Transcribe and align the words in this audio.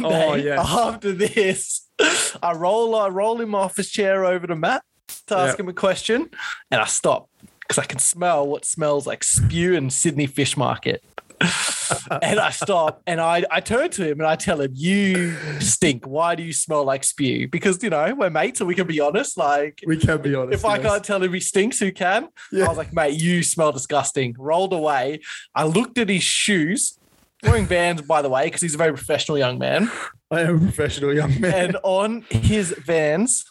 Monday 0.00 0.26
Oh, 0.28 0.34
yes. 0.34 0.58
after 0.68 1.12
this, 1.12 1.88
I 2.42 2.52
roll 2.52 2.94
I 2.94 3.08
roll 3.08 3.40
in 3.40 3.48
my 3.48 3.60
office 3.60 3.90
chair 3.90 4.24
over 4.24 4.46
to 4.46 4.56
Matt 4.56 4.82
to 5.26 5.36
ask 5.36 5.58
Yeah. 5.58 5.62
him 5.64 5.68
a 5.68 5.72
question, 5.74 6.30
and 6.70 6.80
I 6.80 6.86
stop 6.86 7.28
because 7.60 7.78
I 7.78 7.84
can 7.84 7.98
smell 7.98 8.46
what 8.46 8.64
smells 8.64 9.06
like 9.06 9.22
spew 9.24 9.74
in 9.74 9.90
Sydney 9.90 10.26
Fish 10.26 10.56
Market. 10.56 11.02
and 12.22 12.38
I 12.38 12.50
stop 12.50 13.00
and 13.06 13.18
I, 13.18 13.44
I 13.50 13.60
turn 13.60 13.88
to 13.92 14.04
him 14.06 14.20
and 14.20 14.26
I 14.28 14.36
tell 14.36 14.60
him, 14.60 14.72
You 14.74 15.34
stink. 15.60 16.06
Why 16.06 16.34
do 16.34 16.42
you 16.42 16.52
smell 16.52 16.84
like 16.84 17.02
spew? 17.02 17.48
Because, 17.48 17.82
you 17.82 17.88
know, 17.88 18.14
we're 18.14 18.28
mates 18.28 18.60
and 18.60 18.68
we 18.68 18.74
can 18.74 18.86
be 18.86 19.00
honest. 19.00 19.38
Like, 19.38 19.80
We 19.86 19.96
can 19.96 20.20
be 20.20 20.34
honest. 20.34 20.52
if 20.58 20.66
I 20.66 20.78
can't 20.78 21.02
tell 21.02 21.22
him 21.22 21.32
he 21.32 21.40
stinks, 21.40 21.78
who 21.78 21.92
can? 21.92 22.28
Yeah. 22.52 22.66
I 22.66 22.68
was 22.68 22.76
like, 22.76 22.92
Mate, 22.92 23.18
you 23.18 23.42
smell 23.42 23.72
disgusting. 23.72 24.34
Rolled 24.38 24.74
away. 24.74 25.20
I 25.54 25.64
looked 25.64 25.96
at 25.96 26.10
his 26.10 26.22
shoes, 26.22 26.98
wearing 27.42 27.66
vans, 27.66 28.02
by 28.02 28.22
the 28.22 28.28
way, 28.28 28.44
because 28.44 28.60
he's 28.60 28.74
a 28.74 28.78
very 28.78 28.92
professional 28.92 29.38
young 29.38 29.58
man. 29.58 29.90
I 30.30 30.42
am 30.42 30.56
a 30.56 30.60
professional 30.60 31.14
young 31.14 31.40
man. 31.40 31.54
And 31.54 31.76
on 31.82 32.24
his 32.30 32.74
vans 32.86 33.44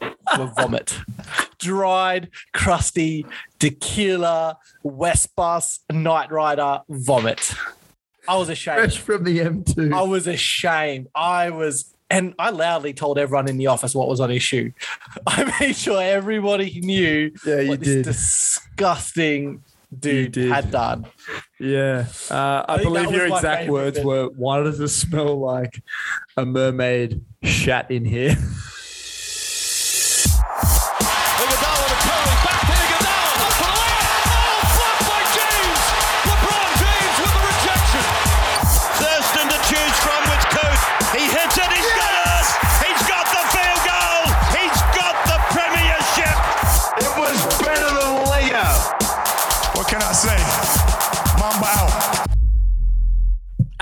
were 0.00 0.52
vomit. 0.56 0.98
Dried, 1.58 2.30
crusty, 2.52 3.26
tequila, 3.58 4.58
West 4.82 5.34
Bus, 5.36 5.80
Night 5.90 6.30
Rider, 6.30 6.80
vomit. 6.88 7.54
I 8.28 8.36
was 8.36 8.48
ashamed. 8.48 8.78
Fresh 8.78 8.98
from 8.98 9.24
the 9.24 9.40
M2. 9.40 9.92
I 9.92 10.02
was 10.02 10.26
ashamed. 10.26 11.08
I 11.14 11.50
was, 11.50 11.94
and 12.08 12.34
I 12.38 12.50
loudly 12.50 12.92
told 12.92 13.18
everyone 13.18 13.48
in 13.48 13.56
the 13.56 13.66
office 13.66 13.94
what 13.94 14.08
was 14.08 14.20
on 14.20 14.30
his 14.30 14.42
shoe. 14.42 14.72
I 15.26 15.52
made 15.60 15.76
sure 15.76 16.00
everybody 16.00 16.80
knew 16.80 17.32
yeah, 17.44 17.60
you 17.60 17.68
what 17.70 17.80
this 17.80 17.88
did. 17.88 18.04
disgusting 18.04 19.62
dude 19.98 20.34
had 20.36 20.70
done. 20.70 21.06
Yeah. 21.60 22.06
Uh, 22.30 22.64
I, 22.68 22.74
I 22.74 22.82
believe 22.82 23.10
your 23.10 23.26
exact 23.26 23.68
words 23.68 23.98
bit. 23.98 24.06
were 24.06 24.28
why 24.28 24.62
does 24.62 24.80
it 24.80 24.88
smell 24.88 25.38
like 25.38 25.82
a 26.36 26.44
mermaid 26.44 27.22
shat 27.42 27.90
in 27.90 28.04
here? 28.04 28.36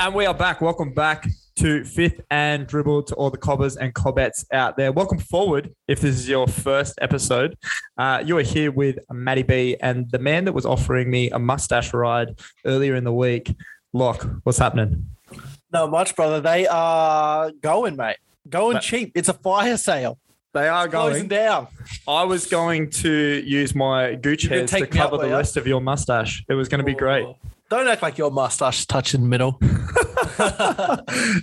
And 0.01 0.15
we 0.15 0.25
are 0.25 0.33
back. 0.33 0.63
Welcome 0.63 0.95
back 0.95 1.29
to 1.57 1.85
Fifth 1.85 2.23
and 2.31 2.67
Dribble 2.67 3.03
to 3.03 3.15
all 3.17 3.29
the 3.29 3.37
cobbers 3.37 3.77
and 3.77 3.93
cobbets 3.93 4.47
out 4.51 4.79
there. 4.79 4.93
Welcome 4.93 5.19
forward 5.19 5.75
if 5.89 6.01
this 6.01 6.19
is 6.19 6.27
your 6.27 6.49
first 6.49 6.99
episode. 7.03 7.55
Uh, 7.99 8.23
you 8.25 8.39
are 8.39 8.43
here 8.43 8.73
with 8.73 8.99
Matty 9.13 9.43
B 9.43 9.77
and 9.83 10.11
the 10.11 10.19
man 10.19 10.47
that 10.47 10.55
was 10.55 10.65
offering 10.65 11.11
me 11.11 11.29
a 11.29 11.39
mustache 11.39 11.93
ride 11.93 12.41
earlier 12.65 12.95
in 12.95 13.05
the 13.05 13.13
week. 13.13 13.55
Lock, 13.93 14.27
what's 14.45 14.57
happening? 14.57 15.05
Not 15.71 15.91
much, 15.91 16.17
brother. 16.17 16.41
They 16.41 16.67
are 16.67 17.51
going, 17.61 17.97
mate. 17.97 18.17
Going 18.49 18.77
But- 18.77 18.83
cheap. 18.83 19.13
It's 19.15 19.29
a 19.29 19.35
fire 19.35 19.77
sale. 19.77 20.19
They 20.55 20.67
are 20.67 20.89
Closing 20.89 21.29
down. 21.29 21.69
I 22.09 22.25
was 22.25 22.47
going 22.47 22.89
to 22.91 23.43
use 23.45 23.75
my 23.75 24.15
gooch 24.15 24.49
gonna 24.49 24.61
hairs 24.61 24.71
to 24.71 24.87
cover 24.87 25.19
the 25.19 25.29
rest 25.29 25.59
of 25.59 25.67
your 25.67 25.83
mustache. 25.83 26.43
It 26.49 26.55
was 26.55 26.71
going 26.71 26.79
to 26.79 26.85
be 26.85 26.95
great. 26.95 27.27
Don't 27.71 27.87
act 27.87 28.03
like 28.03 28.19
your 28.19 28.33
mustache 28.33 28.81
is 28.81 28.87
touching 28.87 29.23
the 29.23 29.29
middle. 29.29 29.59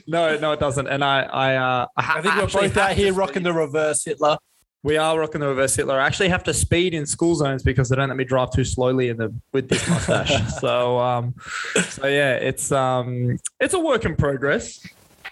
no, 0.08 0.38
no, 0.38 0.52
it 0.52 0.60
doesn't. 0.60 0.88
And 0.88 1.04
I, 1.04 1.22
I, 1.22 1.56
uh, 1.56 1.88
I 1.96 2.22
think 2.22 2.36
we're 2.36 2.62
both 2.62 2.78
out 2.78 2.92
here 2.92 3.14
rocking 3.14 3.44
the 3.44 3.54
reverse 3.54 4.04
Hitler. 4.04 4.38
We 4.84 4.98
are 4.98 5.20
rocking 5.20 5.42
the 5.42 5.48
reverse 5.48 5.76
Hitler. 5.76 6.00
I 6.00 6.06
actually 6.06 6.30
have 6.30 6.44
to 6.44 6.54
speed 6.54 6.94
in 6.94 7.06
school 7.06 7.36
zones 7.36 7.64
because 7.64 7.90
they 7.90 7.96
don't 7.96 8.10
let 8.10 8.18
me 8.18 8.24
drive 8.24 8.52
too 8.52 8.64
slowly 8.64 9.10
in 9.10 9.18
the 9.18 9.34
with 9.54 9.70
this 9.70 9.88
mustache. 9.90 10.54
so, 10.60 11.00
um, 11.00 11.34
so 11.90 12.08
yeah, 12.08 12.34
it's 12.34 12.72
um, 12.72 13.38
it's 13.60 13.74
a 13.74 13.80
work 13.80 14.06
in 14.06 14.16
progress. 14.16 14.86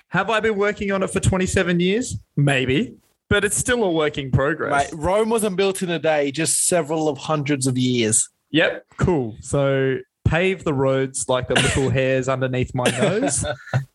Have 0.10 0.30
I 0.30 0.40
been 0.40 0.56
working 0.56 0.92
on 0.92 1.04
it 1.04 1.10
for 1.10 1.20
27 1.20 1.80
years? 1.80 2.18
Maybe, 2.36 2.96
but 3.30 3.44
it's 3.44 3.58
still 3.58 3.84
a 3.84 3.92
work 3.92 4.18
in 4.18 4.32
progress. 4.32 4.92
Mate, 4.92 5.00
Rome 5.00 5.30
wasn't 5.30 5.58
built 5.58 5.82
in 5.82 5.90
a 5.90 6.00
day, 6.00 6.32
just 6.32 6.68
several 6.68 7.08
of 7.08 7.18
hundreds 7.18 7.68
of 7.68 7.78
years. 7.78 8.30
Yep, 8.52 8.86
cool. 8.98 9.36
So 9.42 9.98
pave 10.26 10.64
the 10.64 10.74
roads 10.74 11.30
like 11.30 11.48
the 11.48 11.54
little 11.54 11.90
hairs 11.92 12.28
underneath 12.28 12.76
my 12.76 12.86
nose, 12.86 13.46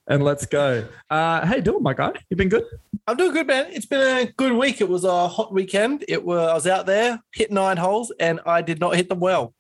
and 0.07 0.25
let's 0.25 0.47
go. 0.47 0.87
Uh, 1.11 1.47
hey, 1.47 1.61
Dylan, 1.61 1.83
my 1.83 1.93
guy, 1.93 2.13
you 2.31 2.37
been 2.37 2.49
good? 2.49 2.65
I'm 3.07 3.17
doing 3.17 3.33
good, 3.33 3.47
man. 3.47 3.67
It's 3.71 3.87
been 3.87 4.29
a 4.29 4.31
good 4.33 4.53
week. 4.53 4.81
It 4.81 4.89
was 4.89 5.05
a 5.05 5.29
hot 5.29 5.53
weekend. 5.53 6.05
It 6.09 6.25
was 6.25 6.49
I 6.49 6.55
was 6.55 6.67
out 6.67 6.87
there, 6.87 7.21
hit 7.35 7.51
nine 7.51 7.77
holes, 7.77 8.13
and 8.19 8.41
I 8.47 8.63
did 8.63 8.81
not 8.81 8.97
hit 8.97 9.09
them 9.09 9.21
well. 9.21 9.53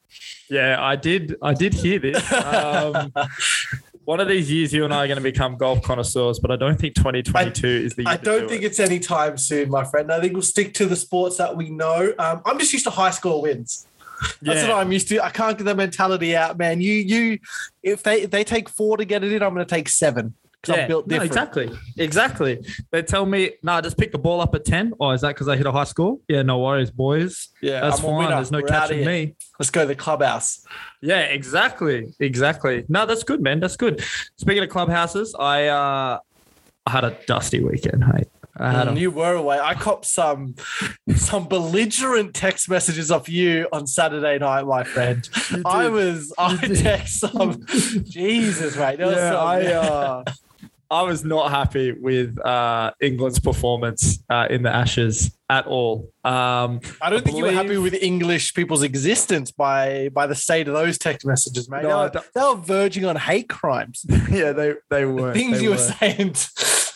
Yeah, 0.48 0.76
I 0.80 0.96
did. 0.96 1.36
I 1.42 1.54
did 1.54 1.74
hear 1.74 1.98
this. 1.98 2.32
Um, 2.32 3.12
one 4.04 4.18
of 4.18 4.28
these 4.28 4.50
years, 4.50 4.72
you 4.72 4.84
and 4.84 4.92
I 4.92 5.04
are 5.04 5.06
going 5.06 5.18
to 5.18 5.22
become 5.22 5.56
golf 5.56 5.82
connoisseurs, 5.82 6.40
but 6.40 6.50
I 6.50 6.56
don't 6.56 6.78
think 6.78 6.94
2022 6.94 7.66
is 7.66 7.94
the 7.94 8.02
year. 8.02 8.12
I 8.12 8.16
don't 8.16 8.42
do 8.42 8.48
think 8.48 8.62
it. 8.62 8.66
it's 8.66 8.80
any 8.80 8.98
time 8.98 9.36
soon, 9.38 9.70
my 9.70 9.84
friend. 9.84 10.10
I 10.10 10.20
think 10.20 10.32
we'll 10.32 10.42
stick 10.42 10.74
to 10.74 10.86
the 10.86 10.96
sports 10.96 11.36
that 11.36 11.56
we 11.56 11.70
know. 11.70 12.12
Um, 12.18 12.42
I'm 12.44 12.58
just 12.58 12.72
used 12.72 12.86
to 12.86 12.90
high 12.90 13.10
score 13.10 13.40
wins. 13.42 13.86
That's 14.42 14.62
Yeah. 14.62 14.68
what 14.68 14.78
I'm 14.78 14.92
used 14.92 15.08
to. 15.08 15.24
I 15.24 15.30
can't 15.30 15.56
get 15.58 15.64
the 15.64 15.74
mentality 15.74 16.36
out, 16.36 16.58
man. 16.58 16.80
You, 16.80 16.92
you, 16.94 17.38
if 17.82 18.02
they 18.02 18.22
if 18.22 18.30
they 18.30 18.44
take 18.44 18.68
four 18.68 18.96
to 18.96 19.04
get 19.04 19.24
it 19.24 19.32
in, 19.32 19.42
I'm 19.42 19.54
going 19.54 19.66
to 19.66 19.74
take 19.74 19.88
seven 19.88 20.34
because 20.60 20.76
Yeah, 20.76 20.82
I'm 20.82 20.88
built 20.88 21.06
no, 21.06 21.10
different. 21.18 21.30
exactly, 21.30 21.70
exactly. 21.98 22.58
They 22.90 23.02
tell 23.02 23.24
me, 23.24 23.52
no, 23.62 23.72
"Nah, 23.74 23.80
just 23.80 23.96
pick 23.96 24.12
the 24.12 24.18
ball 24.18 24.40
up 24.42 24.54
at 24.54 24.64
10. 24.64 24.92
Oh, 25.00 25.10
is 25.12 25.22
that 25.22 25.28
because 25.28 25.48
I 25.48 25.56
hit 25.56 25.66
a 25.66 25.72
high 25.72 25.84
score? 25.84 26.18
Yeah, 26.28 26.42
no 26.42 26.58
worries, 26.58 26.90
boys. 26.90 27.48
Yeah, 27.62 27.80
That's 27.80 27.98
I'm 27.98 28.04
fine. 28.04 28.28
There's 28.30 28.50
no 28.52 28.58
We're 28.60 28.68
catching 28.68 29.04
me. 29.06 29.36
Let's 29.58 29.70
go 29.70 29.82
to 29.82 29.86
the 29.86 29.94
clubhouse. 29.94 30.64
Yeah, 31.00 31.20
exactly, 31.20 32.12
exactly. 32.20 32.84
No, 32.88 33.06
that's 33.06 33.22
good, 33.22 33.40
man. 33.42 33.60
That's 33.60 33.76
good. 33.76 34.04
Speaking 34.36 34.62
of 34.62 34.68
clubhouses, 34.68 35.34
I 35.38 35.66
uh, 35.68 36.18
I 36.86 36.90
had 36.90 37.04
a 37.04 37.16
dusty 37.26 37.62
weekend. 37.64 38.04
Hey, 38.04 38.24
I 38.60 38.72
had 38.72 38.88
And 38.88 38.98
a 38.98 39.00
you 39.00 39.10
were 39.10 39.34
away. 39.34 39.58
I 39.58 39.74
copped 39.74 40.04
some 40.06 40.54
some 41.16 41.48
belligerent 41.48 42.34
text 42.34 42.68
messages 42.68 43.10
off 43.10 43.28
you 43.28 43.66
on 43.72 43.86
Saturday 43.86 44.38
night, 44.38 44.66
my 44.66 44.84
friend. 44.84 45.26
I 45.64 45.88
was 45.88 46.32
I 46.38 46.56
text 46.56 47.20
some 47.20 47.64
Jesus, 48.04 48.76
mate. 48.76 48.98
Yeah, 49.00 49.30
some- 49.30 49.36
I, 49.46 49.66
uh, 49.72 50.24
I 50.90 51.02
was 51.02 51.24
not 51.24 51.50
happy 51.50 51.92
with 51.92 52.36
uh, 52.44 52.90
England's 53.00 53.38
performance 53.38 54.22
uh, 54.28 54.48
in 54.50 54.64
the 54.64 54.74
Ashes 54.74 55.30
at 55.48 55.66
all. 55.66 56.10
Um, 56.24 56.80
I 57.00 57.10
don't 57.10 57.24
think 57.24 57.36
you 57.36 57.44
were 57.44 57.52
happy 57.52 57.76
with 57.76 57.94
English 57.94 58.54
people's 58.54 58.82
existence 58.82 59.52
by 59.52 60.08
by 60.08 60.26
the 60.26 60.34
state 60.34 60.66
of 60.66 60.74
those 60.74 60.98
text 60.98 61.24
messages, 61.24 61.68
mate. 61.68 61.84
No, 61.84 62.08
they, 62.08 62.18
were, 62.18 62.24
they 62.34 62.40
were 62.40 62.56
verging 62.56 63.04
on 63.04 63.14
hate 63.14 63.48
crimes. 63.48 64.04
yeah, 64.30 64.50
they 64.52 64.74
they 64.88 65.04
were 65.04 65.32
Things 65.32 65.58
they 65.58 65.64
you 65.64 65.70
were, 65.70 65.76
were. 65.76 65.82
saying. 65.82 66.34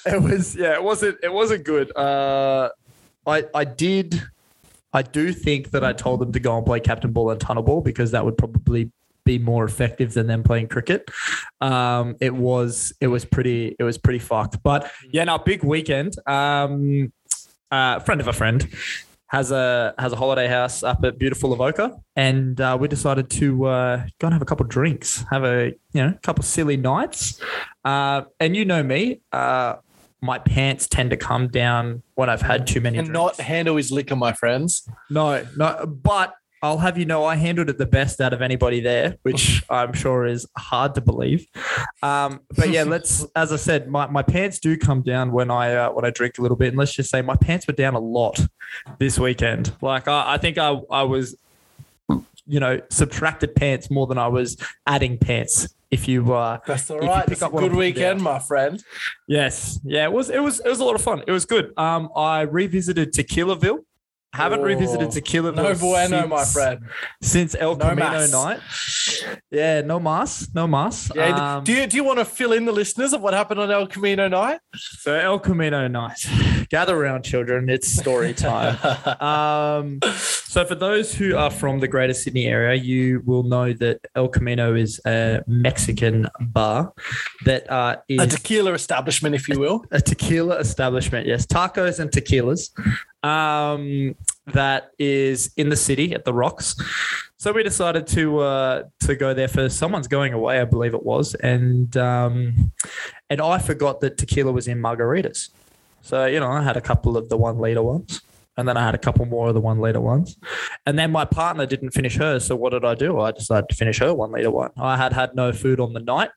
It 0.06 0.22
was 0.22 0.56
yeah, 0.56 0.74
it 0.74 0.82
wasn't 0.82 1.18
it 1.22 1.32
wasn't 1.32 1.64
good. 1.64 1.96
Uh, 1.96 2.70
I 3.26 3.44
I 3.54 3.64
did. 3.64 4.22
I 4.92 5.02
do 5.02 5.32
think 5.32 5.70
that 5.70 5.84
I 5.84 5.92
told 5.92 6.20
them 6.20 6.32
to 6.32 6.40
go 6.40 6.56
and 6.56 6.66
play 6.66 6.78
captain 6.78 7.12
ball 7.12 7.30
and 7.30 7.40
tunnel 7.40 7.62
ball 7.62 7.80
because 7.80 8.10
that 8.10 8.24
would 8.24 8.38
probably 8.38 8.92
be 9.24 9.38
more 9.38 9.64
effective 9.64 10.14
than 10.14 10.26
them 10.26 10.42
playing 10.42 10.68
cricket. 10.68 11.08
Um, 11.60 12.16
it 12.20 12.34
was 12.34 12.92
it 13.00 13.08
was 13.08 13.24
pretty 13.24 13.76
it 13.78 13.84
was 13.84 13.98
pretty 13.98 14.18
fucked. 14.18 14.62
But 14.62 14.90
yeah, 15.10 15.24
no, 15.24 15.38
big 15.38 15.64
weekend. 15.64 16.14
Um, 16.26 17.12
uh, 17.70 17.98
friend 18.00 18.20
of 18.20 18.28
a 18.28 18.32
friend 18.32 18.68
has 19.28 19.50
a 19.50 19.94
has 19.98 20.12
a 20.12 20.16
holiday 20.16 20.46
house 20.46 20.82
up 20.82 21.04
at 21.04 21.18
beautiful 21.18 21.52
Avoca, 21.52 22.00
and 22.14 22.60
uh, 22.60 22.76
we 22.78 22.86
decided 22.86 23.30
to 23.30 23.64
uh, 23.66 23.96
go 24.20 24.28
and 24.28 24.32
have 24.32 24.42
a 24.42 24.44
couple 24.44 24.64
of 24.64 24.70
drinks, 24.70 25.24
have 25.30 25.44
a 25.44 25.72
you 25.92 26.02
know 26.04 26.14
couple 26.22 26.42
of 26.42 26.46
silly 26.46 26.76
nights. 26.76 27.40
Uh, 27.84 28.22
and 28.38 28.56
you 28.56 28.64
know 28.64 28.82
me, 28.82 29.20
uh, 29.32 29.76
my 30.20 30.38
pants 30.38 30.86
tend 30.86 31.10
to 31.10 31.16
come 31.16 31.48
down 31.48 32.02
when 32.14 32.30
I've 32.30 32.42
had 32.42 32.66
too 32.66 32.80
many. 32.80 32.98
and 32.98 33.08
drinks. 33.08 33.38
not 33.38 33.44
handle 33.44 33.76
his 33.76 33.90
liquor, 33.90 34.16
my 34.16 34.32
friends. 34.32 34.88
No, 35.10 35.44
no, 35.56 35.84
but 35.86 36.34
I'll 36.64 36.78
have 36.78 36.96
you 36.96 37.04
know 37.04 37.26
I 37.26 37.36
handled 37.36 37.68
it 37.68 37.76
the 37.76 37.84
best 37.84 38.22
out 38.22 38.32
of 38.32 38.40
anybody 38.40 38.80
there, 38.80 39.18
which 39.20 39.62
I'm 39.70 39.92
sure 39.92 40.24
is 40.24 40.46
hard 40.56 40.94
to 40.94 41.02
believe. 41.02 41.46
Um, 42.02 42.40
but 42.56 42.70
yeah, 42.70 42.84
let's 42.84 43.26
as 43.36 43.52
I 43.52 43.56
said, 43.56 43.90
my, 43.90 44.06
my 44.06 44.22
pants 44.22 44.58
do 44.60 44.78
come 44.78 45.02
down 45.02 45.30
when 45.32 45.50
I 45.50 45.74
uh, 45.74 45.92
when 45.92 46.06
I 46.06 46.10
drink 46.10 46.38
a 46.38 46.42
little 46.42 46.56
bit, 46.56 46.68
and 46.68 46.78
let's 46.78 46.94
just 46.94 47.10
say 47.10 47.20
my 47.20 47.36
pants 47.36 47.66
were 47.66 47.74
down 47.74 47.94
a 47.94 47.98
lot 47.98 48.40
this 48.98 49.18
weekend. 49.18 49.74
Like 49.82 50.08
I, 50.08 50.34
I 50.34 50.38
think 50.38 50.56
I 50.56 50.80
I 50.90 51.02
was 51.02 51.36
you 52.46 52.60
know 52.60 52.80
subtracted 52.88 53.54
pants 53.54 53.90
more 53.90 54.06
than 54.06 54.16
I 54.16 54.28
was 54.28 54.56
adding 54.86 55.18
pants. 55.18 55.68
If 55.90 56.08
you 56.08 56.32
uh, 56.32 56.60
That's 56.66 56.90
all 56.90 56.98
right. 56.98 57.28
It's 57.28 57.42
a 57.42 57.46
up 57.46 57.52
what 57.52 57.62
I'm 57.62 57.68
good 57.68 57.76
weekend, 57.76 58.22
my 58.22 58.38
friend. 58.38 58.82
Yes, 59.28 59.78
yeah, 59.84 60.04
it 60.04 60.12
was. 60.12 60.30
It 60.30 60.42
was. 60.42 60.60
It 60.60 60.68
was 60.70 60.80
a 60.80 60.84
lot 60.84 60.94
of 60.94 61.02
fun. 61.02 61.22
It 61.26 61.30
was 61.30 61.44
good. 61.44 61.74
Um, 61.76 62.08
I 62.16 62.40
revisited 62.40 63.12
Tequilaville 63.12 63.84
Haven't 64.34 64.62
revisited 64.62 65.08
Oh, 65.08 65.10
tequila. 65.10 65.52
No 65.52 65.74
bueno, 65.74 66.26
my 66.26 66.44
friend. 66.44 66.80
Since 67.22 67.54
El 67.54 67.76
No 67.76 67.88
Camino 67.90 68.10
mas. 68.10 68.32
night. 68.32 68.60
Yeah, 69.50 69.80
no 69.82 70.00
mas, 70.00 70.48
no 70.54 70.66
mas. 70.66 71.10
Yeah, 71.14 71.56
Um, 71.58 71.64
do 71.64 71.72
you 71.72 71.86
do 71.86 71.96
you 71.96 72.04
want 72.04 72.18
to 72.18 72.24
fill 72.24 72.52
in 72.52 72.64
the 72.64 72.72
listeners 72.72 73.12
of 73.12 73.20
what 73.22 73.32
happened 73.32 73.60
on 73.60 73.70
El 73.70 73.86
Camino 73.86 74.26
night? 74.28 74.58
so 74.74 75.14
El 75.14 75.38
Camino 75.38 75.86
night. 75.88 76.26
Gather 76.68 76.96
around, 76.96 77.22
children. 77.24 77.68
It's 77.68 77.86
story 77.88 78.34
time. 78.34 78.76
um, 79.20 80.00
so 80.24 80.64
for 80.64 80.74
those 80.74 81.14
who 81.14 81.36
are 81.36 81.50
from 81.50 81.80
the 81.80 81.88
Greater 81.88 82.14
Sydney 82.14 82.46
area, 82.46 82.74
you 82.74 83.22
will 83.24 83.42
know 83.44 83.72
that 83.74 84.00
El 84.16 84.28
Camino 84.28 84.74
is 84.74 85.00
a 85.06 85.42
Mexican 85.46 86.28
bar 86.40 86.92
that 87.44 87.70
uh, 87.70 87.96
is 88.08 88.20
A 88.20 88.26
tequila 88.26 88.72
establishment, 88.72 89.34
if 89.34 89.48
you 89.48 89.58
will. 89.60 89.84
a 89.92 90.00
tequila 90.00 90.56
establishment. 90.58 91.26
Yes, 91.26 91.46
tacos 91.46 92.00
and 92.00 92.10
tequilas. 92.10 92.70
Um, 93.24 94.16
that 94.48 94.90
is 94.98 95.50
in 95.56 95.70
the 95.70 95.76
city 95.76 96.14
at 96.14 96.26
the 96.26 96.34
Rocks. 96.34 96.76
So 97.38 97.52
we 97.52 97.62
decided 97.62 98.06
to 98.08 98.38
uh, 98.40 98.82
to 99.00 99.16
go 99.16 99.34
there 99.34 99.48
for 99.48 99.68
someone's 99.68 100.08
going 100.08 100.32
away, 100.32 100.60
I 100.60 100.64
believe 100.64 100.94
it 100.94 101.02
was, 101.02 101.34
and 101.34 101.96
um, 101.96 102.72
and 103.30 103.40
I 103.40 103.58
forgot 103.58 104.00
that 104.00 104.18
tequila 104.18 104.52
was 104.52 104.68
in 104.68 104.78
margaritas. 104.78 105.48
So 106.02 106.26
you 106.26 106.40
know, 106.40 106.50
I 106.50 106.62
had 106.62 106.76
a 106.76 106.80
couple 106.80 107.16
of 107.16 107.28
the 107.30 107.36
one 107.36 107.58
liter 107.58 107.82
ones. 107.82 108.20
And 108.56 108.68
then 108.68 108.76
I 108.76 108.84
had 108.84 108.94
a 108.94 108.98
couple 108.98 109.26
more 109.26 109.48
of 109.48 109.54
the 109.54 109.60
one 109.60 109.80
liter 109.80 110.00
ones. 110.00 110.36
And 110.86 110.98
then 110.98 111.10
my 111.10 111.24
partner 111.24 111.66
didn't 111.66 111.90
finish 111.90 112.16
hers. 112.16 112.44
So 112.44 112.54
what 112.56 112.70
did 112.70 112.84
I 112.84 112.94
do? 112.94 113.20
I 113.20 113.32
decided 113.32 113.68
to 113.68 113.74
finish 113.74 113.98
her 113.98 114.14
one 114.14 114.32
liter 114.32 114.50
one. 114.50 114.70
I 114.76 114.96
had 114.96 115.12
had 115.12 115.34
no 115.34 115.52
food 115.52 115.80
on 115.80 115.92
the 115.92 116.00
night. 116.00 116.30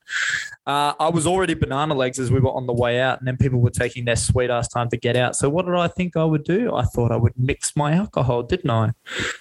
Uh, 0.66 0.92
I 1.00 1.08
was 1.08 1.26
already 1.26 1.54
banana 1.54 1.94
legs 1.94 2.18
as 2.18 2.30
we 2.30 2.40
were 2.40 2.50
on 2.50 2.66
the 2.66 2.74
way 2.74 3.00
out, 3.00 3.20
and 3.20 3.26
then 3.26 3.38
people 3.38 3.58
were 3.58 3.70
taking 3.70 4.04
their 4.04 4.16
sweet 4.16 4.50
ass 4.50 4.68
time 4.68 4.90
to 4.90 4.98
get 4.98 5.16
out. 5.16 5.34
So 5.34 5.48
what 5.48 5.64
did 5.64 5.74
I 5.74 5.88
think 5.88 6.14
I 6.14 6.24
would 6.24 6.44
do? 6.44 6.74
I 6.74 6.82
thought 6.82 7.10
I 7.10 7.16
would 7.16 7.32
mix 7.38 7.74
my 7.74 7.92
alcohol, 7.94 8.42
didn't 8.42 8.70
I? 8.70 8.92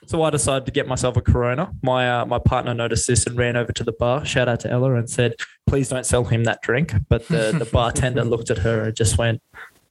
So 0.05 0.23
I 0.23 0.29
decided 0.29 0.65
to 0.67 0.71
get 0.71 0.87
myself 0.87 1.17
a 1.17 1.21
Corona. 1.21 1.73
My 1.83 2.21
uh, 2.21 2.25
my 2.25 2.39
partner 2.39 2.73
noticed 2.73 3.07
this 3.07 3.25
and 3.25 3.37
ran 3.37 3.57
over 3.57 3.73
to 3.73 3.83
the 3.83 3.91
bar. 3.91 4.23
Shout 4.23 4.47
out 4.47 4.61
to 4.61 4.71
Ella 4.71 4.93
and 4.95 5.09
said, 5.09 5.33
"Please 5.65 5.89
don't 5.89 6.05
sell 6.05 6.23
him 6.23 6.45
that 6.45 6.61
drink." 6.61 6.93
But 7.09 7.27
the 7.27 7.53
the 7.57 7.65
bartender 7.73 8.23
looked 8.23 8.49
at 8.49 8.59
her 8.59 8.83
and 8.83 8.95
just 8.95 9.17
went, 9.17 9.41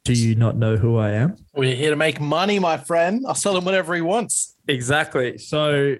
"Do 0.06 0.12
you 0.14 0.34
not 0.34 0.56
know 0.56 0.76
who 0.76 0.96
I 0.96 1.10
am?" 1.10 1.36
We're 1.54 1.74
here 1.74 1.90
to 1.90 1.96
make 1.96 2.20
money, 2.20 2.58
my 2.58 2.76
friend. 2.76 3.24
I'll 3.26 3.34
sell 3.34 3.56
him 3.56 3.64
whatever 3.64 3.94
he 3.94 4.00
wants. 4.00 4.56
Exactly. 4.68 5.38
So, 5.38 5.96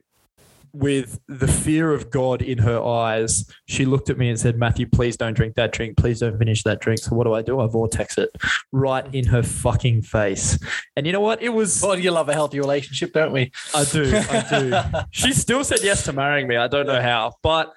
with 0.73 1.19
the 1.29 1.49
fear 1.49 1.93
of 1.93 2.11
God 2.11 2.43
in 2.43 2.59
her 2.59 2.83
eyes, 2.83 3.51
she 3.67 3.87
looked 3.87 4.11
at 4.11 4.19
me 4.19 4.29
and 4.29 4.39
said, 4.39 4.59
Matthew, 4.59 4.87
please 4.87 5.17
don't 5.17 5.33
drink 5.33 5.55
that 5.55 5.73
drink. 5.73 5.97
Please 5.97 6.21
don't 6.21 6.39
finish 6.39 6.63
that 6.65 6.81
drink. 6.81 7.01
So, 7.01 7.17
what 7.17 7.25
do 7.25 7.33
I 7.33 7.43
do? 7.43 7.61
I 7.61 7.67
vortex 7.67 8.19
it 8.19 8.31
right 8.73 9.07
in 9.15 9.27
her 9.27 9.43
fucking 9.43 10.03
face. 10.03 10.59
And 10.97 11.07
you 11.07 11.13
know 11.13 11.21
what? 11.21 11.43
It 11.43 11.51
was, 11.51 11.81
God, 11.81 11.99
you 12.01 12.11
love 12.11 12.29
a 12.29 12.35
healthy 12.35 12.61
relationship, 12.61 13.13
don't 13.13 13.33
we? 13.33 13.53
I 13.75 13.85
do, 13.85 14.23
I 14.31 14.47
do. 14.51 14.99
she 15.11 15.33
still 15.33 15.65
said 15.65 15.83
yes 15.83 16.05
to 16.05 16.13
marrying 16.13 16.47
me. 16.47 16.57
I 16.57 16.69
don't 16.69 16.87
know 16.87 17.01
how, 17.01 17.33
but 17.43 17.73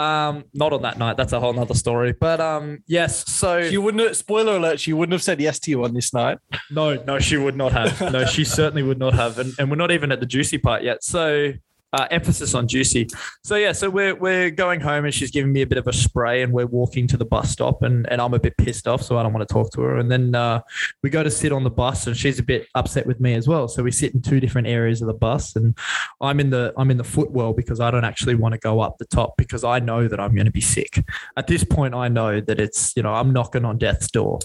um, 0.00 0.44
not 0.54 0.72
on 0.72 0.82
that 0.82 0.98
night. 0.98 1.16
That's 1.16 1.32
a 1.32 1.40
whole 1.40 1.52
nother 1.52 1.74
story. 1.74 2.12
But 2.12 2.40
um, 2.40 2.82
yes. 2.86 3.30
So, 3.30 3.68
She 3.68 3.78
wouldn't. 3.78 4.02
Have, 4.02 4.16
spoiler 4.16 4.56
alert: 4.56 4.80
She 4.80 4.92
wouldn't 4.92 5.12
have 5.12 5.22
said 5.22 5.40
yes 5.40 5.58
to 5.60 5.70
you 5.70 5.84
on 5.84 5.94
this 5.94 6.14
night. 6.14 6.38
No, 6.70 6.94
no, 6.94 7.18
she 7.18 7.36
would 7.36 7.56
not 7.56 7.72
have. 7.72 8.00
No, 8.12 8.24
she 8.24 8.44
certainly 8.44 8.82
would 8.82 8.98
not 8.98 9.14
have. 9.14 9.38
And, 9.38 9.54
and 9.58 9.70
we're 9.70 9.76
not 9.76 9.90
even 9.90 10.10
at 10.12 10.20
the 10.20 10.26
juicy 10.26 10.58
part 10.58 10.82
yet. 10.82 11.04
So 11.04 11.52
uh, 11.92 12.06
emphasis 12.10 12.54
on 12.54 12.68
juicy. 12.68 13.08
So 13.44 13.56
yeah, 13.56 13.72
so 13.72 13.90
we're 13.90 14.14
we're 14.14 14.50
going 14.50 14.80
home 14.80 15.04
and 15.04 15.14
she's 15.14 15.30
giving 15.30 15.52
me 15.52 15.62
a 15.62 15.66
bit 15.66 15.78
of 15.78 15.86
a 15.86 15.92
spray 15.92 16.42
and 16.42 16.52
we're 16.52 16.66
walking 16.66 17.06
to 17.08 17.16
the 17.16 17.24
bus 17.24 17.50
stop 17.50 17.82
and, 17.82 18.10
and 18.10 18.20
I'm 18.20 18.34
a 18.34 18.38
bit 18.38 18.56
pissed 18.56 18.86
off, 18.86 19.02
so 19.02 19.18
I 19.18 19.22
don't 19.22 19.32
want 19.32 19.46
to 19.46 19.52
talk 19.52 19.72
to 19.72 19.82
her. 19.82 19.98
And 19.98 20.10
then 20.10 20.34
uh, 20.34 20.60
we 21.02 21.10
go 21.10 21.22
to 21.22 21.30
sit 21.30 21.52
on 21.52 21.64
the 21.64 21.70
bus 21.70 22.06
and 22.06 22.16
she's 22.16 22.38
a 22.38 22.42
bit 22.42 22.66
upset 22.74 23.06
with 23.06 23.20
me 23.20 23.34
as 23.34 23.48
well. 23.48 23.68
So 23.68 23.82
we 23.82 23.90
sit 23.90 24.14
in 24.14 24.22
two 24.22 24.40
different 24.40 24.68
areas 24.68 25.02
of 25.02 25.08
the 25.08 25.14
bus 25.14 25.56
and 25.56 25.76
I'm 26.20 26.40
in 26.40 26.50
the 26.50 26.72
I'm 26.76 26.90
in 26.90 26.96
the 26.96 27.04
footwell 27.04 27.52
because 27.52 27.80
I 27.80 27.90
don't 27.90 28.04
actually 28.04 28.34
want 28.34 28.52
to 28.52 28.58
go 28.58 28.80
up 28.80 28.98
the 28.98 29.06
top 29.06 29.36
because 29.36 29.64
I 29.64 29.78
know 29.80 30.08
that 30.08 30.20
I'm 30.20 30.34
going 30.34 30.46
to 30.46 30.52
be 30.52 30.60
sick. 30.60 31.04
At 31.36 31.46
this 31.46 31.64
point, 31.64 31.94
I 31.94 32.08
know 32.08 32.40
that 32.40 32.60
it's 32.60 32.92
you 32.96 33.02
know 33.02 33.12
I'm 33.12 33.32
knocking 33.32 33.64
on 33.64 33.78
death's 33.78 34.10
door. 34.10 34.38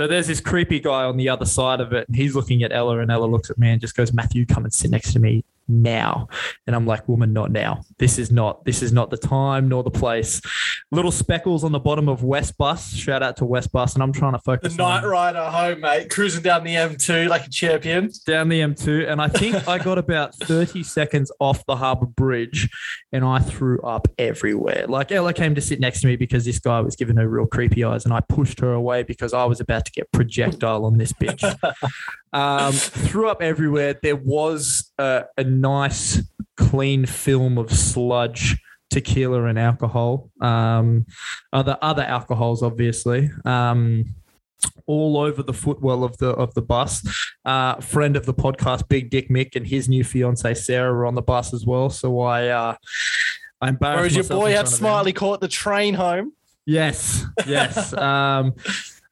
So 0.00 0.06
there's 0.06 0.28
this 0.28 0.40
creepy 0.40 0.80
guy 0.80 1.04
on 1.04 1.18
the 1.18 1.28
other 1.28 1.44
side 1.44 1.78
of 1.78 1.92
it, 1.92 2.08
and 2.08 2.16
he's 2.16 2.34
looking 2.34 2.62
at 2.62 2.72
Ella, 2.72 3.00
and 3.00 3.10
Ella 3.10 3.26
looks 3.26 3.50
at 3.50 3.58
me 3.58 3.68
and 3.68 3.78
just 3.78 3.94
goes, 3.94 4.14
"Matthew, 4.14 4.46
come 4.46 4.64
and 4.64 4.72
sit 4.72 4.90
next 4.90 5.12
to 5.12 5.18
me 5.18 5.44
now." 5.68 6.26
And 6.66 6.74
I'm 6.74 6.86
like, 6.86 7.06
"Woman, 7.06 7.34
not 7.34 7.52
now. 7.52 7.82
This 7.98 8.18
is 8.18 8.30
not. 8.30 8.64
This 8.64 8.82
is 8.82 8.94
not 8.94 9.10
the 9.10 9.18
time 9.18 9.68
nor 9.68 9.82
the 9.82 9.90
place." 9.90 10.40
Little 10.90 11.10
speckles 11.12 11.64
on 11.64 11.72
the 11.72 11.78
bottom 11.78 12.08
of 12.08 12.24
West 12.24 12.56
Bus. 12.56 12.94
Shout 12.94 13.22
out 13.22 13.36
to 13.36 13.44
West 13.44 13.72
Bus, 13.72 13.92
and 13.92 14.02
I'm 14.02 14.12
trying 14.12 14.32
to 14.32 14.38
focus. 14.38 14.74
The 14.74 14.82
night 14.82 15.04
rider 15.04 15.44
home, 15.44 15.82
mate, 15.82 16.08
cruising 16.08 16.42
down 16.42 16.64
the 16.64 16.76
M2 16.76 17.28
like 17.28 17.46
a 17.46 17.50
champion. 17.50 18.10
down 18.26 18.48
the 18.48 18.62
M2, 18.62 19.06
and 19.06 19.20
I 19.20 19.28
think 19.28 19.68
I 19.68 19.76
got 19.76 19.98
about 19.98 20.34
30 20.34 20.82
seconds 20.82 21.30
off 21.40 21.66
the 21.66 21.76
Harbour 21.76 22.06
Bridge, 22.06 22.70
and 23.12 23.22
I 23.22 23.40
threw 23.40 23.82
up 23.82 24.08
everywhere. 24.18 24.86
Like 24.88 25.12
Ella 25.12 25.34
came 25.34 25.54
to 25.54 25.60
sit 25.60 25.78
next 25.78 26.00
to 26.00 26.06
me 26.06 26.16
because 26.16 26.46
this 26.46 26.58
guy 26.58 26.80
was 26.80 26.96
giving 26.96 27.16
her 27.16 27.28
real 27.28 27.46
creepy 27.46 27.84
eyes, 27.84 28.06
and 28.06 28.14
I 28.14 28.20
pushed 28.20 28.60
her 28.60 28.72
away 28.72 29.02
because 29.02 29.34
I 29.34 29.44
was 29.44 29.60
about 29.60 29.84
to 29.84 29.89
get 29.90 30.10
projectile 30.12 30.84
on 30.84 30.98
this 30.98 31.12
bitch. 31.12 31.42
um, 32.32 32.72
threw 32.72 33.28
up 33.28 33.42
everywhere. 33.42 33.98
There 34.02 34.16
was 34.16 34.92
a, 34.98 35.24
a 35.36 35.44
nice, 35.44 36.22
clean 36.56 37.06
film 37.06 37.58
of 37.58 37.72
sludge. 37.72 38.58
Tequila 38.90 39.44
and 39.44 39.56
alcohol, 39.56 40.32
um, 40.40 41.06
other 41.52 41.78
other 41.80 42.02
alcohols, 42.02 42.60
obviously. 42.60 43.30
Um, 43.44 44.04
all 44.86 45.16
over 45.18 45.42
the 45.42 45.52
footwell 45.52 46.04
of 46.04 46.16
the 46.18 46.30
of 46.30 46.52
the 46.54 46.62
bus. 46.62 47.06
Uh, 47.44 47.76
friend 47.76 48.16
of 48.16 48.26
the 48.26 48.34
podcast, 48.34 48.88
Big 48.88 49.10
Dick 49.10 49.28
Mick, 49.28 49.56
and 49.56 49.66
his 49.66 49.88
new 49.88 50.04
fiance 50.04 50.54
Sarah 50.54 50.92
were 50.92 51.06
on 51.06 51.14
the 51.14 51.22
bus 51.22 51.54
as 51.54 51.64
well. 51.64 51.90
So 51.90 52.20
I, 52.20 52.48
uh, 52.48 52.74
I 53.60 53.68
embarrassed 53.68 54.16
Whereas 54.16 54.28
your 54.28 54.38
boy 54.38 54.52
had 54.52 54.68
smartly 54.68 55.12
caught 55.12 55.40
the 55.40 55.48
train 55.48 55.94
home. 55.94 56.32
Yes, 56.66 57.24
yes. 57.46 57.92
um, 57.96 58.54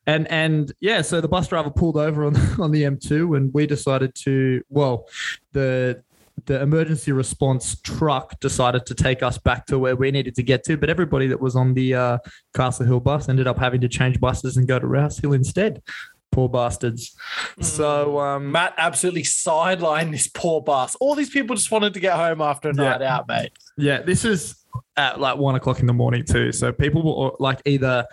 and 0.09 0.27
and 0.33 0.73
yeah, 0.81 1.03
so 1.03 1.21
the 1.21 1.29
bus 1.29 1.47
driver 1.49 1.71
pulled 1.71 1.97
over 1.97 2.25
on 2.25 2.35
on 2.61 2.71
the 2.73 2.83
M2, 2.83 3.37
and 3.37 3.53
we 3.55 3.67
decided 3.67 4.15
to 4.25 4.63
well, 4.71 5.07
the 5.53 6.03
the 6.47 6.61
emergency 6.63 7.13
response 7.13 7.77
truck 7.83 8.39
decided 8.41 8.87
to 8.87 8.95
take 8.95 9.23
us 9.23 9.39
back 9.39 9.67
to 9.67 9.79
where 9.79 9.97
we 9.97 10.11
needed 10.11 10.35
to 10.37 10.43
get 10.43 10.65
to, 10.65 10.77
but 10.77 10.89
everybody 10.89 11.27
that 11.27 11.41
was 11.41 11.55
on 11.57 11.75
the 11.75 11.95
uh, 11.95 12.19
Castle 12.55 12.87
Hill 12.87 13.01
bus 13.01 13.29
ended 13.29 13.47
up 13.47 13.59
having 13.59 13.81
to 13.83 13.89
change 13.89 14.19
buses 14.21 14.57
and 14.57 14.67
go 14.67 14.79
to 14.79 14.87
Rouse 14.87 15.19
Hill 15.19 15.33
instead. 15.33 15.83
Poor 16.31 16.49
bastards. 16.49 17.17
So 17.61 18.21
um, 18.21 18.53
Matt 18.53 18.75
absolutely 18.79 19.25
sidelined 19.25 20.13
this 20.13 20.29
poor 20.29 20.61
bus. 20.61 20.95
All 21.01 21.17
these 21.17 21.31
people 21.31 21.57
just 21.57 21.71
wanted 21.73 21.93
to 21.95 22.01
get 22.01 22.15
home 22.15 22.41
after 22.41 22.71
a 22.71 22.75
Yeah. 22.77 22.83
night 22.91 23.03
out, 23.03 23.27
mate. 23.27 23.51
Yeah, 23.77 24.03
this 24.03 24.25
is 24.25 24.55
at 24.97 25.19
like 25.21 25.39
one 25.39 25.57
o'clock 25.57 25.81
in 25.81 25.87
the 25.87 25.93
morning 25.93 26.25
too. 26.25 26.53
So 26.53 26.71
people 26.73 27.03
were 27.03 27.33
like 27.41 27.61
either 27.65 28.07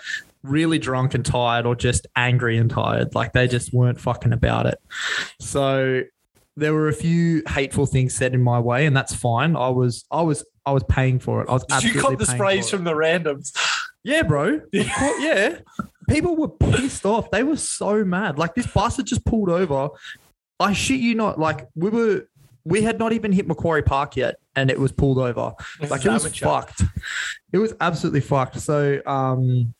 really 0.46 0.80
drunk 0.80 1.14
and 1.14 1.26
tired 1.26 1.66
or 1.66 1.76
just 1.76 2.08
angry 2.16 2.58
and 2.58 2.70
tired. 2.70 3.16
Like 3.16 3.34
they 3.34 3.48
just 3.48 3.74
weren't 3.74 4.00
fucking 4.00 4.34
about 4.34 4.66
it. 4.66 4.80
So 5.40 6.04
there 6.58 6.74
were 6.74 6.88
a 6.88 6.94
few 6.94 7.44
hateful 7.48 7.86
things 7.86 8.14
said 8.14 8.34
in 8.34 8.42
my 8.42 8.60
way, 8.60 8.86
and 8.86 8.96
that's 8.96 9.14
fine. 9.14 9.56
I 9.56 9.70
was 9.70 10.06
I 10.12 10.22
was 10.22 10.46
I 10.66 10.72
was 10.72 10.84
paying 10.84 11.20
for 11.20 11.42
it. 11.42 11.50
I 11.50 11.54
was 11.54 11.66
you 11.70 11.75
absolutely 11.75 12.02
cop 12.02 12.20
the 12.20 12.25
sprays 12.25 12.70
from 12.70 12.84
the 12.84 12.94
randoms? 12.94 13.52
Yeah, 14.04 14.24
bro. 14.24 14.62
Yeah. 14.72 15.58
People 16.08 16.36
were 16.36 16.50
pissed 16.50 17.04
off. 17.06 17.32
They 17.32 17.42
were 17.42 17.58
so 17.58 18.06
mad. 18.06 18.38
Like 18.38 18.54
this 18.54 18.68
bus 18.68 18.98
had 18.98 19.08
just 19.08 19.25
pulled 19.25 19.50
over. 19.50 19.90
I 20.60 20.74
shit 20.74 21.00
you 21.00 21.16
not. 21.16 21.40
Like 21.40 21.68
we 21.74 21.90
were, 21.90 22.28
we 22.64 22.84
had 22.84 23.00
not 23.00 23.12
even 23.12 23.32
hit 23.32 23.48
Macquarie 23.48 23.82
Park 23.82 24.16
yet, 24.16 24.36
and 24.56 24.70
it 24.70 24.80
was 24.80 24.92
pulled 24.92 25.18
over. 25.18 25.54
Like 25.90 26.06
it 26.06 26.10
was 26.10 26.28
fucked. 26.38 26.84
It 27.52 27.58
was 27.58 27.74
absolutely 27.82 28.22
fucked. 28.22 28.60
So, 28.60 29.02
um, 29.08 29.74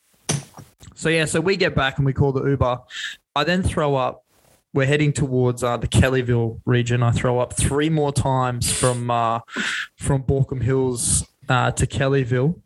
so 0.94 1.08
yeah. 1.08 1.24
So 1.24 1.40
we 1.40 1.56
get 1.56 1.74
back 1.74 1.96
and 1.98 2.06
we 2.06 2.12
call 2.12 2.32
the 2.32 2.44
Uber. 2.44 2.78
I 3.34 3.44
then 3.44 3.62
throw 3.62 3.94
up. 3.96 4.22
We're 4.74 4.86
heading 4.86 5.12
towards 5.12 5.62
uh, 5.62 5.78
the 5.78 5.88
Kellyville 5.88 6.60
region. 6.66 7.02
I 7.02 7.10
throw 7.10 7.38
up 7.38 7.54
three 7.54 7.88
more 7.88 8.12
times 8.12 8.70
from 8.70 9.10
uh, 9.10 9.40
from 9.96 10.22
Baulkham 10.22 10.62
Hills 10.62 11.26
uh, 11.48 11.70
to 11.70 11.86
Kellyville, 11.86 12.60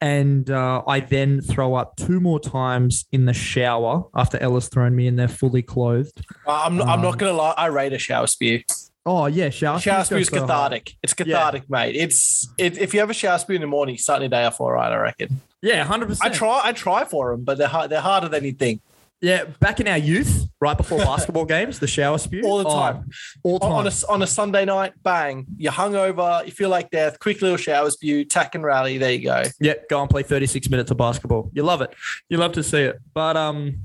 and 0.00 0.50
uh, 0.50 0.82
I 0.86 1.00
then 1.00 1.40
throw 1.40 1.74
up 1.74 1.96
two 1.96 2.20
more 2.20 2.38
times 2.40 3.06
in 3.12 3.24
the 3.24 3.32
shower 3.32 4.04
after 4.14 4.36
Ella's 4.42 4.68
thrown 4.68 4.94
me 4.94 5.06
in 5.06 5.16
there 5.16 5.28
fully 5.28 5.62
clothed. 5.62 6.20
Uh, 6.46 6.64
I'm, 6.66 6.82
I'm 6.82 6.88
Um, 6.90 7.02
not 7.02 7.18
going 7.18 7.32
to 7.32 7.36
lie. 7.36 7.54
I 7.56 7.66
rate 7.66 7.92
a 7.94 7.98
shower 7.98 8.26
spew. 8.26 8.62
Oh 9.06 9.26
yeah, 9.26 9.50
shower. 9.50 9.78
Spew 9.78 9.90
is 9.92 10.28
so 10.28 10.36
hard. 10.38 10.48
cathartic. 10.48 10.96
It's 11.02 11.14
cathartic, 11.14 11.70
mate. 11.70 11.96
It's 11.96 12.46
it, 12.58 12.76
if 12.78 12.92
you 12.92 13.00
have 13.00 13.10
a 13.10 13.14
shower 13.14 13.38
spew 13.38 13.54
in 13.54 13.60
the 13.62 13.66
morning, 13.66 13.94
you 13.94 13.98
start 13.98 14.20
your 14.20 14.28
day 14.28 14.44
off 14.44 14.60
all 14.60 14.70
right. 14.72 14.92
I 14.92 14.96
reckon. 14.96 15.40
Yeah, 15.62 15.82
hundred 15.84 16.08
percent. 16.08 16.32
I 16.32 16.36
try. 16.36 16.60
I 16.64 16.72
try 16.72 17.04
for 17.04 17.30
them, 17.32 17.44
but 17.44 17.58
they're 17.58 17.68
hard, 17.68 17.90
they're 17.90 18.00
harder 18.00 18.28
than 18.28 18.44
you 18.44 18.52
think. 18.52 18.82
Yeah, 19.20 19.46
back 19.58 19.80
in 19.80 19.88
our 19.88 19.98
youth, 19.98 20.46
right 20.60 20.76
before 20.76 20.98
basketball 21.12 21.44
games, 21.44 21.80
the 21.80 21.88
shower 21.88 22.18
spew 22.18 22.42
All 22.44 22.58
the 22.58 22.68
Oh, 22.68 22.72
time. 22.72 23.10
all 23.42 23.58
time. 23.58 23.72
On 23.72 23.86
a 23.86 23.90
on 24.08 24.22
a 24.22 24.26
Sunday 24.28 24.64
night, 24.64 24.92
bang! 25.02 25.46
You're 25.56 25.72
hungover. 25.72 26.44
You 26.46 26.52
feel 26.52 26.68
like 26.68 26.90
death. 26.90 27.18
Quick 27.18 27.40
little 27.42 27.56
shower 27.56 27.90
spew, 27.90 28.24
tack 28.24 28.54
and 28.54 28.62
rally. 28.62 28.98
There 28.98 29.10
you 29.10 29.24
go. 29.24 29.42
Yeah, 29.58 29.74
go 29.90 30.00
and 30.02 30.08
play 30.10 30.22
36 30.22 30.68
minutes 30.70 30.90
of 30.92 30.98
basketball. 30.98 31.50
You 31.52 31.62
love 31.64 31.80
it. 31.82 31.92
You 32.28 32.36
love 32.36 32.52
to 32.52 32.62
see 32.62 32.82
it. 32.82 33.00
But 33.14 33.36
um 33.36 33.78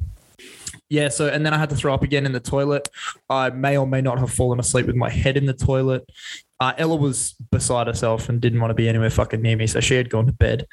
Yeah, 0.89 1.09
so 1.09 1.27
and 1.27 1.45
then 1.45 1.53
I 1.53 1.57
had 1.57 1.69
to 1.71 1.75
throw 1.75 1.93
up 1.93 2.03
again 2.03 2.25
in 2.25 2.33
the 2.33 2.39
toilet. 2.39 2.87
I 3.29 3.49
may 3.49 3.77
or 3.77 3.87
may 3.87 4.01
not 4.01 4.19
have 4.19 4.31
fallen 4.31 4.59
asleep 4.59 4.85
with 4.85 4.95
my 4.95 5.09
head 5.09 5.37
in 5.37 5.45
the 5.45 5.53
toilet. 5.53 6.07
Uh, 6.59 6.71
Ella 6.77 6.95
was 6.95 7.33
beside 7.51 7.87
herself 7.87 8.29
and 8.29 8.39
didn't 8.39 8.61
want 8.61 8.69
to 8.69 8.75
be 8.75 8.87
anywhere 8.87 9.09
fucking 9.09 9.41
near 9.41 9.57
me, 9.57 9.67
so 9.67 9.81
she 9.81 9.95
had 9.95 10.09
gone 10.09 10.27
to 10.27 10.31
bed. 10.31 10.65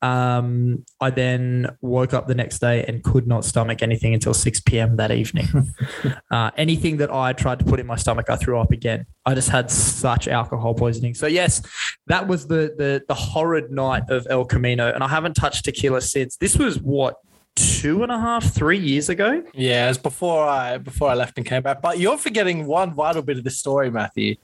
Um, 0.00 0.84
I 1.00 1.10
then 1.10 1.76
woke 1.82 2.14
up 2.14 2.28
the 2.28 2.34
next 2.34 2.60
day 2.60 2.84
and 2.84 3.02
could 3.02 3.26
not 3.26 3.44
stomach 3.44 3.82
anything 3.82 4.14
until 4.14 4.32
6 4.32 4.60
p.m. 4.60 4.96
that 4.96 5.10
evening. 5.10 5.48
uh, 6.30 6.50
anything 6.56 6.96
that 6.98 7.12
I 7.12 7.32
tried 7.34 7.58
to 7.58 7.64
put 7.64 7.78
in 7.78 7.86
my 7.86 7.96
stomach, 7.96 8.30
I 8.30 8.36
threw 8.36 8.58
up 8.58 8.70
again. 8.70 9.06
I 9.26 9.34
just 9.34 9.50
had 9.50 9.70
such 9.70 10.28
alcohol 10.28 10.72
poisoning. 10.74 11.14
So 11.14 11.26
yes, 11.26 11.60
that 12.06 12.26
was 12.26 12.46
the 12.46 12.74
the 12.78 13.02
the 13.08 13.14
horrid 13.14 13.70
night 13.70 14.04
of 14.08 14.26
El 14.30 14.44
Camino, 14.44 14.92
and 14.92 15.02
I 15.02 15.08
haven't 15.08 15.34
touched 15.34 15.64
tequila 15.64 16.00
since. 16.00 16.36
This 16.36 16.56
was 16.56 16.80
what 16.80 17.16
two 17.56 18.02
and 18.02 18.10
a 18.10 18.18
half, 18.18 18.44
three 18.52 18.78
years 18.78 19.08
ago. 19.08 19.42
Yeah, 19.54 19.88
it's 19.88 19.98
before 19.98 20.46
I 20.46 20.78
before 20.78 21.08
I 21.08 21.14
left 21.14 21.36
and 21.38 21.46
came 21.46 21.62
back. 21.62 21.80
But 21.82 21.98
you're 21.98 22.18
forgetting 22.18 22.66
one 22.66 22.94
vital 22.94 23.22
bit 23.22 23.38
of 23.38 23.44
the 23.44 23.50
story, 23.50 23.90
Matthew. 23.90 24.36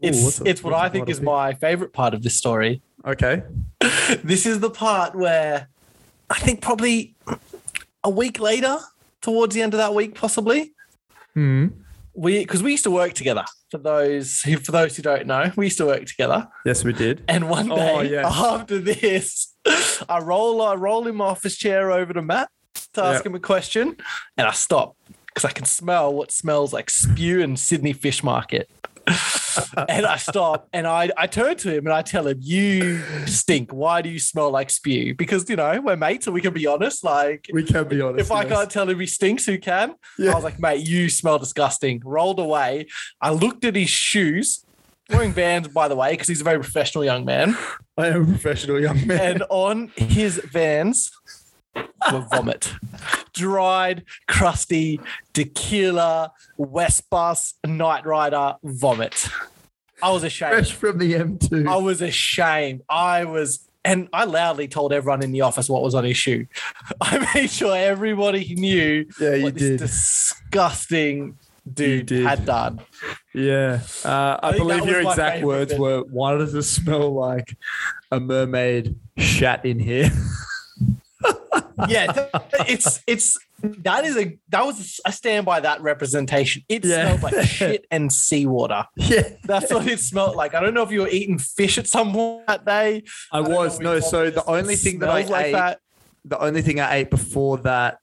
It's 0.00 0.22
what's 0.22 0.38
the- 0.38 0.48
it's 0.50 0.62
what 0.62 0.74
I 0.74 0.88
think 0.88 1.08
is 1.08 1.18
bit? 1.20 1.24
my 1.24 1.54
favorite 1.54 1.92
part 1.92 2.14
of 2.14 2.22
this 2.22 2.36
story. 2.36 2.82
Okay. 3.06 3.42
This 4.22 4.44
is 4.44 4.60
the 4.60 4.68
part 4.70 5.14
where 5.14 5.68
I 6.28 6.38
think 6.38 6.60
probably 6.60 7.14
a 8.02 8.10
week 8.10 8.38
later, 8.38 8.78
towards 9.22 9.54
the 9.54 9.62
end 9.62 9.72
of 9.72 9.78
that 9.78 9.94
week, 9.94 10.14
possibly. 10.14 10.72
Hmm. 11.32 11.68
We 12.14 12.40
because 12.40 12.62
we 12.62 12.72
used 12.72 12.84
to 12.84 12.90
work 12.90 13.12
together. 13.14 13.44
For 13.70 13.78
those 13.78 14.40
who 14.42 14.56
for 14.66 14.72
those 14.72 14.96
who 14.96 15.02
don't 15.02 15.26
know, 15.26 15.52
we 15.56 15.66
used 15.66 15.78
to 15.78 15.86
work 15.86 16.06
together. 16.06 16.48
Yes, 16.64 16.84
we 16.84 16.92
did. 16.92 17.22
And 17.28 17.48
one 17.48 17.70
oh, 17.70 17.76
day 17.76 18.10
yes. 18.10 18.24
after 18.26 18.78
this, 18.78 19.54
I 20.08 20.20
roll 20.20 20.62
I 20.62 20.74
roll 20.74 21.06
in 21.06 21.16
my 21.16 21.26
office 21.26 21.56
chair 21.56 21.90
over 21.90 22.12
to 22.12 22.22
Matt 22.22 22.48
to 22.94 23.02
ask 23.04 23.24
Yeah. 23.24 23.30
him 23.30 23.34
a 23.34 23.40
question, 23.40 23.96
and 24.36 24.46
I 24.46 24.52
stop 24.52 24.96
because 25.26 25.44
I 25.44 25.50
can 25.50 25.64
smell 25.64 26.14
what 26.14 26.30
smells 26.30 26.72
like 26.72 26.90
spew 26.90 27.40
in 27.40 27.56
Sydney 27.56 27.92
Fish 27.92 28.22
Market. 28.22 28.70
and 29.88 30.06
I 30.06 30.16
stop 30.16 30.68
and 30.72 30.86
I, 30.86 31.10
I 31.16 31.26
turn 31.26 31.56
to 31.58 31.74
him 31.74 31.86
and 31.86 31.92
I 31.92 32.02
tell 32.02 32.26
him, 32.26 32.38
You 32.40 33.00
stink. 33.26 33.72
Why 33.72 34.02
do 34.02 34.08
you 34.08 34.18
smell 34.18 34.50
like 34.50 34.70
spew? 34.70 35.14
Because, 35.14 35.48
you 35.48 35.56
know, 35.56 35.80
we're 35.80 35.96
mates 35.96 36.26
and 36.26 36.34
we 36.34 36.40
can 36.40 36.54
be 36.54 36.66
honest. 36.66 37.04
Like, 37.04 37.48
We 37.52 37.64
can 37.64 37.86
be 37.88 38.00
honest. 38.00 38.20
if 38.24 38.32
I 38.32 38.44
can't 38.44 38.70
tell 38.70 38.88
him 38.88 38.98
he 38.98 39.06
stinks, 39.06 39.46
who 39.46 39.58
can? 39.58 39.94
Yeah. 40.18 40.32
I 40.32 40.34
was 40.34 40.44
like, 40.44 40.58
Mate, 40.58 40.86
you 40.86 41.08
smell 41.08 41.38
disgusting. 41.38 42.00
Rolled 42.04 42.38
away. 42.40 42.86
I 43.20 43.30
looked 43.30 43.64
at 43.64 43.76
his 43.76 43.90
shoes, 43.90 44.64
wearing 45.10 45.32
vans, 45.32 45.68
by 45.68 45.88
the 45.88 45.96
way, 45.96 46.12
because 46.12 46.28
he's 46.28 46.40
a 46.40 46.44
very 46.44 46.58
professional 46.58 47.04
young 47.04 47.24
man. 47.24 47.56
I 47.96 48.08
am 48.08 48.22
a 48.22 48.26
professional 48.26 48.80
young 48.80 49.06
man. 49.06 49.20
And 49.20 49.42
on 49.50 49.92
his 49.96 50.38
vans 50.38 51.10
were 52.12 52.26
vomit. 52.30 52.72
Dried, 53.34 54.04
crusty, 54.28 55.00
tequila, 55.32 56.32
West 56.56 57.08
Bus, 57.10 57.54
Night 57.66 58.06
Rider, 58.06 58.56
vomit. 58.62 59.28
I 60.02 60.10
was 60.10 60.22
ashamed. 60.22 60.52
Fresh 60.52 60.72
from 60.72 60.98
the 60.98 61.14
M2. 61.14 61.68
I 61.68 61.76
was 61.76 62.02
ashamed. 62.02 62.82
I 62.88 63.24
was, 63.24 63.68
and 63.84 64.08
I 64.12 64.24
loudly 64.24 64.68
told 64.68 64.92
everyone 64.92 65.22
in 65.22 65.32
the 65.32 65.40
office 65.40 65.68
what 65.68 65.82
was 65.82 65.94
on 65.94 66.04
his 66.04 66.16
shoe. 66.16 66.46
I 67.00 67.26
made 67.34 67.50
sure 67.50 67.76
everybody 67.76 68.54
knew 68.54 69.06
Yeah, 69.20 69.34
you 69.34 69.44
what 69.44 69.54
did. 69.54 69.78
this 69.78 69.90
disgusting 69.90 71.38
dude 71.72 72.10
had 72.10 72.44
done. 72.44 72.80
Yeah. 73.34 73.80
Uh, 74.04 74.38
I, 74.42 74.52
think 74.52 74.68
believe 74.68 74.86
your 74.86 75.00
exact 75.00 75.42
words 75.42 75.72
bit. 75.72 75.80
were 75.80 76.02
why 76.10 76.36
does 76.36 76.54
it 76.54 76.62
smell 76.64 77.14
like 77.14 77.56
a 78.10 78.20
mermaid 78.20 78.96
shat 79.16 79.64
in 79.64 79.78
here? 79.78 80.10
Yeah, 81.88 82.28
it's 82.68 83.00
it's 83.06 83.38
that 83.62 84.04
is 84.04 84.16
a 84.16 84.38
that 84.50 84.64
was 84.66 85.00
I 85.06 85.10
stand 85.10 85.46
by 85.46 85.60
that 85.60 85.80
representation. 85.82 86.62
It 86.68 86.84
Yeah. 86.84 87.16
smelled 87.16 87.22
like 87.32 87.46
shit 87.48 87.86
and 87.90 88.12
seawater. 88.12 88.84
yeah. 88.96 89.30
That's 89.44 89.72
what 89.72 89.86
it 89.86 89.98
smelled 90.00 90.36
like. 90.36 90.54
I 90.54 90.60
don't 90.60 90.74
know 90.74 90.82
if 90.82 90.90
you 90.92 91.00
were 91.00 91.08
eating 91.08 91.38
fish 91.38 91.78
at 91.78 91.86
some 91.86 92.12
point 92.12 92.46
that 92.46 92.64
day. 92.64 93.02
I 93.32 93.40
don't 93.42 93.50
was. 93.52 93.80
No, 93.80 94.00
so 94.00 94.30
the 94.30 94.44
only 94.46 94.76
thing 94.76 94.98
that 95.00 95.08
I 95.08 95.22
smells 95.22 95.30
like 95.30 95.46
ate, 95.46 95.52
that. 95.52 95.80
the 96.24 96.38
only 96.40 96.62
thing 96.62 96.80
I 96.80 96.96
ate 96.96 97.10
before 97.10 97.58
that 97.58 97.98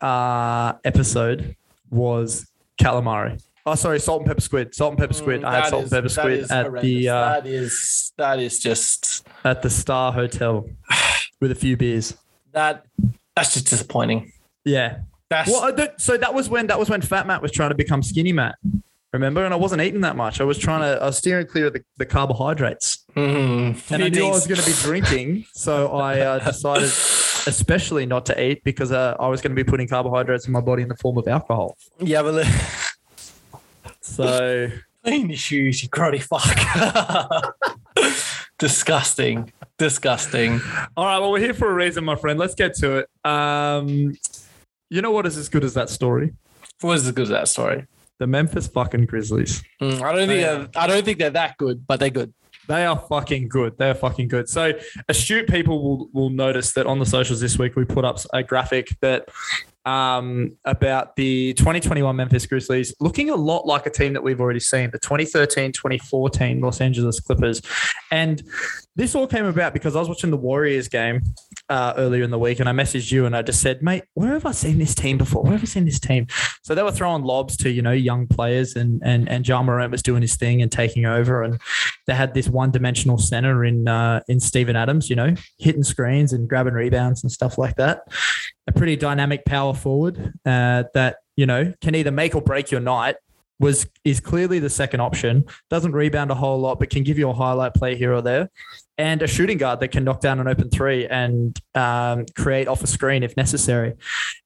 uh, 0.00 0.74
episode 0.84 1.56
was 1.90 2.50
calamari. 2.80 3.40
Oh, 3.66 3.74
sorry, 3.76 3.98
salt 3.98 4.20
and 4.20 4.28
pepper 4.28 4.40
squid. 4.42 4.74
Salt 4.74 4.90
and 4.92 4.98
pepper 4.98 5.14
squid. 5.14 5.42
I 5.44 5.54
had 5.54 5.64
Mm, 5.64 5.70
salt 5.70 5.82
and 5.84 5.90
pepper 5.90 6.08
squid 6.10 6.38
is 6.40 6.50
at 6.50 6.80
the 6.82 7.08
uh, 7.08 7.20
that 7.30 7.46
is 7.46 8.12
that 8.18 8.38
is 8.38 8.58
just 8.58 9.26
at 9.44 9.62
the 9.62 9.70
Star 9.70 10.12
Hotel 10.12 10.68
with 11.40 11.50
a 11.50 11.54
few 11.54 11.76
beers. 11.76 12.14
That 12.54 12.86
that's 13.36 13.54
just 13.54 13.68
disappointing. 13.68 14.32
Yeah. 14.64 14.98
That's 15.30 15.50
Well, 15.50 15.74
so 15.98 16.16
that 16.16 16.32
was 16.34 16.48
when 16.48 16.66
that 16.68 16.78
was 16.78 16.88
when 16.90 17.00
Fat 17.02 17.26
Matt 17.26 17.42
was 17.42 17.50
trying 17.52 17.70
to 17.70 17.74
become 17.74 18.02
Skinny 18.02 18.32
Matt. 18.32 18.54
Remember, 19.12 19.44
and 19.44 19.54
I 19.54 19.56
wasn't 19.56 19.80
eating 19.80 20.00
that 20.00 20.16
much. 20.16 20.40
I 20.40 20.44
was 20.44 20.58
trying 20.58 20.80
to. 20.80 21.00
I 21.00 21.06
was 21.06 21.18
steering 21.18 21.46
clear 21.46 21.66
of 21.68 21.72
the, 21.72 21.84
the 21.98 22.06
carbohydrates, 22.06 23.04
Mhm. 23.14 23.90
and 23.92 24.02
I 24.04 24.08
knew 24.08 24.26
I 24.26 24.30
was 24.30 24.46
going 24.46 24.60
to 24.60 24.66
be 24.66 24.72
drinking. 24.82 25.44
So 25.52 25.92
I 25.96 26.18
uh, 26.20 26.38
decided, 26.44 26.84
especially 27.46 28.06
not 28.06 28.26
to 28.26 28.42
eat 28.44 28.64
because 28.64 28.90
uh, 28.90 29.16
I 29.20 29.28
was 29.28 29.40
going 29.40 29.54
to 29.54 29.64
be 29.64 29.68
putting 29.68 29.86
carbohydrates 29.86 30.46
in 30.48 30.52
my 30.52 30.60
body 30.60 30.82
in 30.82 30.88
the 30.88 30.96
form 30.96 31.16
of 31.18 31.28
alcohol. 31.28 31.76
yeah, 32.00 32.22
but 32.22 32.44
So 34.00 34.68
clean 35.04 35.28
your 35.30 35.36
shoes, 35.38 35.82
you 35.82 35.88
grotty 35.88 36.20
fuck. 36.20 37.54
disgusting, 38.58 39.52
disgusting. 39.78 40.60
All 40.96 41.04
right, 41.04 41.18
well, 41.18 41.32
we're 41.32 41.40
here 41.40 41.54
for 41.54 41.70
a 41.70 41.74
reason, 41.74 42.04
my 42.04 42.16
friend. 42.16 42.38
Let's 42.38 42.54
get 42.54 42.74
to 42.76 42.98
it. 42.98 43.28
Um, 43.28 44.14
you 44.90 45.02
know 45.02 45.10
what 45.10 45.26
is 45.26 45.36
as 45.36 45.48
good 45.48 45.64
as 45.64 45.74
that 45.74 45.90
story? 45.90 46.32
What 46.80 46.94
is 46.94 47.06
as 47.06 47.12
good 47.12 47.24
as 47.24 47.28
that 47.30 47.48
story? 47.48 47.86
The 48.18 48.26
Memphis 48.26 48.68
fucking 48.68 49.06
Grizzlies. 49.06 49.62
Mm, 49.80 50.00
I 50.02 50.12
don't 50.12 50.28
think 50.28 50.40
they're, 50.40 50.68
I 50.76 50.86
don't 50.86 51.04
think 51.04 51.18
they're 51.18 51.30
that 51.30 51.56
good, 51.56 51.86
but 51.86 51.98
they're 51.98 52.10
good. 52.10 52.32
They 52.68 52.86
are 52.86 52.98
fucking 52.98 53.48
good. 53.48 53.76
They 53.76 53.90
are 53.90 53.94
fucking 53.94 54.28
good. 54.28 54.48
So 54.48 54.72
astute 55.08 55.48
people 55.48 55.82
will 55.82 56.08
will 56.12 56.30
notice 56.30 56.72
that 56.72 56.86
on 56.86 56.98
the 56.98 57.06
socials 57.06 57.40
this 57.40 57.58
week 57.58 57.76
we 57.76 57.84
put 57.84 58.04
up 58.04 58.18
a 58.32 58.42
graphic 58.42 58.88
that 59.00 59.28
um, 59.84 60.56
about 60.64 61.16
the 61.16 61.52
2021 61.54 62.16
Memphis 62.16 62.46
Grizzlies 62.46 62.94
looking 63.00 63.30
a 63.30 63.36
lot 63.36 63.66
like 63.66 63.86
a 63.86 63.90
team 63.90 64.12
that 64.14 64.22
we've 64.22 64.40
already 64.40 64.60
seen, 64.60 64.90
the 64.90 64.98
2013-2014 64.98 66.62
Los 66.62 66.80
Angeles 66.80 67.20
Clippers. 67.20 67.60
And 68.10 68.42
this 68.96 69.14
all 69.14 69.26
came 69.26 69.44
about 69.44 69.72
because 69.72 69.96
I 69.96 69.98
was 69.98 70.08
watching 70.08 70.30
the 70.30 70.36
Warriors 70.36 70.88
game 70.88 71.22
uh, 71.68 71.94
earlier 71.96 72.22
in 72.22 72.30
the 72.30 72.38
week 72.38 72.60
and 72.60 72.68
I 72.68 72.72
messaged 72.72 73.10
you 73.10 73.26
and 73.26 73.36
I 73.36 73.42
just 73.42 73.60
said, 73.60 73.82
mate, 73.82 74.04
where 74.14 74.32
have 74.32 74.46
I 74.46 74.52
seen 74.52 74.78
this 74.78 74.94
team 74.94 75.18
before? 75.18 75.42
Where 75.42 75.52
have 75.52 75.62
I 75.62 75.66
seen 75.66 75.84
this 75.84 76.00
team? 76.00 76.26
So 76.62 76.74
they 76.74 76.82
were 76.82 76.92
throwing 76.92 77.22
lobs 77.22 77.56
to, 77.58 77.70
you 77.70 77.82
know, 77.82 77.92
young 77.92 78.26
players 78.26 78.76
and 78.76 79.02
and 79.04 79.28
and 79.28 79.46
Ja 79.46 79.62
Morant 79.62 79.90
was 79.90 80.02
doing 80.02 80.22
his 80.22 80.36
thing 80.36 80.62
and 80.62 80.70
taking 80.70 81.06
over 81.06 81.42
and 81.42 81.60
they 82.06 82.14
had 82.14 82.34
this 82.34 82.48
one-dimensional 82.48 83.18
center 83.18 83.64
in 83.64 83.88
uh, 83.88 84.20
in 84.28 84.40
Steven 84.40 84.76
Adams, 84.76 85.10
you 85.10 85.16
know, 85.16 85.34
hitting 85.58 85.84
screens 85.84 86.32
and 86.32 86.48
grabbing 86.48 86.74
rebounds 86.74 87.22
and 87.22 87.32
stuff 87.32 87.58
like 87.58 87.76
that. 87.76 88.02
A 88.66 88.72
pretty 88.72 88.96
dynamic 88.96 89.44
power 89.44 89.74
forward 89.74 90.32
uh, 90.46 90.84
that 90.94 91.16
you 91.36 91.46
know 91.46 91.72
can 91.80 91.94
either 91.94 92.10
make 92.10 92.34
or 92.34 92.42
break 92.42 92.70
your 92.70 92.80
night. 92.80 93.16
Was 93.60 93.86
is 94.04 94.20
clearly 94.20 94.58
the 94.58 94.70
second 94.70 95.00
option. 95.00 95.44
Doesn't 95.70 95.92
rebound 95.92 96.30
a 96.30 96.34
whole 96.34 96.58
lot, 96.58 96.80
but 96.80 96.90
can 96.90 97.04
give 97.04 97.18
you 97.18 97.30
a 97.30 97.32
highlight 97.32 97.74
play 97.74 97.94
here 97.94 98.12
or 98.12 98.20
there, 98.20 98.50
and 98.98 99.22
a 99.22 99.26
shooting 99.26 99.58
guard 99.58 99.80
that 99.80 99.88
can 99.88 100.02
knock 100.02 100.20
down 100.20 100.40
an 100.40 100.48
open 100.48 100.70
three 100.70 101.06
and 101.06 101.58
um, 101.74 102.26
create 102.36 102.66
off 102.68 102.82
a 102.82 102.86
screen 102.86 103.22
if 103.22 103.36
necessary. 103.36 103.94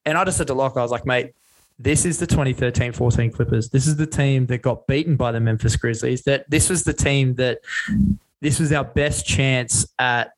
And 0.05 0.19
I 0.19 0.25
just 0.25 0.37
said 0.37 0.47
to 0.49 0.55
Locke, 0.55 0.77
I 0.77 0.83
was 0.83 0.91
like, 0.91 1.07
mate, 1.07 1.33
this 1.79 2.05
is 2.05 2.19
the 2.19 2.27
2013-14 2.27 3.33
Clippers. 3.33 3.71
This 3.71 3.87
is 3.87 3.97
the 3.97 4.07
team 4.07 4.47
that 4.47 4.63
got 4.63 4.87
beaten 4.87 5.17
by 5.17 5.33
the 5.33 5.41
Memphis 5.41 5.77
Grizzlies. 5.77 6.23
That 6.23 6.49
this 6.51 6.69
was 6.69 6.85
the 6.85 6.93
team 6.93 7.35
that 7.37 7.61
this 8.41 8.59
was 8.59 8.73
our 8.73 8.85
best 8.85 9.27
chance 9.27 9.87
at 9.99 10.33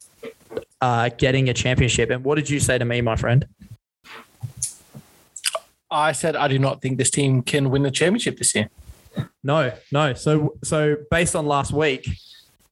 uh, 0.81 1.09
getting 1.17 1.49
a 1.49 1.55
championship. 1.55 2.11
And 2.11 2.25
what 2.25 2.35
did 2.37 2.51
you 2.51 2.61
say 2.61 2.79
to 2.79 2.85
me, 2.85 3.01
my 3.01 3.17
friend? 3.17 3.47
I 5.91 6.13
said 6.13 6.37
I 6.37 6.49
do 6.49 6.59
not 6.59 6.81
think 6.81 6.99
this 6.99 7.11
team 7.11 7.43
can 7.43 7.71
win 7.71 7.83
the 7.83 7.91
championship 7.91 8.39
this 8.39 8.55
year. 8.55 8.69
No, 9.43 9.73
no. 9.91 10.15
So 10.15 10.57
so 10.63 10.97
based 11.11 11.35
on 11.35 11.47
last 11.47 11.73
week, 11.73 12.09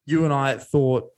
you 0.07 0.25
and 0.25 0.33
I 0.33 0.57
thought 0.59 1.11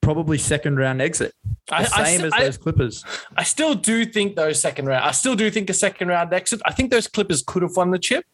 probably 0.00 0.38
second 0.38 0.76
round 0.76 1.00
exit. 1.02 1.32
The 1.68 1.74
I, 1.76 1.78
I 1.80 1.84
same 2.04 2.20
st- 2.20 2.24
as 2.26 2.32
I- 2.32 2.44
those 2.44 2.58
Clippers. 2.58 3.04
I 3.36 3.42
still 3.44 3.74
do 3.74 4.04
think 4.04 4.34
those 4.36 4.60
second 4.60 4.86
round. 4.86 5.04
I 5.04 5.12
still 5.12 5.34
do 5.36 5.50
think 5.50 5.68
a 5.70 5.74
second 5.74 6.08
round 6.08 6.32
exit. 6.32 6.60
I 6.64 6.72
think 6.72 6.90
those 6.90 7.06
Clippers 7.06 7.42
could 7.42 7.62
have 7.62 7.76
won 7.76 7.90
the 7.90 7.98
chip. 7.98 8.24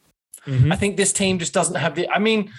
Mhm. 0.47 0.71
I 0.71 0.75
think 0.77 0.95
this 0.97 1.11
team 1.11 1.37
just 1.37 1.53
doesn't 1.53 1.75
have 1.75 1.95
the. 1.95 2.09
I 2.09 2.17
mean, 2.19 2.51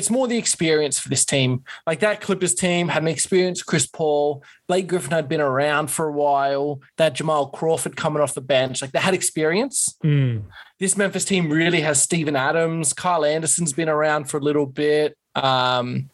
it's 0.00 0.08
more 0.08 0.26
the 0.26 0.38
experience 0.38 0.98
for 0.98 1.10
this 1.10 1.26
team. 1.26 1.62
Like 1.86 2.00
that 2.00 2.22
Clippers 2.22 2.54
team 2.54 2.88
had 2.88 3.02
an 3.02 3.08
experienced 3.08 3.66
Chris 3.66 3.86
Paul. 3.86 4.42
Blake 4.66 4.86
Griffin 4.86 5.10
had 5.10 5.28
been 5.28 5.42
around 5.42 5.90
for 5.90 6.08
a 6.08 6.12
while. 6.12 6.80
That 6.96 7.12
Jamal 7.12 7.50
Crawford 7.50 7.98
coming 7.98 8.22
off 8.22 8.32
the 8.32 8.40
bench. 8.40 8.80
Like 8.80 8.92
they 8.92 8.98
had 8.98 9.12
experience. 9.12 9.94
Mm. 10.02 10.44
This 10.78 10.96
Memphis 10.96 11.26
team 11.26 11.50
really 11.52 11.82
has 11.82 12.00
Steven 12.00 12.34
Adams. 12.34 12.94
Kyle 12.94 13.26
Anderson's 13.26 13.74
been 13.74 13.90
around 13.90 14.24
for 14.30 14.38
a 14.38 14.40
little 14.40 14.64
bit. 14.64 15.18
Um, 15.34 16.08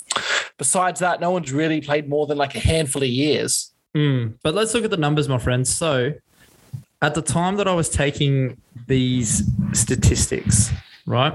besides 0.59 0.99
that, 0.99 1.21
no 1.21 1.31
one's 1.31 1.53
really 1.53 1.81
played 1.81 2.09
more 2.09 2.27
than 2.27 2.39
like 2.39 2.57
a 2.57 2.61
handful 2.61 3.05
of 3.05 3.09
years. 3.09 3.73
Mm. 3.95 4.35
But 4.43 4.55
let's 4.55 4.75
look 4.75 4.83
at 4.83 4.91
the 4.91 4.97
numbers, 4.97 5.29
my 5.29 5.39
friends. 5.39 5.73
So 5.73 6.13
at 7.01 7.15
the 7.15 7.23
time 7.23 7.55
that 7.59 7.69
I 7.69 7.75
was 7.75 7.89
taking 7.89 8.61
these 8.89 9.49
statistics, 9.73 10.73
right? 11.07 11.33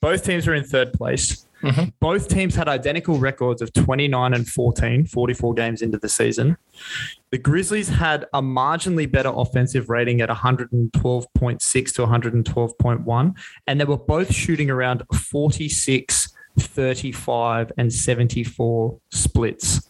Both 0.00 0.24
teams 0.24 0.46
were 0.46 0.54
in 0.54 0.62
third 0.62 0.92
place. 0.92 1.46
Mm-hmm. 1.62 1.90
Both 2.00 2.28
teams 2.28 2.54
had 2.54 2.68
identical 2.68 3.18
records 3.18 3.60
of 3.60 3.72
29 3.72 4.34
and 4.34 4.48
14, 4.48 5.06
44 5.06 5.54
games 5.54 5.82
into 5.82 5.98
the 5.98 6.08
season. 6.08 6.56
The 7.30 7.38
Grizzlies 7.38 7.88
had 7.88 8.26
a 8.32 8.40
marginally 8.40 9.10
better 9.10 9.32
offensive 9.34 9.90
rating 9.90 10.20
at 10.20 10.28
112.6 10.28 11.94
to 11.94 12.06
112.1, 12.06 13.34
and 13.66 13.80
they 13.80 13.84
were 13.84 13.98
both 13.98 14.32
shooting 14.32 14.70
around 14.70 15.02
46, 15.14 16.34
35, 16.58 17.72
and 17.76 17.92
74 17.92 18.98
splits. 19.10 19.88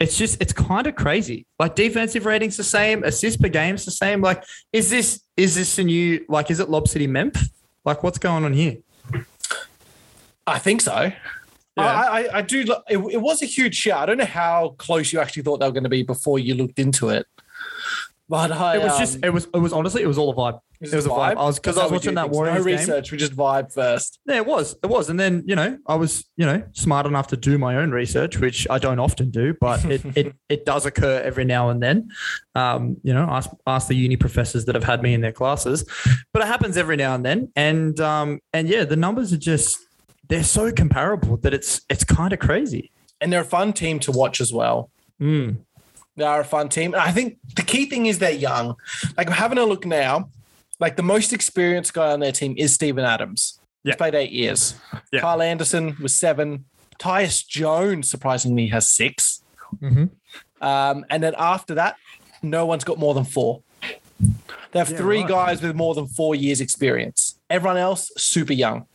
It's 0.00 0.16
just 0.16 0.40
it's 0.40 0.52
kind 0.52 0.86
of 0.86 0.94
crazy. 0.94 1.46
Like 1.58 1.74
defensive 1.74 2.24
ratings 2.24 2.56
the 2.56 2.62
same, 2.62 3.02
assists 3.02 3.40
per 3.40 3.48
game's 3.48 3.84
the 3.84 3.90
same. 3.90 4.20
Like, 4.20 4.44
is 4.72 4.90
this 4.90 5.22
is 5.36 5.56
this 5.56 5.76
a 5.78 5.82
new 5.82 6.24
like 6.28 6.52
is 6.52 6.60
it 6.60 6.70
Lob 6.70 6.86
City 6.86 7.08
Memphis? 7.08 7.48
Like, 7.84 8.04
what's 8.04 8.18
going 8.18 8.44
on 8.44 8.52
here? 8.52 8.76
I 10.48 10.58
think 10.58 10.80
so. 10.80 11.12
I, 11.76 11.82
I, 11.82 12.38
I 12.38 12.42
do. 12.42 12.62
It, 12.88 12.98
it 12.98 13.20
was 13.20 13.40
a 13.40 13.46
huge 13.46 13.76
shout. 13.76 14.00
I 14.02 14.06
don't 14.06 14.18
know 14.18 14.24
how 14.24 14.74
close 14.78 15.12
you 15.12 15.20
actually 15.20 15.44
thought 15.44 15.58
they 15.60 15.66
were 15.66 15.72
going 15.72 15.84
to 15.84 15.88
be 15.90 16.02
before 16.02 16.38
you 16.40 16.54
looked 16.54 16.78
into 16.78 17.08
it. 17.08 17.26
But 18.28 18.52
I, 18.52 18.76
It 18.76 18.82
was 18.82 18.92
um, 18.92 18.98
just 18.98 19.18
it 19.24 19.30
was 19.30 19.44
it 19.54 19.58
was 19.58 19.72
honestly 19.72 20.02
it 20.02 20.06
was 20.06 20.18
all 20.18 20.30
a 20.30 20.34
vibe. 20.34 20.60
It 20.80 20.92
was 20.92 21.06
a 21.06 21.08
vibe. 21.08 21.36
I 21.36 21.44
was 21.44 21.58
because 21.58 21.78
I 21.78 21.84
was 21.84 21.92
watching 21.92 22.14
that 22.14 22.30
Warriors 22.30 22.58
No 22.58 22.64
game. 22.64 22.76
research. 22.78 23.10
We 23.10 23.16
just 23.16 23.34
vibe 23.34 23.72
first. 23.72 24.20
Yeah, 24.26 24.36
it 24.36 24.46
was. 24.46 24.76
It 24.82 24.86
was. 24.86 25.08
And 25.08 25.18
then, 25.18 25.42
you 25.46 25.56
know, 25.56 25.76
I 25.86 25.94
was, 25.96 26.24
you 26.36 26.44
know, 26.46 26.62
smart 26.72 27.06
enough 27.06 27.28
to 27.28 27.36
do 27.38 27.56
my 27.58 27.76
own 27.76 27.90
research, 27.90 28.38
which 28.38 28.66
I 28.68 28.78
don't 28.78 28.98
often 29.00 29.30
do, 29.30 29.54
but 29.60 29.82
it 29.86 30.02
it, 30.16 30.34
it 30.48 30.66
does 30.66 30.84
occur 30.84 31.22
every 31.24 31.44
now 31.44 31.70
and 31.70 31.82
then. 31.82 32.10
Um, 32.54 32.98
you 33.02 33.14
know, 33.14 33.22
ask 33.22 33.50
ask 33.66 33.88
the 33.88 33.94
uni 33.96 34.16
professors 34.16 34.66
that 34.66 34.74
have 34.74 34.84
had 34.84 35.02
me 35.02 35.14
in 35.14 35.20
their 35.22 35.32
classes. 35.32 35.84
But 36.32 36.42
it 36.42 36.48
happens 36.48 36.76
every 36.76 36.96
now 36.96 37.14
and 37.14 37.24
then. 37.24 37.50
And 37.56 37.98
um 38.00 38.40
and 38.52 38.68
yeah, 38.68 38.84
the 38.84 38.96
numbers 38.96 39.32
are 39.32 39.38
just 39.38 39.78
they're 40.28 40.44
so 40.44 40.70
comparable 40.72 41.36
that 41.38 41.52
it's 41.54 41.82
it's 41.90 42.04
kind 42.04 42.32
of 42.32 42.38
crazy. 42.38 42.90
And 43.20 43.32
they're 43.32 43.40
a 43.42 43.44
fun 43.44 43.72
team 43.72 43.98
to 44.00 44.12
watch 44.12 44.40
as 44.40 44.52
well. 44.52 44.90
Mm. 45.20 45.58
They 46.16 46.24
are 46.24 46.40
a 46.40 46.44
fun 46.44 46.68
team. 46.68 46.94
And 46.94 47.02
I 47.02 47.10
think 47.10 47.38
the 47.56 47.62
key 47.62 47.86
thing 47.86 48.06
is 48.06 48.18
they're 48.18 48.30
young. 48.30 48.74
Like 49.16 49.26
I'm 49.28 49.32
having 49.34 49.58
a 49.58 49.64
look 49.64 49.84
now. 49.86 50.30
Like 50.80 50.96
the 50.96 51.02
most 51.02 51.32
experienced 51.32 51.92
guy 51.94 52.12
on 52.12 52.20
their 52.20 52.32
team 52.32 52.54
is 52.56 52.72
Steven 52.74 53.04
Adams. 53.04 53.58
He's 53.82 53.90
Yeah. 53.92 53.96
played 53.96 54.14
eight 54.14 54.30
years. 54.32 54.74
Yeah. 55.12 55.20
Kyle 55.20 55.42
Anderson 55.42 55.96
was 56.00 56.14
seven. 56.14 56.64
Tyus 57.00 57.46
Jones 57.46 58.08
surprisingly 58.10 58.66
has 58.68 58.88
6 58.88 59.42
Mhm. 59.82 60.10
Um, 60.60 61.04
and 61.10 61.22
then 61.22 61.34
after 61.38 61.74
that, 61.74 61.96
no 62.42 62.66
one's 62.66 62.84
got 62.84 62.98
more 62.98 63.14
than 63.14 63.24
four. 63.24 63.62
They 64.72 64.78
have 64.78 64.90
Yeah, 64.90 64.96
three 64.98 65.20
right. 65.20 65.28
guys 65.28 65.62
with 65.62 65.74
more 65.76 65.94
than 65.94 66.06
four 66.08 66.34
years 66.34 66.60
experience. 66.60 67.38
Everyone 67.48 67.76
else 67.76 68.10
super 68.16 68.52
young. 68.52 68.86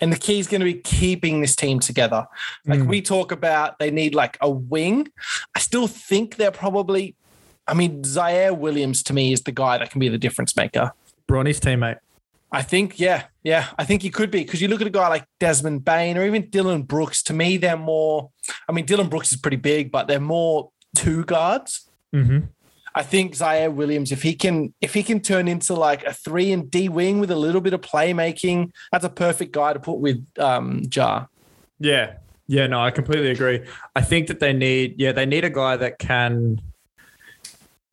And 0.00 0.12
the 0.12 0.16
key 0.18 0.38
is 0.38 0.46
going 0.46 0.60
to 0.60 0.64
be 0.64 0.74
keeping 0.74 1.40
this 1.40 1.56
team 1.56 1.80
together. 1.80 2.26
Like 2.66 2.80
Mm. 2.80 2.88
we 2.88 3.02
talk 3.02 3.32
about, 3.32 3.78
they 3.78 3.90
need 3.90 4.14
like 4.14 4.36
a 4.40 4.50
wing. 4.50 5.08
I 5.54 5.58
still 5.60 5.86
think 5.86 6.36
they're 6.36 6.50
probably. 6.50 7.16
I 7.68 7.74
mean, 7.74 8.02
Ziaire 8.02 8.56
Williams 8.56 9.02
to 9.04 9.12
me 9.12 9.32
is 9.32 9.42
the 9.42 9.50
guy 9.52 9.78
that 9.78 9.90
can 9.90 9.98
be 9.98 10.08
the 10.08 10.18
difference 10.18 10.56
maker. 10.56 10.92
Bronny's 11.26 11.58
teammate. 11.58 11.98
I 12.52 12.62
think, 12.62 13.00
yeah, 13.00 13.24
yeah, 13.42 13.66
I 13.76 13.84
think 13.84 14.02
he 14.02 14.10
could 14.10 14.30
be 14.30 14.44
because 14.44 14.62
you 14.62 14.68
look 14.68 14.80
at 14.80 14.86
a 14.86 14.90
guy 14.90 15.08
like 15.08 15.24
Desmond 15.40 15.84
Bane 15.84 16.16
or 16.16 16.24
even 16.24 16.48
Dillon 16.48 16.82
Brooks. 16.84 17.24
To 17.24 17.32
me, 17.32 17.56
they're 17.56 17.76
more. 17.76 18.30
I 18.68 18.72
mean, 18.72 18.84
Dillon 18.86 19.08
Brooks 19.08 19.32
is 19.32 19.38
pretty 19.38 19.56
big, 19.56 19.90
but 19.90 20.06
they're 20.06 20.20
more 20.20 20.70
two 20.94 21.24
guards. 21.24 21.90
Mm-hmm. 22.14 22.46
I 22.96 23.02
think 23.02 23.34
Ziaire 23.34 23.72
Williams, 23.72 24.10
if 24.10 24.22
he 24.22 24.34
can, 24.34 24.72
if 24.80 24.94
he 24.94 25.02
can 25.02 25.20
turn 25.20 25.48
into 25.48 25.74
like 25.74 26.02
a 26.04 26.14
three 26.14 26.50
and 26.50 26.70
D 26.70 26.88
wing 26.88 27.20
with 27.20 27.30
a 27.30 27.36
little 27.36 27.60
bit 27.60 27.74
of 27.74 27.82
playmaking, 27.82 28.72
that's 28.90 29.04
a 29.04 29.10
perfect 29.10 29.52
guy 29.52 29.74
to 29.74 29.78
put 29.78 29.98
with 29.98 30.26
um, 30.38 30.80
Ja. 30.90 31.26
Yeah. 31.78 32.14
Yeah, 32.48 32.68
no, 32.68 32.80
I 32.80 32.90
completely 32.90 33.30
agree. 33.30 33.66
I 33.94 34.00
think 34.00 34.28
that 34.28 34.40
they 34.40 34.54
need, 34.54 34.98
yeah, 34.98 35.12
they 35.12 35.26
need 35.26 35.44
a 35.44 35.50
guy 35.50 35.76
that 35.76 35.98
can 35.98 36.62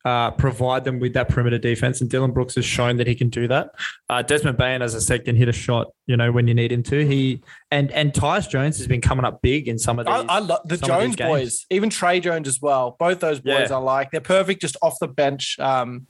uh, 0.04 0.30
provide 0.32 0.84
them 0.84 0.98
with 1.00 1.14
that 1.14 1.28
perimeter 1.28 1.56
defense, 1.58 2.00
and 2.00 2.10
Dillon 2.10 2.30
Brooks 2.32 2.54
has 2.56 2.64
shown 2.64 2.98
that 2.98 3.06
he 3.06 3.14
can 3.14 3.30
do 3.30 3.48
that. 3.48 3.70
Uh, 4.10 4.20
Desmond 4.20 4.58
Bane, 4.58 4.82
as 4.82 4.94
I 4.94 4.98
said, 4.98 5.24
can 5.24 5.34
hit 5.34 5.48
a 5.48 5.52
shot, 5.52 5.92
you 6.06 6.16
know, 6.16 6.30
when 6.30 6.46
you 6.46 6.54
need 6.54 6.72
him 6.72 6.82
to. 6.84 7.06
He 7.06 7.40
and 7.70 7.90
and 7.92 8.12
Tyus 8.12 8.48
Jones 8.48 8.76
has 8.78 8.86
been 8.86 9.00
coming 9.00 9.24
up 9.24 9.40
big 9.40 9.66
in 9.66 9.78
some 9.78 9.98
of 9.98 10.06
these. 10.06 10.14
I, 10.14 10.20
I 10.20 10.38
love 10.40 10.60
the 10.66 10.76
some 10.76 10.90
of 10.90 11.00
these 11.00 11.16
Jones 11.16 11.30
boys, 11.30 11.66
even 11.70 11.88
Tre 11.88 12.20
Jones 12.20 12.48
as 12.48 12.60
well. 12.60 12.96
Both 12.98 13.20
those 13.20 13.40
boys 13.40 13.70
Yeah. 13.70 13.76
I 13.76 13.78
like. 13.78 14.10
They're 14.10 14.20
perfect, 14.20 14.60
just 14.60 14.76
off 14.82 14.98
the 15.00 15.08
bench, 15.08 15.58
um, 15.58 16.06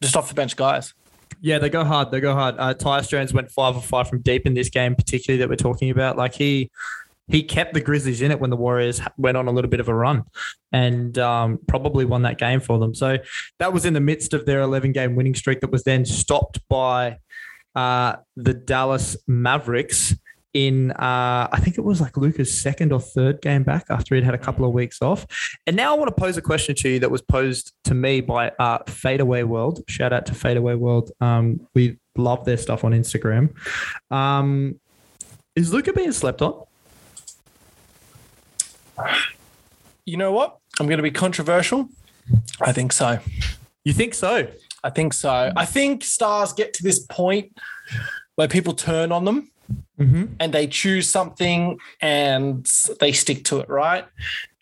just 0.00 0.16
off 0.16 0.28
the 0.28 0.34
bench 0.34 0.54
guys. 0.54 0.94
Yeah, 1.40 1.58
they 1.58 1.70
go 1.70 1.84
hard. 1.84 2.10
They 2.10 2.20
go 2.20 2.34
hard. 2.34 2.56
Uh, 2.58 2.74
Tyus 2.74 3.08
Jones 3.08 3.32
went 3.32 3.50
five 3.50 3.76
or 3.76 3.82
five 3.82 4.08
from 4.08 4.20
deep 4.20 4.46
in 4.46 4.54
this 4.54 4.68
game, 4.68 4.94
particularly 4.94 5.38
that 5.38 5.48
we're 5.48 5.56
talking 5.56 5.90
about. 5.90 6.16
Like 6.16 6.34
he 6.34 6.70
he 7.28 7.42
kept 7.42 7.74
the 7.74 7.80
Grizzlies 7.80 8.22
in 8.22 8.30
it 8.30 8.40
when 8.40 8.50
the 8.50 8.56
Warriors 8.56 9.00
went 9.16 9.36
on 9.36 9.48
a 9.48 9.50
little 9.50 9.70
bit 9.70 9.80
of 9.80 9.88
a 9.88 9.94
run, 9.94 10.24
and 10.72 11.18
um, 11.18 11.58
probably 11.68 12.04
won 12.04 12.22
that 12.22 12.38
game 12.38 12.60
for 12.60 12.78
them. 12.78 12.94
So 12.94 13.18
that 13.58 13.72
was 13.72 13.84
in 13.84 13.94
the 13.94 14.00
midst 14.00 14.32
of 14.34 14.46
their 14.46 14.60
11 14.60 14.92
game 14.92 15.14
winning 15.14 15.34
streak 15.34 15.60
that 15.60 15.70
was 15.70 15.84
then 15.84 16.04
stopped 16.04 16.60
by 16.68 17.18
uh, 17.74 18.16
the 18.36 18.54
Dallas 18.54 19.16
Mavericks. 19.26 20.14
In 20.54 20.92
uh, 20.92 21.48
I 21.52 21.60
think 21.60 21.76
it 21.76 21.82
was 21.82 22.00
like 22.00 22.16
Luka's 22.16 22.58
second 22.58 22.90
or 22.90 23.00
third 23.00 23.42
game 23.42 23.64
back 23.64 23.84
after 23.90 24.14
he'd 24.14 24.24
had 24.24 24.34
a 24.34 24.38
couple 24.38 24.64
of 24.64 24.72
weeks 24.72 25.02
off, 25.02 25.26
and 25.66 25.76
now 25.76 25.94
I 25.94 25.98
want 25.98 26.08
to 26.08 26.20
pose 26.20 26.38
a 26.38 26.42
question 26.42 26.74
to 26.76 26.88
you 26.88 26.98
that 27.00 27.10
was 27.10 27.20
posed 27.20 27.74
to 27.84 27.94
me 27.94 28.22
by 28.22 28.50
uh, 28.58 28.78
Fadeaway 28.86 29.42
World. 29.42 29.84
Shout 29.88 30.12
out 30.14 30.24
to 30.26 30.34
Fadeaway 30.34 30.74
World. 30.74 31.12
Um, 31.20 31.68
we 31.74 31.98
love 32.16 32.46
their 32.46 32.56
stuff 32.56 32.82
on 32.82 32.92
Instagram. 32.92 33.52
Um, 34.10 34.80
is 35.54 35.72
Luka 35.72 35.92
being 35.92 36.12
slept 36.12 36.40
on? 36.40 36.64
You 40.04 40.16
know 40.16 40.32
what? 40.32 40.58
I'm 40.80 40.86
going 40.86 40.98
to 40.98 41.02
be 41.02 41.10
controversial. 41.10 41.88
I 42.60 42.72
think 42.72 42.92
so. 42.92 43.18
You 43.84 43.92
think 43.92 44.14
so? 44.14 44.48
I 44.84 44.90
think 44.90 45.12
so. 45.12 45.52
I 45.56 45.64
think 45.64 46.04
stars 46.04 46.52
get 46.52 46.72
to 46.74 46.82
this 46.82 47.00
point 47.00 47.56
where 48.36 48.48
people 48.48 48.74
turn 48.74 49.12
on 49.12 49.24
them 49.24 49.50
Mm-hmm. 50.00 50.24
and 50.40 50.54
they 50.54 50.66
choose 50.66 51.10
something 51.10 51.78
and 52.00 52.64
they 53.00 53.12
stick 53.12 53.44
to 53.46 53.58
it, 53.58 53.68
right? 53.68 54.06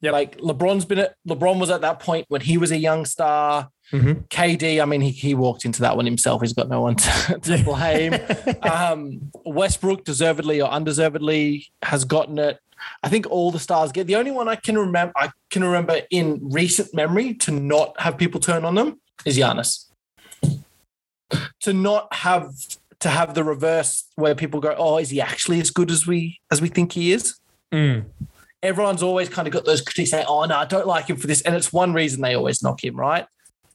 Yeah, 0.01 0.11
like 0.11 0.39
LeBron's 0.39 0.85
been 0.85 0.99
at 0.99 1.15
LeBron 1.29 1.61
was 1.61 1.71
at 1.71 1.83
that 1.83 2.01
point 2.01 2.25
when 2.29 2.41
he 2.41 2.57
was 2.59 2.73
a 2.73 2.77
young 2.77 3.05
star. 3.05 3.69
Mhm. 3.93 4.29
KD, 4.29 4.83
I 4.83 4.85
mean, 4.85 5.01
he, 5.01 5.11
he 5.11 5.35
walked 5.35 5.65
into 5.65 5.81
that 5.83 5.97
one 5.97 6.07
himself. 6.07 6.41
He's 6.43 6.53
got 6.53 6.69
no 6.69 6.81
one 6.81 6.97
to, 6.97 7.39
to 7.43 7.65
blame. 7.65 8.15
um, 8.63 9.31
Westbrook, 9.45 10.05
deservedly 10.05 10.61
or 10.61 10.69
undeservedly, 10.69 11.69
has 11.83 12.05
gotten 12.05 12.39
it. 12.39 12.59
I 13.03 13.09
think 13.09 13.27
all 13.31 13.51
the 13.51 13.59
stars 13.59 13.93
get. 13.93 14.07
The 14.07 14.17
only 14.17 14.31
one 14.31 14.49
I 14.49 14.57
can 14.57 14.79
remember, 14.79 15.13
I 15.17 15.31
can 15.51 15.65
remember 15.65 16.01
in 16.11 16.41
recent 16.51 16.95
memory 16.95 17.35
to 17.35 17.51
not 17.51 17.99
have 18.01 18.19
people 18.19 18.41
turn 18.41 18.65
on 18.65 18.75
them 18.75 19.01
is 19.25 19.39
Giannis. 19.39 19.87
To 21.61 21.73
not 21.73 22.13
have 22.15 22.53
to 23.01 23.09
have 23.09 23.35
the 23.35 23.43
reverse 23.45 24.05
where 24.17 24.35
people 24.35 24.61
go, 24.61 24.75
"Oh, 24.77 24.99
is 24.99 25.11
he 25.11 25.21
actually 25.21 25.61
as 25.61 25.71
good 25.71 25.91
as 25.91 26.07
we 26.07 26.41
as 26.51 26.61
we 26.61 26.69
think 26.69 26.93
he 26.93 27.13
is?" 27.13 27.39
Mm. 27.73 28.05
Everyone's 28.63 29.03
always 29.03 29.29
kind 29.29 29.49
of 29.49 29.53
got 29.53 29.65
those 29.65 29.81
critics 29.81 30.11
saying, 30.11 30.27
"Oh 30.29 30.45
no, 30.45 30.57
I 30.57 30.67
don't 30.67 30.87
like 30.87 31.09
him 31.09 31.17
for 31.17 31.27
this," 31.27 31.41
and 31.43 31.57
it's 31.57 31.73
one 31.73 31.93
reason 31.93 32.21
they 32.21 32.35
always 32.35 32.63
knock 32.63 32.85
him, 32.85 32.95
right? 32.95 33.27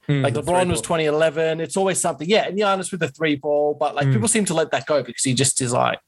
Mm. 0.08 0.24
Like 0.24 0.34
LeBron 0.34 0.70
was 0.70 0.82
2011. 0.82 1.62
It's 1.62 1.78
always 1.78 2.00
something, 2.02 2.28
yeah. 2.28 2.48
And 2.48 2.58
Giannis 2.58 2.92
with 2.92 3.00
the 3.02 3.08
three 3.10 3.36
ball, 3.36 3.76
but 3.76 3.96
like 3.96 4.08
Mm. 4.08 4.14
people 4.14 4.28
seem 4.28 4.46
to 4.46 4.54
let 4.54 4.72
that 4.72 4.86
go 4.86 5.04
because 5.04 5.24
he 5.24 5.34
just 5.34 5.62
is 5.62 5.72
like 5.74 6.00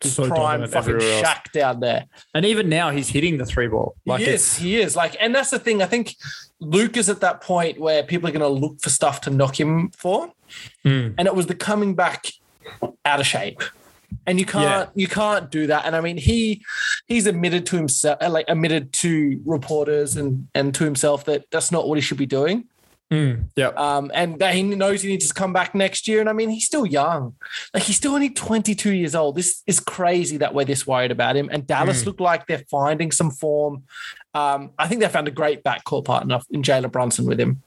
he's 0.00 0.14
So 0.14 0.26
prime 0.28 0.36
dominant 0.60 0.72
fucking 0.72 0.94
everywhere 0.94 1.20
shack 1.20 1.52
down 1.52 1.80
there. 1.80 2.06
And 2.34 2.44
even 2.44 2.68
now, 2.68 2.90
he's 2.90 3.08
hitting 3.08 3.38
the 3.38 3.46
three 3.46 3.68
ball. 3.68 3.94
Like 4.06 4.20
he 4.20 4.26
is, 4.30 4.56
he 4.58 4.80
is 4.80 4.96
like, 4.96 5.16
and 5.20 5.34
that's 5.34 5.50
the 5.50 5.58
thing. 5.58 5.82
I 5.82 5.86
think 5.86 6.16
Luke 6.60 6.96
is 6.96 7.08
at 7.08 7.20
that 7.20 7.40
point 7.40 7.78
where 7.78 8.02
people 8.02 8.28
are 8.28 8.32
going 8.32 8.40
to 8.42 8.48
look 8.48 8.80
for 8.80 8.90
stuff 8.90 9.20
to 9.22 9.30
knock 9.30 9.58
him 9.58 9.90
for, 9.96 10.32
Mm. 10.84 11.14
and 11.18 11.28
it 11.28 11.34
was 11.34 11.46
the 11.46 11.54
coming 11.54 11.94
back 11.94 12.26
out 13.04 13.20
of 13.20 13.26
shape. 13.26 13.62
And 14.26 14.38
you 14.40 14.46
can't 14.46 14.88
you 14.94 15.06
can't 15.06 15.50
do 15.50 15.66
that. 15.68 15.84
And 15.84 15.94
I 15.94 16.00
mean, 16.00 16.16
he 16.16 16.62
he's 17.06 17.26
admitted 17.26 17.66
to 17.66 17.76
himself, 17.76 18.18
like 18.28 18.46
admitted 18.48 18.92
to 18.94 19.40
reporters 19.44 20.16
and 20.16 20.48
and 20.54 20.74
to 20.74 20.84
himself 20.84 21.24
that 21.26 21.44
that's 21.50 21.70
not 21.70 21.86
what 21.86 21.96
he 21.96 22.02
should 22.02 22.16
be 22.18 22.26
doing. 22.26 22.64
Mm. 23.10 23.44
yeah. 23.56 23.68
Um, 23.68 24.10
and 24.12 24.38
that 24.38 24.54
he 24.54 24.62
knows 24.62 25.00
he 25.00 25.08
needs 25.08 25.28
to 25.28 25.34
come 25.34 25.52
back 25.54 25.74
next 25.74 26.06
year. 26.06 26.20
And 26.20 26.28
I 26.28 26.34
mean, 26.34 26.50
he's 26.50 26.66
still 26.66 26.84
young. 26.84 27.36
Like 27.72 27.84
he's 27.84 27.96
still 27.96 28.14
only 28.14 28.28
22 28.28 28.92
years 28.92 29.14
old. 29.14 29.36
This 29.36 29.62
is 29.66 29.80
crazy 29.80 30.36
that 30.36 30.52
we're 30.52 30.66
this 30.66 30.86
worried 30.86 31.10
about 31.10 31.34
him. 31.36 31.48
And 31.50 31.66
Dallas 31.66 32.02
Mm. 32.02 32.06
look 32.06 32.20
like 32.20 32.46
they're 32.46 32.64
finding 32.70 33.10
some 33.10 33.30
form. 33.30 33.84
Um, 34.34 34.72
I 34.78 34.88
think 34.88 35.00
they 35.00 35.08
found 35.08 35.26
a 35.26 35.30
great 35.30 35.64
backcourt 35.64 36.04
partner 36.04 36.40
in 36.50 36.62
Jalen 36.62 36.92
Brunson 36.92 37.24
with 37.24 37.40
him. 37.40 37.62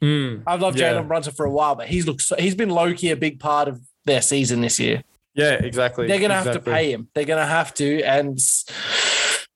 Mm. 0.00 0.42
I've 0.46 0.60
loved 0.60 0.78
Yeah. 0.78 0.92
Jalen 0.94 1.08
Brunson 1.08 1.32
for 1.34 1.44
a 1.44 1.50
while, 1.50 1.74
but 1.74 1.88
he's 1.88 2.06
looked 2.06 2.22
so, 2.22 2.36
he's 2.38 2.54
been 2.54 2.70
low 2.70 2.94
key 2.94 3.10
a 3.10 3.16
big 3.16 3.40
part 3.40 3.66
of 3.66 3.80
their 4.04 4.22
season 4.22 4.60
this 4.60 4.78
year. 4.78 5.02
Yeah, 5.34 5.54
exactly. 5.54 6.06
They're 6.06 6.20
gonna 6.20 6.34
have 6.40 6.52
to 6.52 6.60
pay 6.60 6.92
him. 6.92 7.08
They're 7.14 7.24
gonna 7.24 7.46
have 7.46 7.74
to. 7.74 8.00
And 8.02 8.38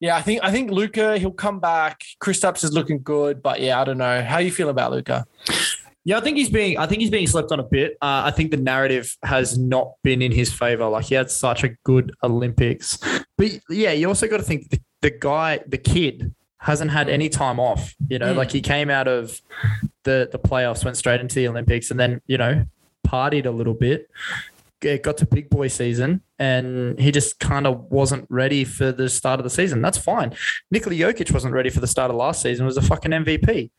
yeah, 0.00 0.16
I 0.16 0.22
think 0.22 0.40
I 0.42 0.50
think 0.50 0.70
Luka 0.70 1.18
he'll 1.18 1.30
come 1.32 1.60
back. 1.60 2.02
Chris 2.20 2.42
is 2.44 2.72
looking 2.72 3.02
good, 3.02 3.42
but 3.42 3.60
yeah, 3.60 3.80
I 3.80 3.84
don't 3.84 3.98
know. 3.98 4.22
How 4.22 4.38
you 4.38 4.50
feel 4.50 4.68
about 4.68 4.92
Luka? 4.92 5.26
Yeah, 6.04 6.16
I 6.16 6.20
think 6.20 6.36
he's 6.38 6.48
being. 6.48 6.78
I 6.78 6.86
think 6.86 7.00
he's 7.02 7.10
being 7.10 7.26
slept 7.26 7.52
on 7.52 7.60
a 7.60 7.64
bit. 7.64 7.92
Uh, 8.00 8.22
I 8.24 8.30
think 8.30 8.50
the 8.50 8.56
narrative 8.56 9.14
has 9.24 9.58
not 9.58 9.92
been 10.02 10.22
in 10.22 10.32
his 10.32 10.52
favor. 10.52 10.86
Like 10.88 11.06
he 11.06 11.14
had 11.14 11.30
such 11.30 11.64
a 11.64 11.70
good 11.84 12.12
Olympics, 12.22 12.98
but 13.36 13.50
yeah, 13.68 13.92
you 13.92 14.08
also 14.08 14.26
got 14.28 14.38
to 14.38 14.42
think 14.42 14.70
the, 14.70 14.80
the 15.02 15.10
guy, 15.10 15.60
the 15.66 15.76
kid, 15.78 16.34
hasn't 16.60 16.90
had 16.90 17.08
any 17.08 17.28
time 17.28 17.60
off. 17.60 17.94
You 18.08 18.18
know, 18.18 18.32
Mm. 18.32 18.36
like 18.36 18.52
he 18.52 18.60
came 18.62 18.90
out 18.90 19.08
of 19.08 19.40
the 20.04 20.28
the 20.32 20.38
playoffs, 20.38 20.84
went 20.84 20.96
straight 20.96 21.20
into 21.20 21.34
the 21.34 21.48
Olympics, 21.48 21.90
and 21.90 21.98
then 22.00 22.20
you 22.26 22.38
know 22.38 22.64
partied 23.06 23.46
a 23.46 23.50
little 23.50 23.74
bit. 23.74 24.08
It 24.82 25.02
got 25.02 25.16
to 25.18 25.26
big 25.26 25.50
boy 25.50 25.68
season, 25.68 26.22
and 26.38 26.98
he 27.00 27.10
just 27.10 27.40
kind 27.40 27.66
of 27.66 27.80
wasn't 27.90 28.26
ready 28.30 28.64
for 28.64 28.92
the 28.92 29.08
start 29.08 29.40
of 29.40 29.44
the 29.44 29.50
season. 29.50 29.82
That's 29.82 29.98
fine. 29.98 30.34
Nikola 30.70 30.94
Jokic 30.94 31.32
wasn't 31.32 31.52
ready 31.54 31.68
for 31.70 31.80
the 31.80 31.86
start 31.86 32.10
of 32.10 32.16
last 32.16 32.42
season. 32.42 32.64
Was 32.64 32.76
a 32.76 32.82
fucking 32.82 33.10
MVP. 33.10 33.70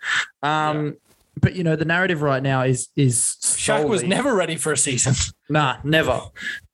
Um, 0.43 0.97
But 1.41 1.55
you 1.55 1.63
know 1.63 1.77
the 1.77 1.85
narrative 1.85 2.21
right 2.21 2.43
now 2.43 2.63
is 2.63 2.89
is 2.97 3.37
Shaq 3.41 3.87
was 3.87 4.03
never 4.03 4.35
ready 4.35 4.57
for 4.57 4.71
a 4.73 4.77
season. 4.77 5.13
Nah, 5.51 5.77
never. 5.83 6.21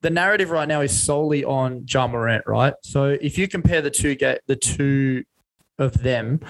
The 0.02 0.10
narrative 0.10 0.50
right 0.50 0.68
now 0.68 0.82
is 0.82 0.92
solely 1.00 1.46
on 1.46 1.86
Ja 1.88 2.08
Morant, 2.08 2.44
right? 2.46 2.74
So 2.82 3.06
if 3.22 3.38
you 3.38 3.48
compare 3.48 3.82
the 3.82 3.90
two 3.92 4.16
ga- 4.16 4.40
the 4.48 4.56
two 4.58 5.24
of 5.80 6.02
them 6.04 6.42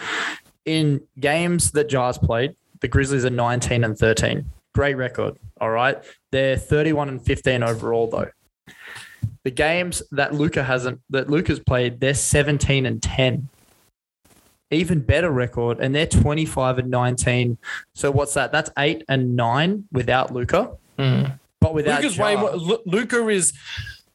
in 0.66 1.02
games 1.20 1.72
that 1.72 1.88
Ja's 1.90 2.18
played, 2.18 2.56
the 2.80 2.88
Grizzlies 2.88 3.26
are 3.26 3.30
19 3.30 3.84
and 3.84 3.96
13. 3.98 4.46
Great 4.76 4.96
record. 4.98 5.38
All 5.62 5.70
right. 5.72 5.98
They're 6.34 6.58
31 6.58 7.08
and 7.08 7.26
15 7.26 7.64
overall 7.64 8.08
though. 8.08 8.30
The 9.46 9.52
games 9.52 10.04
that 10.12 10.34
Luka 10.34 10.64
hasn't 10.64 11.00
that 11.12 11.30
Luka's 11.30 11.60
played, 11.62 12.02
they're 12.02 12.14
17 12.14 12.86
and 12.86 13.02
10. 13.02 13.48
Even 14.72 15.00
better 15.00 15.30
record, 15.32 15.80
and 15.80 15.96
they're 15.96 16.08
25 16.08 16.80
and 16.80 16.90
19. 16.90 17.58
So 17.94 18.12
what's 18.12 18.34
that? 18.34 18.52
That's 18.52 18.70
eight 18.78 19.04
and 19.08 19.36
nine 19.38 19.86
without 19.94 20.34
Luka. 20.34 20.72
But 20.98 21.74
without 21.74 22.02
Luka's 22.02 22.18
way 22.18 22.36
more. 22.36 22.52
Luka 22.86 23.28
is, 23.30 23.54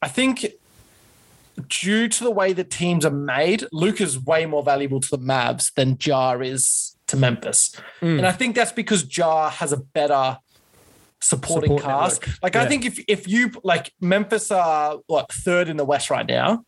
I 0.03 0.09
think, 0.09 0.45
due 1.69 2.09
to 2.09 2.25
the 2.25 2.31
way 2.31 2.53
the 2.53 2.65
teams 2.65 3.07
are 3.07 3.11
made, 3.13 3.65
Luka's 3.73 4.19
way 4.19 4.45
more 4.45 4.63
valuable 4.63 5.01
to 5.01 5.11
the 5.11 5.19
Mavs 5.19 5.73
than 5.75 5.97
Ja 6.03 6.33
is 6.41 6.97
to 7.07 7.17
Memphis, 7.17 7.75
Mm. 8.01 8.19
and 8.19 8.27
I 8.27 8.31
think 8.33 8.55
that's 8.55 8.71
because 8.73 9.17
Ja 9.17 9.51
has 9.51 9.73
a 9.73 9.77
better 9.79 10.39
supporting 11.23 11.79
Support 11.79 11.83
cast. 11.83 12.21
network. 12.23 12.43
Like 12.43 12.57
I 12.57 12.67
think 12.67 12.85
if 12.85 12.99
if 13.09 13.29
you 13.29 13.51
like 13.63 13.93
Memphis 14.01 14.51
are 14.51 14.99
what 15.07 15.31
third 15.33 15.69
in 15.69 15.77
the 15.77 15.85
West 15.85 16.11
right 16.11 16.27
now. 16.27 16.65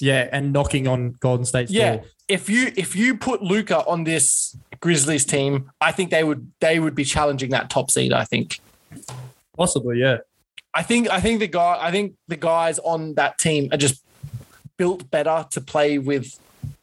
Yeah, 0.00 0.28
and 0.30 0.52
knocking 0.52 0.86
on 0.86 1.12
Golden 1.20 1.46
State's 1.46 1.70
Yeah, 1.72 1.96
door. 1.96 2.04
if 2.28 2.50
you 2.50 2.70
if 2.76 2.94
you 2.94 3.16
put 3.16 3.42
Luka 3.42 3.82
on 3.86 4.04
this 4.04 4.54
Grizzlies 4.80 5.24
team, 5.24 5.70
I 5.80 5.90
think 5.92 6.10
they 6.10 6.22
would 6.22 6.52
they 6.60 6.78
would 6.78 6.94
be 6.94 7.04
challenging 7.04 7.50
that 7.50 7.70
top 7.70 7.90
seed. 7.90 8.12
I 8.12 8.24
think. 8.24 8.60
Possibly, 9.56 9.98
yeah. 10.00 10.18
I 10.74 10.82
think 10.82 11.08
I 11.08 11.20
think 11.20 11.40
the 11.40 11.46
guy 11.46 11.78
I 11.80 11.90
think 11.90 12.14
the 12.28 12.36
guys 12.36 12.78
on 12.80 13.14
that 13.14 13.38
team 13.38 13.70
are 13.72 13.78
just 13.78 14.02
built 14.76 15.10
better 15.10 15.46
to 15.52 15.60
play 15.62 15.96
with 15.98 16.38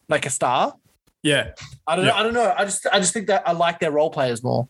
like 0.10 0.26
a 0.26 0.32
star. 0.32 0.76
Yeah. 1.22 1.52
I 1.86 1.96
don't 1.96 2.06
Yeah. 2.06 2.12
know. 2.12 2.18
I 2.18 2.24
don't 2.24 2.34
know. 2.34 2.54
I 2.58 2.66
just 2.66 2.88
I 2.92 3.00
just 3.00 3.14
think 3.14 3.28
that 3.28 3.48
I 3.48 3.52
like 3.52 3.80
their 3.80 3.92
role 3.92 4.10
players 4.10 4.44
more. 4.44 4.68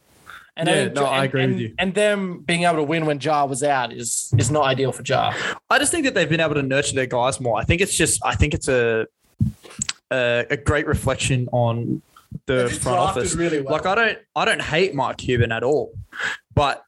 And 0.56 0.68
Yeah, 0.70 0.76
then- 0.76 0.94
no, 0.94 1.06
I 1.06 1.18
and- 1.18 1.26
agree 1.26 1.48
with 1.48 1.60
you. 1.60 1.74
And 1.80 1.94
them 1.96 2.39
being 2.46 2.63
able 2.63 2.76
to 2.78 2.84
win 2.84 3.06
when 3.06 3.20
Ja 3.20 3.46
was 3.46 3.63
out 3.63 3.92
is 3.92 4.32
is 4.38 4.52
not 4.52 4.63
ideal 4.66 4.92
for 4.92 5.02
Ja. 5.04 5.34
I 5.70 5.80
just 5.80 5.92
think 5.92 6.06
that 6.06 6.13
they've 6.13 6.30
been 6.30 6.39
able 6.39 6.54
to 6.56 6.62
nurture 6.63 6.94
their 6.96 7.08
guys 7.08 7.39
more. 7.39 7.58
I 7.60 7.63
think 7.63 7.82
it's 7.82 7.96
just 7.96 8.20
I 8.24 8.36
think 8.36 8.54
it's 8.54 8.68
a 8.68 9.08
a, 10.12 10.46
a 10.52 10.58
great 10.58 10.86
reflection 10.88 11.48
on 11.52 12.02
the 12.46 12.70
front 12.82 12.98
office. 13.00 13.34
really 13.36 13.62
well. 13.62 13.74
Like 13.74 13.86
I 13.86 13.96
don't 13.96 14.18
I 14.36 14.46
don't 14.46 14.62
hate 14.62 14.94
Mike 14.94 15.18
Cuban 15.18 15.52
at 15.52 15.63
all. 15.63 15.92
But 16.54 16.84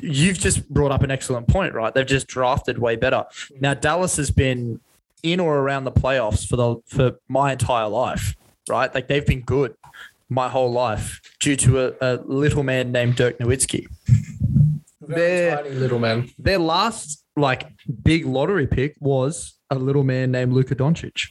you've 0.00 0.38
just 0.38 0.68
brought 0.68 0.90
up 0.92 1.02
an 1.02 1.10
excellent 1.10 1.46
point, 1.48 1.74
right? 1.74 1.92
They've 1.94 2.06
just 2.06 2.26
drafted 2.26 2.78
way 2.78 2.96
better. 2.96 3.24
Now 3.60 3.74
Dallas 3.74 4.16
has 4.16 4.30
been 4.30 4.80
in 5.22 5.40
or 5.40 5.58
around 5.58 5.84
the 5.84 5.92
playoffs 5.92 6.46
for 6.48 6.56
the 6.56 6.76
for 6.86 7.18
my 7.28 7.52
entire 7.52 7.88
life, 7.88 8.34
right? 8.68 8.92
Like 8.94 9.08
they've 9.08 9.26
been 9.26 9.42
good 9.42 9.74
my 10.30 10.48
whole 10.48 10.72
life 10.72 11.20
due 11.40 11.56
to 11.56 11.88
a, 11.88 11.92
a 12.00 12.10
little 12.24 12.62
man 12.62 12.92
named 12.92 13.16
Dirk 13.16 13.38
Nowitzki. 13.38 13.86
They're- 15.00 15.56
tiny 15.56 15.70
little 15.70 15.98
man. 15.98 16.30
Their 16.38 16.58
last 16.58 17.24
like 17.36 17.68
big 18.02 18.24
lottery 18.26 18.66
pick 18.66 18.94
was 19.00 19.54
a 19.70 19.74
little 19.74 20.04
man 20.04 20.30
named 20.30 20.52
Luka 20.52 20.74
Doncic. 20.74 21.28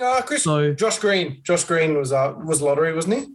Uh, 0.00 0.22
Chris, 0.22 0.44
So- 0.44 0.72
Josh 0.74 0.98
Green. 0.98 1.40
Josh 1.42 1.64
Green 1.64 1.96
was 1.96 2.12
uh 2.12 2.34
was 2.44 2.62
lottery, 2.62 2.94
wasn't 2.94 3.14
he? 3.20 3.26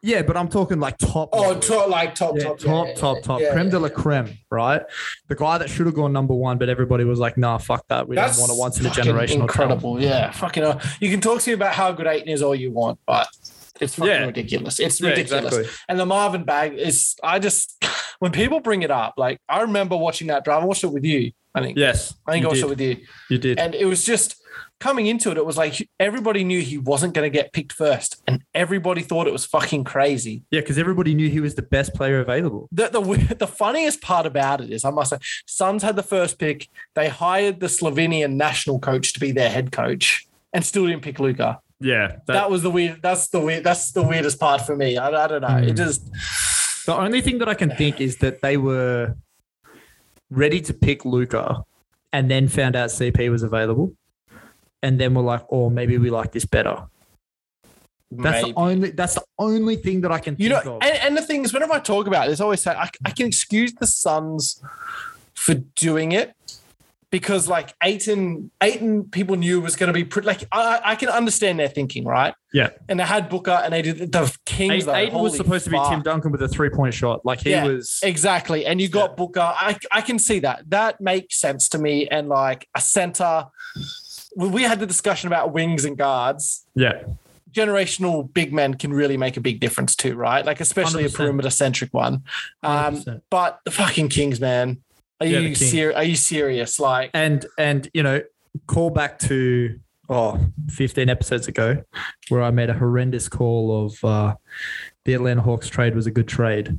Yeah, 0.00 0.22
but 0.22 0.36
I'm 0.36 0.48
talking 0.48 0.78
like 0.78 0.96
top. 0.98 1.30
Oh, 1.32 1.40
lottery. 1.40 1.60
top, 1.60 1.88
like 1.88 2.14
top, 2.14 2.34
Yeah, 2.36 2.42
top, 2.44 2.58
top, 2.58 2.86
yeah, 2.86 2.94
top, 2.94 3.16
yeah, 3.16 3.22
top, 3.22 3.40
creme 3.52 3.68
de 3.70 3.78
la 3.80 3.88
creme, 3.88 4.38
right? 4.50 4.82
The 5.26 5.34
guy 5.34 5.58
that 5.58 5.68
should 5.68 5.86
have 5.86 5.94
gone 5.94 6.12
number 6.12 6.34
one, 6.34 6.56
but 6.56 6.68
everybody 6.68 7.02
was 7.04 7.18
like, 7.18 7.36
"Nah, 7.36 7.58
fuck 7.58 7.84
that. 7.88 8.06
We 8.06 8.14
That's 8.14 8.36
don't 8.36 8.42
want 8.48 8.52
a 8.52 8.60
once 8.60 8.78
in 8.78 8.86
a 8.86 8.90
generation." 8.90 9.40
incredible. 9.40 10.00
Yeah, 10.00 10.30
fucking. 10.30 10.62
Uh, 10.62 10.80
you 11.00 11.10
can 11.10 11.20
talk 11.20 11.40
to 11.42 11.50
me 11.50 11.54
about 11.54 11.74
how 11.74 11.90
good 11.92 12.06
Ayton 12.06 12.28
is 12.28 12.42
all 12.42 12.54
you 12.54 12.70
want, 12.70 13.00
but 13.06 13.26
it's 13.80 13.94
fucking 13.94 14.12
Yeah. 14.12 14.24
ridiculous. 14.26 14.80
It's 14.80 15.00
Yeah, 15.00 15.10
ridiculous. 15.10 15.44
exactly. 15.54 15.70
And 15.88 15.98
the 15.98 16.06
Marvin 16.06 16.44
bag 16.44 16.74
is. 16.74 17.16
I 17.22 17.38
just 17.38 17.82
when 18.18 18.32
people 18.32 18.60
bring 18.60 18.82
it 18.82 18.90
up, 18.90 19.14
like 19.16 19.38
I 19.48 19.60
remember 19.62 19.96
watching 19.96 20.28
that 20.28 20.44
drive. 20.44 20.62
I 20.62 20.66
watched 20.66 20.84
it 20.84 20.88
with 20.92 21.04
you. 21.04 21.32
I 21.54 21.60
think. 21.62 21.78
Yes, 21.78 22.14
I 22.26 22.32
think 22.32 22.44
I 22.44 22.48
watched 22.48 22.60
did. 22.60 22.66
it 22.66 22.68
with 22.68 22.80
you, 22.80 22.96
You 23.30 23.38
did. 23.38 23.58
and 23.58 23.74
it 23.74 23.86
was 23.86 24.04
just 24.04 24.36
coming 24.80 25.06
into 25.06 25.30
it. 25.32 25.36
It 25.36 25.44
was 25.46 25.56
like 25.56 25.88
everybody 25.98 26.44
knew 26.44 26.60
he 26.60 26.78
wasn't 26.78 27.14
going 27.14 27.24
to 27.28 27.36
get 27.36 27.52
picked 27.52 27.72
first, 27.72 28.22
and 28.28 28.42
everybody 28.54 29.00
thought 29.02 29.26
it 29.26 29.32
was 29.32 29.44
fucking 29.44 29.82
crazy. 29.84 30.42
yeah, 30.52 30.60
because 30.60 30.78
everybody 30.78 31.14
knew 31.14 31.28
he 31.28 31.40
was 31.40 31.54
the 31.56 31.62
best 31.62 31.94
player 31.94 32.20
available. 32.20 32.68
The, 32.70 32.88
the 32.90 33.34
the 33.38 33.46
funniest 33.46 34.02
part 34.02 34.26
about 34.26 34.60
it 34.60 34.70
is, 34.70 34.84
I 34.84 34.90
must 34.90 35.10
say, 35.10 35.18
Suns 35.46 35.82
had 35.82 35.96
the 35.96 36.02
first 36.02 36.38
pick. 36.38 36.68
They 36.94 37.08
hired 37.08 37.58
the 37.60 37.66
Slovenian 37.66 38.34
national 38.34 38.78
coach 38.78 39.12
to 39.14 39.20
be 39.20 39.32
their 39.32 39.50
head 39.50 39.72
coach, 39.72 40.28
and 40.52 40.64
still 40.64 40.86
didn't 40.86 41.02
pick 41.02 41.18
Luka. 41.18 41.60
Yeah, 41.80 42.16
That, 42.26 42.50
was 42.50 42.62
the 42.62 42.70
weird. 42.70 43.00
That's 43.02 43.28
the 43.28 43.40
weird. 43.40 43.62
That's 43.64 43.92
the 43.92 44.02
weirdest 44.02 44.40
part 44.40 44.62
for 44.62 44.74
me. 44.74 44.96
I, 44.96 45.08
I 45.08 45.26
don't 45.28 45.42
know. 45.42 45.58
It 45.58 45.70
Hmm. 45.70 45.76
just 45.76 46.02
The 46.86 46.94
only 46.96 47.20
thing 47.20 47.38
that 47.38 47.48
I 47.48 47.54
can 47.54 47.70
think 47.70 48.00
is 48.00 48.16
that 48.16 48.40
they 48.40 48.56
were 48.56 49.14
ready 50.30 50.60
to 50.62 50.74
pick 50.74 51.04
Luka 51.04 51.62
and 52.12 52.30
then 52.30 52.48
found 52.48 52.74
out 52.74 52.90
CP 52.90 53.30
was 53.30 53.42
available. 53.42 53.94
And 54.82 54.98
then 55.00 55.14
were 55.14 55.22
like, 55.22 55.44
oh, 55.50 55.70
maybe 55.70 55.98
we 55.98 56.08
like 56.10 56.30
this 56.32 56.44
better. 56.44 56.84
That's 58.10 58.42
maybe. 58.42 58.52
the 58.52 58.58
only 58.58 58.90
that's 58.92 59.14
the 59.14 59.24
only 59.38 59.76
thing 59.76 60.00
that 60.02 60.12
I 60.12 60.18
can 60.18 60.34
you 60.38 60.48
think 60.48 60.64
know. 60.64 60.76
of. 60.76 60.82
And, 60.82 60.96
and 60.98 61.16
the 61.16 61.22
thing 61.22 61.44
is, 61.44 61.52
whenever 61.52 61.72
I 61.74 61.80
talk 61.80 62.06
about 62.06 62.28
it, 62.28 62.32
it's 62.32 62.40
always 62.40 62.62
say 62.62 62.72
I, 62.72 62.88
I 63.04 63.10
can 63.10 63.26
excuse 63.26 63.74
the 63.74 63.86
Suns 63.86 64.62
for 65.34 65.54
doing 65.54 66.12
it 66.12 66.34
because 67.10 67.48
like 67.48 67.74
Ayton, 67.82 68.50
Ayton, 68.62 69.04
people 69.04 69.36
knew 69.36 69.60
was 69.60 69.76
going 69.76 69.88
to 69.88 69.92
be 69.92 70.04
pretty. 70.04 70.26
Like 70.26 70.44
I, 70.52 70.80
I 70.84 70.94
can 70.94 71.08
understand 71.08 71.58
their 71.58 71.68
thinking, 71.68 72.04
right? 72.04 72.34
yeah. 72.52 72.70
And 72.88 73.00
they 73.00 73.04
had 73.04 73.28
Booker, 73.28 73.50
and 73.50 73.72
they 73.72 73.82
did 73.82 74.12
the 74.12 74.36
Kings. 74.44 74.84
though, 74.84 74.94
Ayton 74.94 75.18
was 75.18 75.32
holy 75.32 75.44
supposed 75.44 75.64
to 75.64 75.70
be. 75.70 75.80
Tim 75.88 76.02
Duncan 76.02 76.32
with 76.32 76.42
a 76.42 76.48
three 76.48 76.70
point 76.70 76.94
shot. 76.94 77.24
Like 77.24 77.40
he 77.40 77.50
Yeah, 77.50 77.64
was 77.64 78.00
Exactly. 78.02 78.66
And 78.66 78.80
you 78.80 78.88
got 78.88 79.16
Booker. 79.16 79.40
I, 79.40 79.78
I 79.90 80.00
can 80.02 80.18
see 80.18 80.40
that. 80.40 80.68
That 80.68 81.00
makes 81.00 81.38
sense 81.38 81.68
to 81.70 81.78
me. 81.78 82.08
And 82.08 82.28
like 82.28 82.68
a 82.74 82.80
center, 82.80 83.46
we 84.36 84.48
we 84.48 84.62
had 84.62 84.80
the 84.80 84.86
discussion 84.86 85.28
about 85.28 85.52
wings 85.52 85.84
and 85.84 85.96
guards. 85.96 86.66
Yeah. 86.74 87.02
Generational 87.52 88.32
big 88.32 88.52
men 88.52 88.74
can 88.74 88.92
really 88.92 89.16
make 89.16 89.38
a 89.38 89.40
big 89.40 89.60
difference 89.60 89.96
too, 89.96 90.14
right? 90.14 90.44
Like 90.44 90.60
especially 90.60 91.04
a 91.04 91.08
100%. 91.08 91.14
perimeter 91.14 91.50
centric 91.50 91.94
one. 91.94 92.22
Um, 92.62 93.02
but 93.30 93.60
the 93.64 93.70
fucking 93.70 94.10
Kings, 94.10 94.38
man. 94.38 94.82
Are 95.20 95.26
you 95.26 95.54
ser- 95.54 95.94
Are 95.94 96.04
you 96.04 96.16
serious? 96.16 96.78
Like, 96.78 97.10
And 97.14 97.44
and 97.58 97.88
you 97.92 98.02
know, 98.02 98.22
call 98.66 98.90
back 98.90 99.18
to 99.20 99.78
oh 100.08 100.40
15 100.70 101.08
episodes 101.08 101.48
ago 101.48 101.82
where 102.28 102.42
I 102.42 102.50
made 102.50 102.70
a 102.70 102.74
horrendous 102.74 103.28
call 103.28 103.86
of 103.86 104.04
uh, 104.04 104.34
the 105.04 105.14
Atlanta 105.14 105.42
Hawks 105.42 105.68
trade 105.68 105.94
was 105.94 106.06
a 106.06 106.10
good 106.10 106.28
trade. 106.28 106.78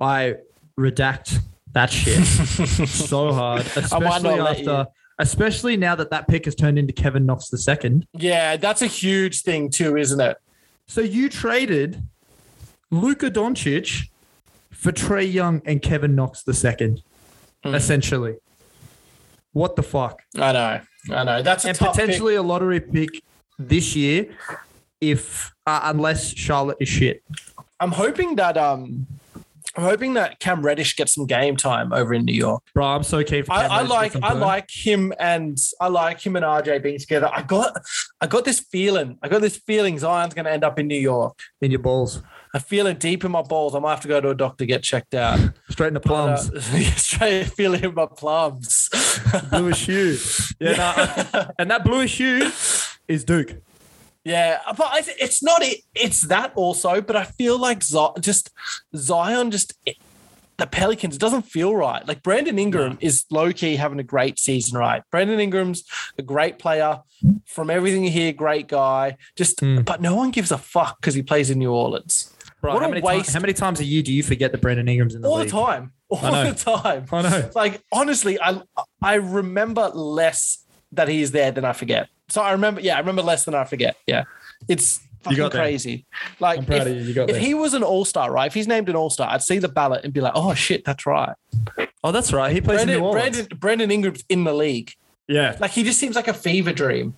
I 0.00 0.36
redact 0.78 1.38
that 1.72 1.90
shit 1.90 2.24
so 2.88 3.32
hard, 3.32 3.66
especially 3.76 4.40
after 4.40 4.86
especially 5.18 5.76
now 5.78 5.94
that 5.94 6.10
that 6.10 6.28
pick 6.28 6.44
has 6.44 6.54
turned 6.54 6.78
into 6.78 6.92
Kevin 6.92 7.24
Knox 7.24 7.48
the 7.48 7.56
second. 7.58 8.06
yeah, 8.12 8.56
that's 8.56 8.82
a 8.82 8.86
huge 8.86 9.42
thing 9.42 9.70
too, 9.70 9.96
isn't 9.96 10.20
it? 10.20 10.36
So 10.86 11.00
you 11.00 11.28
traded 11.28 12.02
Luka 12.90 13.30
Doncic 13.30 14.08
for 14.70 14.92
Trae 14.92 15.30
Young 15.32 15.62
and 15.64 15.80
Kevin 15.80 16.14
Knox 16.14 16.42
the 16.42 16.52
second, 16.54 17.02
Hmm. 17.68 17.74
essentially. 17.74 18.36
What 19.52 19.76
the 19.76 19.82
fuck? 19.82 20.22
I 20.36 20.52
know. 20.52 20.80
I 21.10 21.24
know. 21.24 21.42
That's 21.42 21.64
and 21.64 21.76
tough 21.76 21.94
pick. 21.94 22.04
potentially 22.04 22.34
a 22.34 22.42
lottery 22.42 22.80
pick 22.80 23.22
this 23.58 23.96
year, 23.96 24.28
if 25.00 25.52
uh, 25.66 25.80
unless 25.84 26.34
Charlotte 26.34 26.76
is 26.80 26.88
shit. 26.88 27.22
I'm 27.80 27.92
hoping 27.92 28.36
that 28.36 28.58
um, 28.58 29.06
I'm 29.76 29.84
hoping 29.84 30.14
that 30.14 30.40
Cam 30.40 30.62
Reddish 30.62 30.96
gets 30.96 31.14
some 31.14 31.26
game 31.26 31.56
time 31.56 31.92
over 31.92 32.14
in 32.14 32.24
New 32.24 32.34
York. 32.34 32.62
Bro, 32.72 32.86
I'm 32.86 33.02
so 33.02 33.22
keen 33.22 33.44
for. 33.44 33.52
I, 33.52 33.62
Cam 33.62 33.70
I 33.70 33.82
like 33.82 34.16
I 34.22 34.32
like 34.32 34.70
him 34.70 35.12
and 35.18 35.58
I 35.80 35.88
like 35.88 36.24
him 36.24 36.36
and 36.36 36.44
RJ 36.44 36.82
being 36.82 36.98
together. 36.98 37.30
I 37.32 37.42
got 37.42 37.76
I 38.20 38.26
got 38.26 38.44
this 38.44 38.60
feeling. 38.60 39.18
I 39.22 39.28
got 39.28 39.42
this 39.42 39.56
feeling 39.56 39.98
Zion's 39.98 40.34
going 40.34 40.46
to 40.46 40.52
end 40.52 40.64
up 40.64 40.78
in 40.78 40.86
New 40.86 40.98
York. 40.98 41.38
in 41.60 41.70
your 41.70 41.80
balls. 41.80 42.22
I 42.56 42.58
feel 42.58 42.86
it 42.86 42.98
deep 42.98 43.22
in 43.22 43.32
my 43.32 43.42
balls. 43.42 43.74
I 43.74 43.80
might 43.80 43.90
have 43.90 44.00
to 44.00 44.08
go 44.08 44.18
to 44.18 44.30
a 44.30 44.34
doctor 44.34 44.64
get 44.64 44.82
checked 44.82 45.14
out. 45.14 45.38
Straight 45.68 45.88
in 45.88 45.94
the 45.94 46.00
plums. 46.00 46.50
Uh, 46.56 46.80
straight 46.96 47.48
feel 47.48 47.74
in 47.74 47.94
my 47.94 48.06
plums. 48.06 48.88
bluish 49.50 49.84
hue. 49.86 50.16
Yeah, 50.58 51.26
nah, 51.34 51.48
and 51.58 51.70
that 51.70 51.84
bluish 51.84 52.16
hue 52.16 52.50
is 53.08 53.24
Duke. 53.24 53.56
Yeah, 54.24 54.60
but 54.74 54.88
it's 55.20 55.42
not 55.42 55.62
it. 55.62 55.82
It's 55.94 56.22
that 56.22 56.52
also, 56.54 57.02
but 57.02 57.14
I 57.14 57.24
feel 57.24 57.58
like 57.58 57.82
Z- 57.82 58.12
just 58.20 58.48
Zion 58.96 59.50
just 59.50 59.74
the 60.56 60.66
Pelicans 60.66 61.16
it 61.16 61.18
doesn't 61.18 61.42
feel 61.42 61.76
right. 61.76 62.08
Like 62.08 62.22
Brandon 62.22 62.58
Ingram 62.58 62.96
is 63.02 63.26
low 63.30 63.52
key 63.52 63.76
having 63.76 64.00
a 64.00 64.04
great 64.04 64.38
season, 64.38 64.78
right? 64.78 65.02
Brandon 65.10 65.40
Ingram's 65.40 65.84
a 66.16 66.22
great 66.22 66.58
player. 66.58 67.02
From 67.44 67.68
everything 67.68 68.04
you 68.04 68.10
hear, 68.10 68.32
great 68.32 68.66
guy. 68.66 69.18
Just, 69.36 69.60
but 69.84 70.00
no 70.00 70.14
one 70.14 70.30
gives 70.30 70.50
a 70.50 70.58
fuck 70.58 71.00
because 71.00 71.14
he 71.14 71.22
plays 71.22 71.50
in 71.50 71.58
New 71.58 71.72
Orleans 71.72 72.32
Bro, 72.66 72.74
What 72.74 72.82
how 72.82 72.88
a 72.88 72.90
many, 72.90 73.00
waste. 73.02 73.32
how 73.32 73.40
many 73.40 73.52
times 73.52 73.80
a 73.80 73.84
year 73.84 74.02
do 74.02 74.12
you 74.12 74.22
forget 74.22 74.52
that 74.52 74.60
Brandon 74.60 74.88
Ingram's 74.88 75.14
in 75.14 75.22
the 75.22 75.28
league? 75.28 75.34
all 75.34 75.40
league? 75.40 75.48
the 75.50 75.56
time, 75.56 75.92
all 76.10 76.18
the 76.20 76.54
time. 76.54 77.06
I 77.12 77.22
know. 77.22 77.50
Like 77.54 77.80
honestly, 77.92 78.38
I 78.40 78.60
I 79.02 79.14
remember 79.14 79.88
less 79.94 80.64
that 80.92 81.08
he's 81.08 81.30
there 81.32 81.50
than 81.52 81.64
I 81.64 81.72
forget. 81.72 82.08
So 82.28 82.42
I 82.42 82.52
remember, 82.52 82.80
yeah, 82.80 82.96
I 82.96 82.98
remember 82.98 83.22
less 83.22 83.44
than 83.44 83.54
I 83.54 83.64
forget. 83.64 83.96
Yeah, 84.06 84.24
it's 84.68 85.00
fucking 85.22 85.36
got 85.36 85.52
there. 85.52 85.62
crazy. 85.62 86.06
Like 86.40 86.60
if, 86.60 86.68
of 86.70 86.88
you. 86.88 86.94
You 87.02 87.14
got 87.14 87.28
if 87.30 87.36
there. 87.36 87.44
he 87.44 87.54
was 87.54 87.74
an 87.74 87.82
all 87.82 88.04
star, 88.04 88.32
right? 88.32 88.46
If 88.46 88.54
he's 88.54 88.66
named 88.68 88.88
an 88.88 88.96
all 88.96 89.10
star, 89.10 89.28
I'd 89.30 89.42
see 89.42 89.58
the 89.58 89.68
ballot 89.68 90.02
and 90.04 90.12
be 90.12 90.20
like, 90.20 90.32
oh 90.34 90.54
shit, 90.54 90.84
that's 90.84 91.06
right. 91.06 91.34
Oh, 92.02 92.12
that's 92.12 92.32
right. 92.32 92.52
He 92.52 92.60
plays 92.60 92.82
in 92.82 92.88
New 92.88 93.00
Orleans. 93.00 93.36
Brandon, 93.36 93.58
Brandon 93.58 93.90
Ingram's 93.90 94.24
in 94.28 94.44
the 94.44 94.54
league. 94.54 94.92
yeah. 95.28 95.56
Like 95.60 95.70
he 95.72 95.82
just 95.82 95.98
seems 96.00 96.16
like 96.16 96.28
a 96.28 96.34
fever 96.34 96.72
dream. 96.72 97.14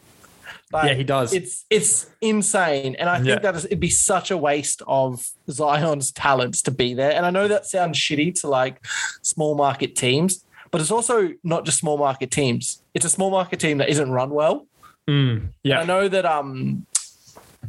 Like, 0.72 0.88
Yeah, 0.88 0.94
he 0.94 1.04
does. 1.04 1.32
It's 1.32 1.64
it's 1.70 2.10
insane, 2.20 2.94
and 2.96 3.08
I 3.08 3.16
think 3.16 3.28
Yeah. 3.28 3.38
that 3.38 3.56
is, 3.56 3.64
it'd 3.64 3.80
be 3.80 3.90
such 3.90 4.30
a 4.30 4.36
waste 4.36 4.82
of 4.86 5.26
Zion's 5.50 6.12
talents 6.12 6.60
to 6.62 6.70
be 6.70 6.94
there. 6.94 7.12
And 7.12 7.24
I 7.24 7.30
know 7.30 7.48
that 7.48 7.64
sounds 7.66 7.98
shitty 7.98 8.38
to 8.40 8.48
like 8.48 8.84
small 9.22 9.54
market 9.54 9.96
teams, 9.96 10.44
but 10.70 10.80
it's 10.80 10.90
also 10.90 11.30
not 11.42 11.64
just 11.64 11.78
small 11.78 11.96
market 11.96 12.30
teams. 12.30 12.82
It's 12.94 13.04
a 13.06 13.10
small 13.10 13.30
market 13.30 13.60
team 13.60 13.78
that 13.78 13.88
isn't 13.88 14.10
run 14.10 14.30
well. 14.30 14.66
Mm, 15.08 15.48
yeah. 15.62 15.80
I 15.80 15.84
know 15.84 16.06
that 16.08 16.26
um, 16.26 16.84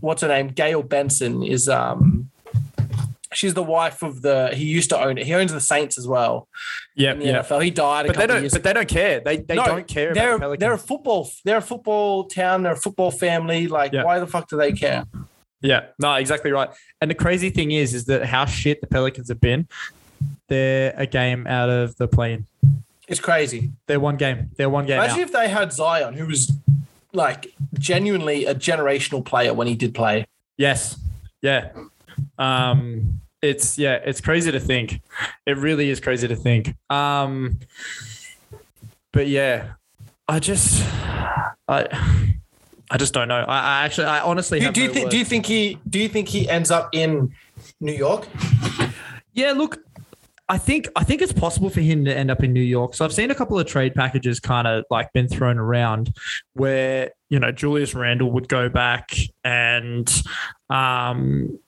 what's 0.02 0.22
her 0.22 0.28
name? 0.28 0.48
Gail 0.50 0.84
Benson 0.84 1.42
is 1.44 1.70
um, 1.70 2.30
she's 3.34 3.54
the 3.54 3.64
wife 3.64 4.02
of 4.04 4.22
the. 4.22 4.50
He 4.54 4.66
used 4.66 4.90
to 4.90 5.00
own 5.00 5.18
it. 5.18 5.26
He 5.26 5.34
owns 5.34 5.52
the 5.54 5.60
Saints 5.62 5.98
as 5.98 6.08
well 6.08 6.48
Yeah. 6.96 7.14
the 7.14 7.26
Yeah. 7.26 7.40
NFL. 7.42 7.60
He 7.64 7.70
died. 7.72 8.06
A 8.06 8.10
But 8.10 8.18
they 8.18 8.28
don't. 8.28 8.52
But 8.52 8.64
they 8.64 8.74
don't 8.74 8.88
care. 8.88 9.20
They 9.20 9.38
they 9.38 9.56
no, 9.56 9.66
don't 9.66 9.88
care 9.88 10.14
They're 10.14 10.38
the 10.40 10.58
they're 10.58 10.74
a 10.74 10.78
football 10.78 11.30
they're 11.46 11.58
a 11.58 11.62
football 11.62 12.26
town. 12.26 12.64
They're 12.64 12.74
a 12.74 12.78
football 12.78 13.12
family. 13.12 13.68
Like, 13.68 13.94
Yeah. 13.94 14.04
why 14.04 14.20
the 14.20 14.28
fuck 14.28 14.50
do 14.50 14.58
they 14.58 14.72
care? 14.72 15.04
Yeah, 15.62 15.88
no, 16.00 16.14
exactly 16.16 16.52
right. 16.52 16.70
And 17.02 17.12
the 17.12 17.16
crazy 17.16 17.50
thing 17.50 17.72
is, 17.72 17.94
is 17.94 18.06
that 18.06 18.26
how 18.26 18.46
shit 18.46 18.80
the 18.82 18.88
Pelicans 18.88 19.28
have 19.28 19.42
been. 19.42 19.68
They're 20.48 20.94
a 20.98 21.06
game 21.06 21.46
out 21.48 21.70
of 21.70 21.98
the 21.98 22.08
play-in. 22.08 22.46
It's 23.08 23.20
crazy. 23.20 23.72
They're 23.88 24.00
one 24.00 24.18
game. 24.18 24.52
They're 24.56 24.70
one 24.70 24.86
game 24.86 24.98
Imagine 25.00 25.16
out. 25.16 25.22
if 25.22 25.32
they 25.34 25.50
had 25.50 25.74
Zion, 25.74 26.14
who 26.14 26.28
was 26.28 26.52
like 27.12 27.54
genuinely 27.74 28.46
a 28.46 28.54
generational 28.56 29.24
player 29.26 29.54
when 29.54 29.68
he 29.68 29.76
did 29.76 29.94
play. 29.96 30.26
Yes. 30.58 30.98
Yeah. 31.42 31.70
Um, 32.38 33.22
it's 33.42 33.78
yeah, 33.78 33.96
it's 33.96 34.22
crazy 34.22 34.52
to 34.52 34.60
think. 34.60 35.02
It 35.46 35.58
really 35.58 35.90
is 35.90 36.00
crazy 36.00 36.28
to 36.28 36.36
think. 36.36 36.76
Um, 36.90 37.60
but 39.12 39.28
yeah, 39.28 39.74
I 40.28 40.40
just, 40.40 40.84
I, 41.68 41.88
I 42.92 42.98
just 42.98 43.14
don't 43.14 43.28
know. 43.28 43.46
I, 43.48 43.60
I 43.60 43.86
actually, 43.86 44.08
I 44.08 44.22
honestly 44.22 44.60
Do, 44.60 44.72
do 44.72 44.82
you 44.82 44.88
no 44.88 44.94
think? 44.94 45.10
Do 45.10 45.18
you 45.18 45.26
think 45.26 45.46
he? 45.46 45.80
Do 45.90 46.00
you 46.00 46.10
think 46.10 46.28
he 46.28 46.50
ends 46.50 46.72
up 46.72 46.90
in 46.94 47.34
New 47.80 47.94
York? 47.94 48.28
Yeah, 49.34 49.54
look, 49.54 49.78
I 50.50 50.58
think 50.58 50.88
I 50.96 51.04
think 51.04 51.22
it's 51.22 51.32
possible 51.32 51.70
for 51.70 51.82
him 51.82 52.04
to 52.06 52.16
end 52.16 52.32
up 52.32 52.44
in 52.44 52.52
New 52.52 52.62
York. 52.62 52.96
So 52.96 53.06
I've 53.06 53.14
seen 53.14 53.30
a 53.30 53.36
couple 53.36 53.60
of 53.60 53.68
trade 53.68 53.94
packages 53.94 54.40
kind 54.40 54.68
of 54.68 54.84
like 54.90 55.14
been 55.14 55.28
thrown 55.28 55.60
around 55.60 56.16
where, 56.54 57.12
you 57.30 57.40
know, 57.40 57.52
Julius 57.52 57.94
Randle 57.94 58.32
would 58.32 58.50
go 58.50 58.68
back 58.68 59.16
and 59.44 60.12
um 60.72 61.60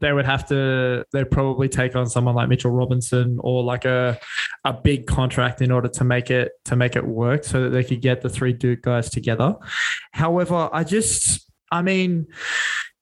they 0.00 0.12
would 0.12 0.24
have 0.24 0.46
to 0.48 1.04
they'd 1.12 1.30
probably 1.30 1.68
take 1.68 1.94
on 1.94 2.08
someone 2.08 2.34
like 2.34 2.48
Mitchell 2.48 2.70
Robinson 2.70 3.38
or 3.40 3.62
like 3.62 3.84
a 3.84 4.18
a 4.64 4.72
big 4.72 5.06
contract 5.06 5.60
in 5.60 5.70
order 5.70 5.88
to 5.88 6.04
make 6.04 6.30
it 6.30 6.52
to 6.64 6.76
make 6.76 6.96
it 6.96 7.06
work 7.06 7.44
so 7.44 7.62
that 7.62 7.70
they 7.70 7.84
could 7.84 8.00
get 8.00 8.22
the 8.22 8.28
three 8.28 8.52
Duke 8.52 8.82
guys 8.82 9.10
together. 9.10 9.56
However, 10.12 10.70
I 10.72 10.84
just 10.84 11.50
I 11.70 11.82
mean, 11.82 12.26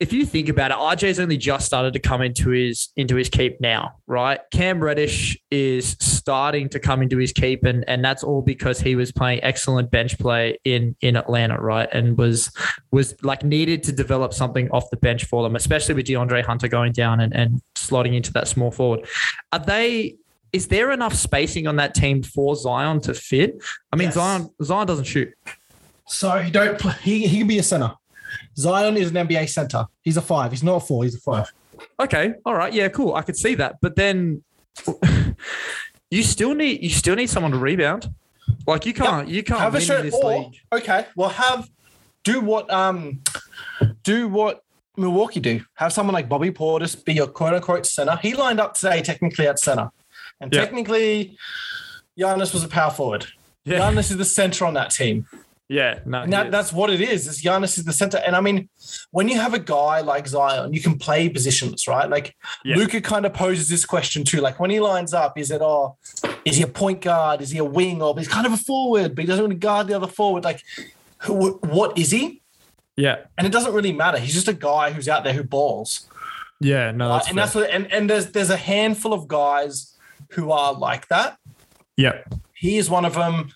if 0.00 0.12
you 0.12 0.24
think 0.24 0.48
about 0.48 0.70
it, 0.70 0.76
RJ's 0.76 1.18
only 1.18 1.36
just 1.36 1.66
started 1.66 1.92
to 1.92 1.98
come 1.98 2.22
into 2.22 2.50
his 2.50 2.90
into 2.96 3.16
his 3.16 3.28
keep 3.28 3.60
now, 3.60 3.96
right? 4.06 4.38
Cam 4.52 4.80
Reddish 4.80 5.36
is 5.50 5.96
starting 5.98 6.68
to 6.68 6.78
come 6.78 7.02
into 7.02 7.18
his 7.18 7.32
keep, 7.32 7.64
and 7.64 7.84
and 7.88 8.04
that's 8.04 8.22
all 8.22 8.40
because 8.40 8.80
he 8.80 8.94
was 8.94 9.10
playing 9.10 9.42
excellent 9.42 9.90
bench 9.90 10.16
play 10.18 10.56
in 10.64 10.94
in 11.00 11.16
Atlanta, 11.16 11.60
right? 11.60 11.88
And 11.92 12.16
was 12.16 12.52
was 12.92 13.16
like 13.24 13.42
needed 13.42 13.82
to 13.84 13.92
develop 13.92 14.32
something 14.32 14.70
off 14.70 14.88
the 14.90 14.96
bench 14.96 15.24
for 15.24 15.42
them, 15.42 15.56
especially 15.56 15.96
with 15.96 16.06
DeAndre 16.06 16.44
Hunter 16.44 16.68
going 16.68 16.92
down 16.92 17.18
and, 17.18 17.34
and 17.34 17.60
slotting 17.74 18.14
into 18.14 18.32
that 18.34 18.46
small 18.46 18.70
forward. 18.70 19.04
Are 19.52 19.58
they? 19.58 20.14
Is 20.52 20.68
there 20.68 20.92
enough 20.92 21.12
spacing 21.12 21.66
on 21.66 21.76
that 21.76 21.94
team 21.94 22.22
for 22.22 22.54
Zion 22.54 23.00
to 23.02 23.14
fit? 23.14 23.62
I 23.92 23.96
mean, 23.96 24.06
Yes. 24.06 24.14
Zion 24.14 24.50
Zion 24.62 24.86
doesn't 24.86 25.04
shoot. 25.06 25.34
So 26.06 26.38
he 26.38 26.52
don't 26.52 26.78
play, 26.78 26.94
he 27.02 27.26
he 27.26 27.38
can 27.38 27.48
be 27.48 27.58
a 27.58 27.64
center. 27.64 27.94
Zion 28.56 28.96
is 28.96 29.10
an 29.10 29.16
NBA 29.28 29.48
center. 29.48 29.86
He's 30.02 30.16
a 30.16 30.22
five. 30.22 30.50
He's 30.52 30.62
not 30.62 30.76
a 30.76 30.80
four. 30.80 31.04
He's 31.04 31.14
a 31.14 31.20
five. 31.20 31.52
Okay, 32.00 32.34
all 32.44 32.54
right, 32.54 32.72
yeah, 32.72 32.88
cool. 32.88 33.14
I 33.14 33.22
could 33.22 33.36
see 33.36 33.54
that, 33.56 33.76
but 33.80 33.94
then 33.96 34.42
you 36.10 36.22
still 36.22 36.54
need 36.54 36.82
you 36.82 36.90
still 36.90 37.14
need 37.14 37.28
someone 37.30 37.52
to 37.52 37.58
rebound. 37.58 38.12
Like 38.66 38.86
you 38.86 38.94
can't 38.94 39.28
you 39.28 39.42
can't 39.42 39.60
have 39.60 39.74
a 39.74 39.78
win 39.78 39.82
in 39.82 39.86
shirt 39.86 40.02
this 40.02 40.14
or 40.14 40.38
league. 40.38 40.56
okay, 40.72 41.06
well 41.16 41.28
have 41.30 41.68
do 42.24 42.40
what 42.40 42.70
um 42.72 43.20
do 44.02 44.28
what 44.28 44.62
Milwaukee 44.96 45.40
do. 45.40 45.60
Have 45.74 45.92
someone 45.92 46.14
like 46.14 46.28
Bobby 46.28 46.50
Portis 46.50 47.02
be 47.04 47.14
your 47.14 47.26
quote 47.28 47.54
unquote 47.54 47.86
center. 47.86 48.16
He 48.22 48.34
lined 48.34 48.60
up 48.60 48.74
today 48.74 49.00
technically 49.02 49.46
at 49.46 49.58
center, 49.60 49.90
and 50.40 50.52
Yeah. 50.52 50.60
technically 50.62 51.36
Giannis 52.18 52.52
was 52.52 52.64
a 52.64 52.68
power 52.68 52.90
forward. 52.90 53.26
Yeah. 53.64 53.78
Giannis 53.78 54.10
is 54.10 54.16
the 54.16 54.24
center 54.24 54.64
on 54.64 54.74
that 54.74 54.90
team. 54.90 55.26
Yeah, 55.68 56.00
no, 56.06 56.26
that, 56.26 56.54
is. 56.54 56.72
what 56.72 56.88
it 56.88 57.00
is. 57.02 57.26
Is 57.26 57.42
Giannis 57.42 57.76
is 57.76 57.84
the 57.84 57.92
center. 57.92 58.16
And 58.26 58.34
I 58.34 58.40
mean, 58.40 58.70
when 59.10 59.28
you 59.28 59.38
have 59.38 59.52
a 59.52 59.58
guy 59.58 60.00
like 60.00 60.26
Zion, 60.26 60.72
you 60.72 60.80
can 60.80 60.96
play 60.98 61.28
positions, 61.28 61.86
right? 61.86 62.08
Like 62.08 62.34
Yeah. 62.64 62.76
Luka 62.76 63.02
kind 63.02 63.26
of 63.26 63.34
poses 63.34 63.68
this 63.68 63.84
question 63.84 64.24
too. 64.24 64.40
Like 64.40 64.58
when 64.58 64.70
he 64.70 64.80
lines 64.80 65.12
up, 65.12 65.36
is 65.36 65.50
it 65.50 65.60
oh, 65.60 65.96
is 66.46 66.56
he 66.56 66.62
a 66.62 66.66
point 66.68 67.02
guard? 67.02 67.42
Is 67.42 67.50
he 67.50 67.58
a 67.58 67.64
wing? 67.64 68.00
Or 68.00 68.16
he's 68.16 68.28
kind 68.28 68.46
of 68.46 68.52
a 68.54 68.56
forward, 68.56 69.14
but 69.14 69.22
he 69.22 69.26
doesn't 69.26 69.44
really 69.44 69.56
guard 69.56 69.88
the 69.88 69.94
other 69.94 70.06
forward. 70.06 70.42
Like, 70.44 70.62
who, 71.18 71.58
what 71.62 71.98
is 71.98 72.10
he? 72.12 72.40
yeah, 72.96 73.16
And 73.36 73.46
it 73.46 73.50
doesn't 73.52 73.72
really 73.74 73.92
matter. 73.92 74.18
He's 74.18 74.34
just 74.34 74.48
a 74.48 74.54
guy 74.54 74.90
who's 74.92 75.08
out 75.08 75.22
there 75.22 75.32
who 75.34 75.44
balls. 75.44 76.08
yeah, 76.60 76.90
no, 76.92 77.08
that's 77.10 77.28
and 77.28 77.36
fair. 77.36 77.44
that's 77.44 77.54
what. 77.54 77.70
And, 77.70 77.92
and 77.92 78.08
there's 78.08 78.32
there's 78.32 78.50
a 78.50 78.56
handful 78.56 79.12
of 79.12 79.28
guys 79.28 79.94
who 80.30 80.50
are 80.50 80.72
like 80.72 81.08
that. 81.08 81.36
yeah, 81.98 82.22
He 82.54 82.78
is 82.78 82.88
one 82.88 83.04
of 83.04 83.14
them. 83.14 83.50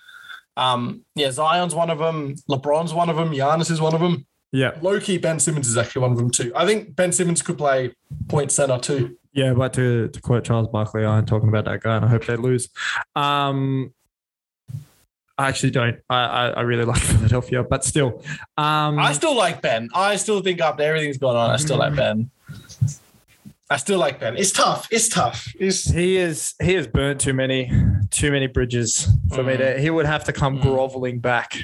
Um, 0.56 1.04
yeah, 1.14 1.30
Zion's 1.30 1.74
one 1.74 1.90
of 1.90 1.98
them. 1.98 2.34
LeBron's 2.50 2.92
one 2.94 3.08
of 3.08 3.16
them. 3.16 3.30
Giannis 3.32 3.70
is 3.70 3.80
one 3.80 3.94
of 3.94 4.00
them. 4.00 4.26
yeah, 4.52 4.76
Low 4.82 5.00
key, 5.00 5.18
Ben 5.18 5.38
Simmons 5.40 5.66
is 5.68 5.76
actually 5.78 6.02
one 6.02 6.12
of 6.12 6.18
them 6.18 6.30
too. 6.30 6.52
I 6.54 6.66
think 6.66 6.94
Ben 6.94 7.12
Simmons 7.12 7.40
could 7.42 7.56
play 7.58 7.94
point 8.28 8.52
center 8.52 8.78
too. 8.78 9.16
yeah. 9.32 9.54
But 9.54 9.72
to 9.74 10.08
to 10.08 10.20
quote 10.20 10.44
Charles 10.44 10.68
Barkley, 10.68 11.04
I'm 11.04 11.24
talking 11.26 11.48
about 11.48 11.64
that 11.64 11.80
guy, 11.80 11.96
and 11.96 12.04
I 12.04 12.08
hope 12.08 12.26
they 12.26 12.36
lose. 12.36 12.68
Um, 13.16 13.94
I 15.38 15.48
actually 15.48 15.70
don't. 15.70 15.96
I 16.10 16.24
I, 16.24 16.46
I 16.50 16.60
really 16.60 16.84
like 16.84 17.00
Philadelphia, 17.12 17.62
but 17.64 17.82
still, 17.84 18.22
um, 18.58 18.98
I 18.98 19.14
still 19.14 19.34
like 19.34 19.62
Ben. 19.62 19.88
I 19.94 20.16
still 20.16 20.42
think 20.42 20.60
after 20.60 20.82
everything's 20.82 21.16
gone 21.18 21.36
on, 21.36 21.50
I 21.50 21.56
still 21.56 21.78
like 21.78 21.96
Ben. 21.96 22.30
I 23.72 23.76
still 23.76 23.98
like 23.98 24.20
Ben. 24.20 24.36
It's 24.36 24.52
tough. 24.52 24.86
It's 24.90 25.08
tough. 25.08 25.52
It's 25.58 25.90
He 25.90 26.16
is 26.16 26.54
he 26.62 26.74
has 26.74 26.86
burnt 26.86 27.20
too 27.20 27.32
many 27.32 27.70
too 28.10 28.30
many 28.30 28.46
bridges 28.46 29.08
for 29.34 29.42
me 29.42 29.56
to 29.56 29.78
he 29.80 29.90
would 29.90 30.06
have 30.06 30.24
to 30.24 30.32
come 30.32 30.60
groveling 30.60 31.18
back, 31.20 31.56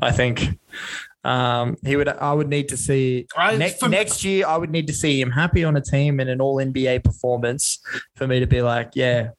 I 0.00 0.10
think. 0.12 0.58
Um 1.24 1.76
he 1.84 1.94
would 1.96 2.08
I 2.08 2.32
would 2.32 2.48
need 2.48 2.68
to 2.70 2.76
see 2.76 3.26
I- 3.36 3.56
next 3.56 3.78
for- 3.80 3.88
next 3.88 4.24
year 4.24 4.46
I 4.46 4.56
would 4.56 4.70
need 4.70 4.86
to 4.88 4.92
see 4.92 5.20
him 5.20 5.30
happy 5.30 5.62
on 5.62 5.76
a 5.76 5.80
team 5.80 6.18
in 6.20 6.28
an 6.28 6.40
all 6.40 6.56
NBA 6.56 7.04
performance 7.04 7.78
for 8.16 8.26
me 8.26 8.40
to 8.40 8.46
be 8.46 8.60
like, 8.62 8.90
yeah. 8.94 9.30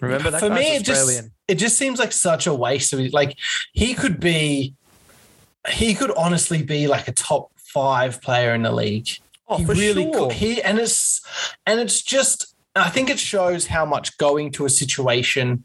Remember 0.00 0.30
that 0.30 0.40
for 0.40 0.50
me. 0.50 0.76
It 0.76 0.84
just 0.84 1.30
it 1.48 1.54
just 1.56 1.76
seems 1.78 1.98
like 1.98 2.12
such 2.12 2.46
a 2.46 2.54
waste 2.54 2.92
of 2.92 3.00
it. 3.00 3.12
Like 3.12 3.36
he 3.72 3.94
could 3.94 4.18
be, 4.20 4.74
he 5.68 5.94
could 5.94 6.10
honestly 6.16 6.62
be 6.62 6.86
like 6.88 7.06
a 7.08 7.12
top 7.12 7.50
five 7.56 8.20
player 8.20 8.52
in 8.54 8.62
the 8.62 8.72
league. 8.72 9.08
Oh, 9.48 9.58
he 9.58 9.64
for 9.64 9.72
really 9.74 10.04
sure. 10.04 10.28
could. 10.28 10.32
He 10.32 10.62
and 10.62 10.78
it's 10.78 11.20
and 11.66 11.80
it's 11.80 12.02
just 12.02 12.54
I 12.74 12.88
think 12.88 13.10
it 13.10 13.18
shows 13.18 13.66
how 13.66 13.84
much 13.84 14.16
going 14.18 14.50
to 14.52 14.64
a 14.64 14.70
situation 14.70 15.64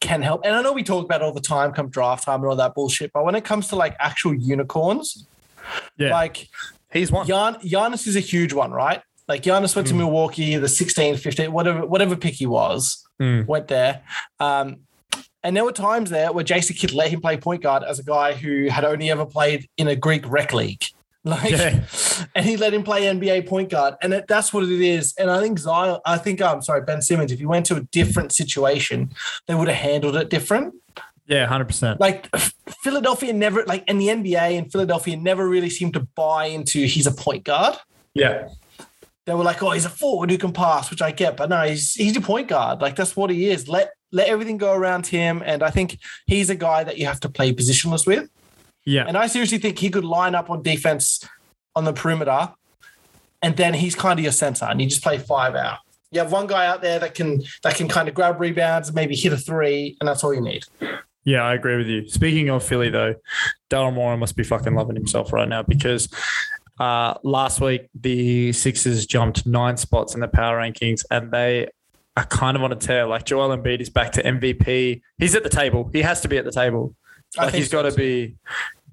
can 0.00 0.22
help. 0.22 0.42
And 0.44 0.54
I 0.54 0.62
know 0.62 0.72
we 0.72 0.82
talk 0.82 1.04
about 1.04 1.20
it 1.20 1.24
all 1.24 1.32
the 1.32 1.40
time 1.40 1.72
come 1.72 1.88
draft 1.88 2.24
time 2.24 2.40
and 2.40 2.46
all 2.48 2.56
that 2.56 2.74
bullshit, 2.74 3.12
but 3.12 3.24
when 3.24 3.34
it 3.34 3.44
comes 3.44 3.68
to 3.68 3.76
like 3.76 3.96
actual 4.00 4.34
unicorns, 4.34 5.26
Yeah. 5.96 6.10
like 6.10 6.48
He's 6.92 7.10
one. 7.10 7.26
Gian, 7.26 7.54
Giannis 7.64 8.06
is 8.06 8.16
a 8.16 8.20
huge 8.20 8.52
one, 8.52 8.70
right? 8.72 9.00
Like 9.28 9.42
Giannis 9.42 9.74
went 9.74 9.88
to 9.88 9.94
Milwaukee, 9.94 10.56
the 10.56 10.68
16, 10.68 11.16
15, 11.16 11.50
whatever, 11.52 11.86
whatever 11.86 12.16
pick 12.16 12.34
he 12.34 12.46
was, 12.46 13.04
Mm. 13.20 13.46
went 13.46 13.68
there. 13.68 14.02
Um, 14.40 14.80
and 15.44 15.56
there 15.56 15.64
were 15.64 15.72
times 15.72 16.10
there 16.10 16.32
where 16.32 16.44
Jason 16.44 16.76
Kidd 16.76 16.92
let 16.92 17.08
him 17.10 17.20
play 17.20 17.36
point 17.36 17.62
guard 17.62 17.82
as 17.84 17.98
a 17.98 18.02
guy 18.04 18.34
who 18.34 18.68
had 18.68 18.84
only 18.84 19.10
ever 19.10 19.24
played 19.24 19.68
in 19.76 19.88
a 19.88 19.96
Greek 19.96 20.28
rec 20.28 20.52
league. 20.52 20.84
Like, 21.24 21.50
Yeah. 21.52 21.84
and 22.34 22.44
he 22.44 22.56
let 22.56 22.74
him 22.74 22.82
play 22.82 23.02
NBA 23.02 23.46
point 23.46 23.70
guard, 23.70 23.94
and 24.02 24.12
it, 24.12 24.26
that's 24.26 24.52
what 24.52 24.64
it 24.64 24.70
is. 24.80 25.14
And 25.16 25.30
I 25.30 25.40
think 25.40 25.58
Zion, 25.58 26.00
I 26.04 26.18
think 26.18 26.42
I'm 26.42 26.62
sorry, 26.62 26.82
Ben 26.82 27.00
Simmons. 27.00 27.30
If 27.30 27.38
he 27.38 27.46
went 27.46 27.64
to 27.66 27.76
a 27.76 27.80
different 27.92 28.32
situation, 28.32 29.10
they 29.46 29.54
would 29.54 29.68
have 29.68 29.76
handled 29.76 30.16
it 30.16 30.30
different. 30.30 30.74
Yeah, 31.28 31.46
hundred 31.46 31.66
percent. 31.66 32.00
Like 32.00 32.28
Philadelphia 32.82 33.32
never, 33.32 33.62
like 33.66 33.84
in 33.86 33.98
the 33.98 34.08
NBA 34.08 34.58
and 34.58 34.70
Philadelphia 34.72 35.16
never 35.16 35.48
really 35.48 35.70
seemed 35.70 35.94
to 35.94 36.00
buy 36.00 36.46
into 36.46 36.84
he's 36.86 37.06
a 37.06 37.12
point 37.12 37.44
guard. 37.44 37.76
Yeah, 38.14 38.48
They 39.24 39.34
were 39.34 39.44
like, 39.44 39.62
oh, 39.62 39.70
he's 39.70 39.84
a 39.84 39.88
forward 39.90 40.30
who 40.30 40.38
can 40.38 40.52
pass, 40.52 40.90
which 40.90 41.00
I 41.00 41.12
get, 41.12 41.36
but 41.36 41.48
no, 41.48 41.62
he's 41.62 41.94
he's 41.94 42.16
a 42.16 42.20
point 42.20 42.48
guard. 42.48 42.80
Like 42.80 42.96
that's 42.96 43.14
what 43.16 43.30
he 43.30 43.48
is. 43.48 43.68
Let 43.68 43.92
let 44.10 44.26
everything 44.26 44.58
go 44.58 44.72
around 44.74 45.06
him, 45.06 45.40
and 45.46 45.62
I 45.62 45.70
think 45.70 45.98
he's 46.26 46.50
a 46.50 46.56
guy 46.56 46.82
that 46.82 46.98
you 46.98 47.06
have 47.06 47.20
to 47.20 47.28
play 47.28 47.52
positionless 47.54 48.06
with. 48.08 48.28
Yeah, 48.84 49.04
And 49.06 49.16
I 49.16 49.26
seriously 49.26 49.58
think 49.58 49.78
he 49.78 49.90
could 49.90 50.04
line 50.04 50.34
up 50.34 50.50
on 50.50 50.62
defense 50.62 51.26
on 51.74 51.84
the 51.84 51.92
perimeter, 51.92 52.52
and 53.40 53.56
then 53.56 53.74
he's 53.74 53.94
kind 53.94 54.18
of 54.18 54.22
your 54.22 54.32
center, 54.32 54.66
and 54.66 54.80
you 54.80 54.88
just 54.88 55.02
play 55.02 55.18
five 55.18 55.54
out. 55.54 55.78
You 56.10 56.20
have 56.20 56.30
one 56.30 56.46
guy 56.46 56.66
out 56.66 56.82
there 56.82 56.98
that 56.98 57.14
can 57.14 57.42
that 57.62 57.76
can 57.76 57.88
kind 57.88 58.08
of 58.08 58.14
grab 58.14 58.40
rebounds, 58.40 58.92
maybe 58.92 59.16
hit 59.16 59.32
a 59.32 59.36
three, 59.36 59.96
and 60.00 60.08
that's 60.08 60.22
all 60.22 60.34
you 60.34 60.40
need. 60.40 60.64
yeah. 61.24 61.42
I 61.42 61.54
agree 61.54 61.76
with 61.76 61.86
you. 61.86 62.08
Speaking 62.08 62.50
of 62.50 62.62
Philly, 62.62 62.90
though, 62.90 63.14
Daryl 63.70 63.94
Morey 63.94 64.16
must 64.16 64.36
be 64.36 64.44
fucking 64.44 64.74
loving 64.74 64.96
himself 64.96 65.32
right 65.32 65.48
now 65.48 65.62
because 65.62 66.08
uh, 66.78 67.14
last 67.22 67.60
week 67.60 67.88
the 67.94 68.52
Sixers 68.52 69.06
jumped 69.06 69.46
nine 69.46 69.76
spots 69.76 70.14
in 70.14 70.20
the 70.20 70.28
power 70.28 70.58
rankings, 70.58 71.04
and 71.10 71.30
they 71.30 71.68
are 72.16 72.26
kind 72.26 72.56
of 72.56 72.62
on 72.62 72.72
a 72.72 72.76
tear. 72.76 73.06
Like 73.06 73.24
Joel 73.24 73.56
Embiid 73.56 73.80
is 73.80 73.88
back 73.90 74.12
to 74.12 74.22
MVP. 74.22 75.00
He's 75.18 75.34
at 75.34 75.44
the 75.44 75.48
table. 75.48 75.88
He 75.92 76.02
has 76.02 76.20
to 76.22 76.28
be 76.28 76.36
at 76.36 76.44
the 76.44 76.52
table. 76.52 76.94
I 77.38 77.44
Like 77.44 77.52
think 77.52 77.62
he's 77.62 77.72
got 77.72 77.82
to 77.82 77.92
be. 77.92 78.36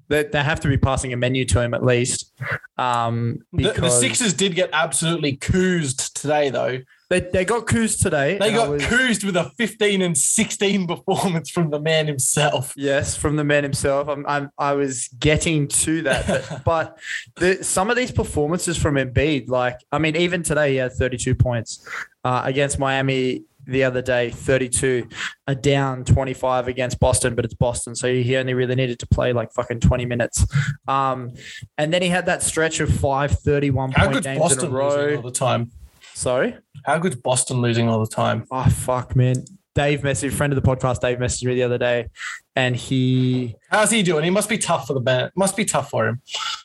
They, 0.08 0.24
they 0.24 0.42
have 0.42 0.58
to 0.60 0.68
be 0.68 0.76
passing 0.76 1.12
a 1.12 1.16
menu 1.16 1.44
to 1.44 1.60
him 1.60 1.72
at 1.72 1.84
least. 1.84 2.32
Um, 2.76 3.38
The, 3.52 3.70
the 3.70 3.90
Sixers 3.90 4.34
did 4.34 4.56
get 4.56 4.70
absolutely 4.72 5.36
coozed 5.36 6.16
today, 6.16 6.50
though. 6.50 6.78
they, 7.10 7.20
they 7.20 7.44
got 7.44 7.68
coozed 7.68 8.02
today. 8.02 8.36
They 8.36 8.52
got 8.52 8.70
was- 8.70 8.84
coozed 8.86 9.22
with 9.22 9.36
a 9.36 9.50
15 9.56 10.02
and 10.02 10.18
16 10.18 10.88
performance 10.88 11.48
from 11.50 11.70
the 11.70 11.78
man 11.78 12.08
himself. 12.08 12.74
Yes, 12.76 13.16
from 13.16 13.36
the 13.36 13.44
man 13.44 13.62
himself. 13.62 14.08
I'm, 14.08 14.26
I'm 14.26 14.50
I 14.58 14.72
was 14.72 15.06
getting 15.20 15.68
to 15.68 16.02
that, 16.02 16.26
but, 16.26 16.64
but 16.64 16.98
the, 17.36 17.62
some 17.62 17.88
of 17.88 17.94
these 17.96 18.10
performances 18.10 18.76
from 18.76 18.96
Embiid, 18.96 19.48
like 19.48 19.78
I 19.92 19.98
mean, 19.98 20.16
even 20.16 20.42
today 20.42 20.72
he 20.72 20.76
had 20.78 20.92
32 20.92 21.36
points 21.36 21.86
uh, 22.24 22.42
against 22.44 22.80
Miami 22.80 23.44
the 23.66 23.84
other 23.84 24.02
day, 24.02 24.30
32, 24.30 25.08
a 25.46 25.54
down 25.54 26.04
25 26.04 26.68
against 26.68 26.98
Boston, 26.98 27.34
but 27.34 27.44
it's 27.44 27.54
Boston, 27.54 27.94
so 27.94 28.12
he 28.12 28.36
only 28.36 28.54
really 28.54 28.74
needed 28.74 28.98
to 29.00 29.06
play 29.06 29.32
like 29.32 29.52
fucking 29.52 29.80
20 29.80 30.06
minutes. 30.06 30.46
Um, 30.88 31.32
and 31.78 31.92
then 31.92 32.02
he 32.02 32.08
had 32.08 32.26
that 32.26 32.42
stretch 32.42 32.80
of 32.80 32.92
five 32.92 33.32
31 33.32 33.92
How 33.92 34.10
point 34.10 34.24
games 34.24 34.26
in 34.26 34.38
Boston 34.38 34.74
a 34.74 34.88
losing 34.88 35.16
all 35.16 35.22
the 35.22 35.30
time? 35.30 35.70
Sorry. 36.14 36.56
How 36.84 36.98
good's 36.98 37.16
Boston 37.16 37.60
losing 37.60 37.88
all 37.88 38.00
the 38.00 38.14
time? 38.14 38.44
Oh 38.50 38.68
fuck, 38.68 39.14
man. 39.16 39.44
Dave 39.74 40.00
messaged 40.00 40.32
friend 40.32 40.52
of 40.52 40.62
the 40.62 40.68
podcast. 40.68 41.00
Dave 41.00 41.18
messaged 41.18 41.44
me 41.44 41.54
the 41.54 41.62
other 41.62 41.78
day, 41.78 42.08
and 42.56 42.74
he 42.74 43.56
How's 43.70 43.90
he 43.90 44.02
doing? 44.02 44.24
He 44.24 44.30
must 44.30 44.48
be 44.48 44.58
tough 44.58 44.86
for 44.86 44.94
the 44.94 45.00
band. 45.00 45.30
Must 45.36 45.56
be 45.56 45.64
tough 45.64 45.90
for 45.90 46.08
him. 46.08 46.20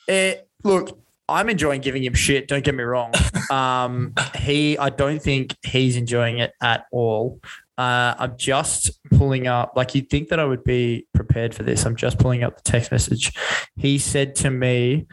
It, 0.07 0.47
look, 0.63 0.99
I'm 1.27 1.49
enjoying 1.49 1.81
giving 1.81 2.03
him 2.03 2.13
shit. 2.13 2.47
Don't 2.47 2.63
get 2.63 2.75
me 2.75 2.83
wrong. 2.83 3.13
Um, 3.51 4.15
he, 4.35 4.75
I 4.75 4.89
don't 4.89 5.21
think 5.21 5.55
he's 5.63 5.97
enjoying 5.97 6.39
it 6.39 6.53
at 6.63 6.87
all. 6.91 7.39
Uh, 7.77 8.15
I'm 8.17 8.37
just 8.37 8.99
pulling 9.11 9.45
up, 9.45 9.73
like 9.75 9.93
you'd 9.93 10.09
think 10.09 10.29
that 10.29 10.39
I 10.39 10.45
would 10.45 10.63
be 10.63 11.05
prepared 11.13 11.53
for 11.53 11.61
this. 11.61 11.85
I'm 11.85 11.95
just 11.95 12.17
pulling 12.17 12.43
up 12.43 12.55
the 12.55 12.63
text 12.63 12.91
message. 12.91 13.33
He 13.75 13.99
said 13.99 14.35
to 14.37 14.49
me, 14.49 15.05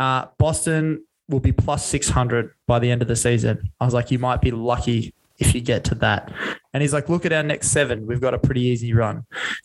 uh, 0.00 0.26
Boston 0.36 1.04
will 1.28 1.38
be 1.38 1.52
plus 1.52 1.86
600 1.86 2.52
by 2.66 2.80
the 2.80 2.90
end 2.90 3.02
of 3.02 3.08
the 3.08 3.14
season. 3.14 3.70
I 3.78 3.84
was 3.84 3.94
like, 3.94 4.10
you 4.10 4.18
might 4.18 4.40
be 4.40 4.50
lucky 4.50 5.14
if 5.38 5.54
you 5.54 5.60
get 5.60 5.84
to 5.84 5.94
that. 5.96 6.32
And 6.74 6.82
he's 6.82 6.92
like, 6.92 7.08
look 7.08 7.24
at 7.24 7.32
our 7.32 7.42
next 7.42 7.68
seven. 7.68 8.06
We've 8.06 8.20
got 8.20 8.34
a 8.34 8.38
pretty 8.38 8.62
easy 8.62 8.92
run. 8.92 9.24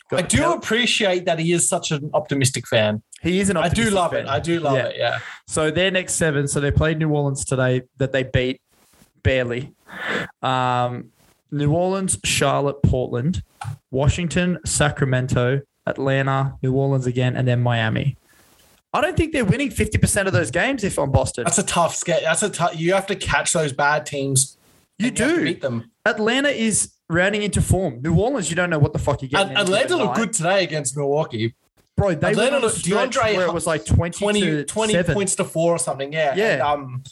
Got 0.09 0.23
I 0.23 0.27
do 0.27 0.37
Cal- 0.37 0.53
appreciate 0.53 1.25
that 1.25 1.39
he 1.39 1.51
is 1.51 1.67
such 1.67 1.91
an 1.91 2.09
optimistic 2.13 2.67
fan. 2.67 3.03
He 3.25 3.39
is 3.39 3.49
an 3.49 3.57
I 3.57 3.67
do 3.69 3.89
love 3.89 4.11
fan. 4.11 4.21
it. 4.25 4.29
I 4.29 4.39
do 4.39 4.59
love 4.59 4.77
Yeah. 4.77 4.85
it. 4.85 4.95
Yeah. 4.97 5.19
So 5.47 5.71
their 5.71 5.91
next 5.91 6.13
seven. 6.13 6.47
So 6.47 6.59
they 6.59 6.71
played 6.71 6.97
New 6.99 7.09
Orleans 7.09 7.43
today 7.43 7.81
that 7.97 8.11
they 8.13 8.23
beat 8.23 8.61
barely. 9.23 9.73
Um, 10.41 11.11
New 11.51 11.71
Orleans, 11.73 12.17
Charlotte, 12.23 12.81
Portland, 12.83 13.43
Washington, 13.91 14.59
Sacramento, 14.65 15.61
Atlanta, 15.85 16.55
New 16.61 16.73
Orleans 16.73 17.05
again, 17.07 17.35
and 17.35 17.47
then 17.47 17.61
Miami. 17.61 18.17
I 18.93 19.01
don't 19.01 19.17
think 19.17 19.33
they're 19.33 19.45
winning 19.45 19.69
50% 19.69 20.25
of 20.27 20.33
those 20.33 20.51
games 20.51 20.83
if 20.83 20.97
I'm 20.97 21.11
Boston. 21.11 21.43
That's 21.43 21.57
a 21.57 21.63
tough 21.63 21.95
skate. 21.95 22.23
That's 22.23 22.43
a 22.43 22.49
tough. 22.49 22.79
You 22.79 22.93
have 22.93 23.07
to 23.07 23.15
catch 23.15 23.51
those 23.53 23.73
bad 23.73 24.05
teams. 24.05 24.57
You 24.97 25.09
and 25.09 25.17
have 25.19 25.29
to 25.29 25.35
do. 25.35 25.43
beat 25.43 25.61
them. 25.61 25.91
Atlanta 26.05 26.49
is 26.49 26.93
rounding 27.09 27.43
into 27.43 27.61
form. 27.61 28.01
New 28.01 28.15
Orleans, 28.17 28.49
you 28.49 28.55
don't 28.55 28.69
know 28.69 28.79
what 28.79 28.93
the 28.93 28.99
fuck 28.99 29.21
you're 29.21 29.29
getting. 29.29 29.55
Atlanta 29.57 29.97
looked 29.97 30.15
good 30.15 30.33
today 30.33 30.63
against 30.63 30.95
Milwaukee. 30.95 31.53
Bro, 31.97 32.15
they 32.15 32.35
went 32.35 32.53
on 32.53 32.63
a 32.63 32.69
stretch 32.69 33.15
DeAndre 33.15 33.35
where 33.37 33.47
it 33.47 33.53
was 33.53 33.65
like 33.65 33.85
20, 33.85 34.19
20, 34.19 34.41
to 34.41 34.65
20 34.65 35.03
points 35.03 35.35
to 35.35 35.45
four 35.45 35.73
or 35.73 35.79
something. 35.79 36.11
Yeah. 36.11 36.35
Yeah. 36.35 36.53
And, 36.53 36.61
um, 36.61 37.03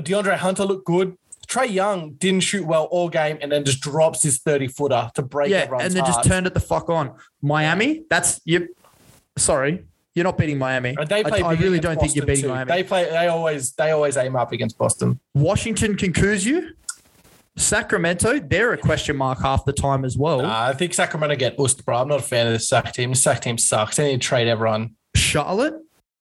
DeAndre 0.00 0.36
Hunter 0.36 0.64
looked 0.64 0.86
good. 0.86 1.16
Trae 1.46 1.70
Young 1.70 2.12
didn't 2.12 2.40
shoot 2.40 2.64
well 2.64 2.84
all 2.84 3.08
game 3.08 3.38
and 3.40 3.50
then 3.50 3.64
just 3.64 3.80
drops 3.80 4.22
his 4.22 4.38
30 4.38 4.68
footer 4.68 5.10
to 5.16 5.22
break 5.22 5.50
Yeah, 5.50 5.68
and 5.80 5.92
then 5.92 6.04
just 6.04 6.24
turned 6.24 6.46
it 6.46 6.54
the 6.54 6.60
fuck 6.60 6.88
on. 6.88 7.16
Miami, 7.42 8.04
that's 8.08 8.40
you. 8.44 8.68
Sorry, 9.36 9.84
you're 10.14 10.24
not 10.24 10.38
beating 10.38 10.58
Miami. 10.58 10.94
They 11.08 11.24
play 11.24 11.42
I, 11.42 11.50
I 11.50 11.52
really 11.54 11.80
don't 11.80 12.00
think 12.00 12.14
you're 12.14 12.24
beating 12.24 12.44
too. 12.44 12.50
Miami. 12.50 12.70
They 12.70 12.82
play. 12.84 13.10
They 13.10 13.26
always. 13.26 13.72
They 13.72 13.90
always 13.90 14.16
aim 14.16 14.36
up 14.36 14.52
against 14.52 14.78
Boston. 14.78 15.18
Washington 15.34 15.96
can 15.96 16.12
cruise 16.12 16.46
you. 16.46 16.70
Sacramento, 17.60 18.38
they're 18.40 18.72
a 18.72 18.78
question 18.78 19.16
mark 19.16 19.40
half 19.40 19.64
the 19.64 19.72
time 19.72 20.04
as 20.04 20.16
well. 20.16 20.40
Uh, 20.44 20.68
I 20.70 20.72
think 20.72 20.94
Sacramento 20.94 21.36
get 21.36 21.58
used, 21.58 21.84
bro. 21.84 21.98
I'm 21.98 22.08
not 22.08 22.20
a 22.20 22.22
fan 22.22 22.46
of 22.46 22.52
this 22.54 22.68
Sac 22.68 22.92
team. 22.92 23.10
This 23.10 23.22
Sac 23.22 23.40
team 23.42 23.58
sucks. 23.58 23.96
They 23.96 24.10
need 24.12 24.22
to 24.22 24.26
trade 24.28 24.48
everyone. 24.48 24.96
Charlotte, 25.14 25.74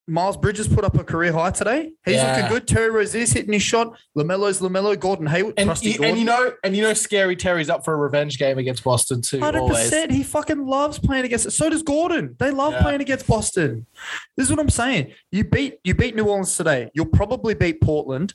Miles 0.08 0.38
Bridges 0.38 0.68
put 0.68 0.84
up 0.84 0.98
a 0.98 1.04
career 1.04 1.32
high 1.32 1.52
today. 1.52 1.92
He's 2.04 2.16
Yeah. 2.16 2.36
looking 2.36 2.50
good. 2.50 2.68
Terry 2.68 2.90
Rozier's 2.90 3.32
hitting 3.32 3.54
his 3.54 3.62
shot. 3.62 3.96
LaMelo's 4.18 4.60
LaMelo. 4.60 5.00
Gordon 5.00 5.28
Hayward, 5.28 5.54
And, 5.56 5.68
trusty 5.68 5.94
Gordon. 5.94 6.10
and 6.10 6.18
you 6.20 6.26
know, 6.26 6.52
and 6.64 6.76
you 6.76 6.82
know, 6.82 6.94
Scary 6.94 7.36
Terry's 7.36 7.70
up 7.70 7.86
for 7.86 7.94
a 7.94 7.98
revenge 7.98 8.40
game 8.40 8.58
against 8.58 8.84
Boston 8.84 9.22
too. 9.22 9.40
Hundred 9.40 9.68
percent. 9.68 10.12
He 10.12 10.24
fucking 10.24 10.66
loves 10.66 10.98
playing 10.98 11.26
against 11.26 11.46
it. 11.46 11.52
So 11.52 11.70
does 11.70 11.84
Gordon. 11.84 12.36
They 12.40 12.50
love 12.50 12.74
Yeah. 12.74 12.82
playing 12.82 13.02
against 13.02 13.28
Boston. 13.28 13.86
This 14.36 14.48
is 14.48 14.52
what 14.52 14.60
I'm 14.60 14.70
saying. 14.70 15.14
You 15.32 15.44
beat 15.44 15.76
you 15.84 15.94
beat 15.94 16.16
New 16.16 16.26
Orleans 16.26 16.58
today. 16.58 16.90
You'll 16.96 17.06
probably 17.06 17.54
beat 17.54 17.80
Portland, 17.80 18.34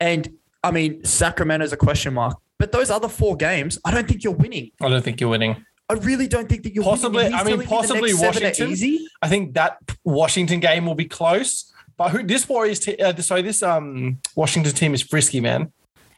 and 0.00 0.28
I 0.64 0.70
mean 0.70 1.04
Sacramento's 1.04 1.72
a 1.72 1.76
question 1.76 2.14
mark. 2.14 2.38
But 2.58 2.72
those 2.72 2.90
other 2.90 3.08
four 3.08 3.36
games, 3.36 3.78
I 3.84 3.90
don't 3.90 4.06
think 4.08 4.24
you're 4.24 4.32
winning. 4.32 4.70
I 4.80 4.88
don't 4.88 5.02
think 5.02 5.20
you're 5.20 5.30
winning. 5.30 5.64
I 5.88 5.94
really 5.94 6.26
don't 6.26 6.48
think 6.48 6.62
that 6.62 6.74
you're 6.74 6.84
Possibly- 6.84 7.26
I 7.26 7.44
mean, 7.44 7.62
possibly 7.64 8.12
next 8.12 8.20
seven 8.20 8.42
are 8.42 8.46
Washington. 8.46 8.70
Easy. 8.70 9.06
I 9.20 9.28
think 9.28 9.54
that 9.54 9.76
Washington 10.04 10.60
game 10.60 10.86
will 10.86 10.94
be 10.94 11.04
close. 11.04 11.70
But 11.98 12.10
who 12.10 12.22
this 12.22 12.48
Warriors, 12.48 12.80
te- 12.80 12.96
uh, 12.96 13.14
sorry, 13.16 13.42
this 13.42 13.62
um 13.62 14.18
Washington 14.34 14.72
team 14.72 14.94
is 14.94 15.02
frisky, 15.02 15.40
man. 15.40 15.72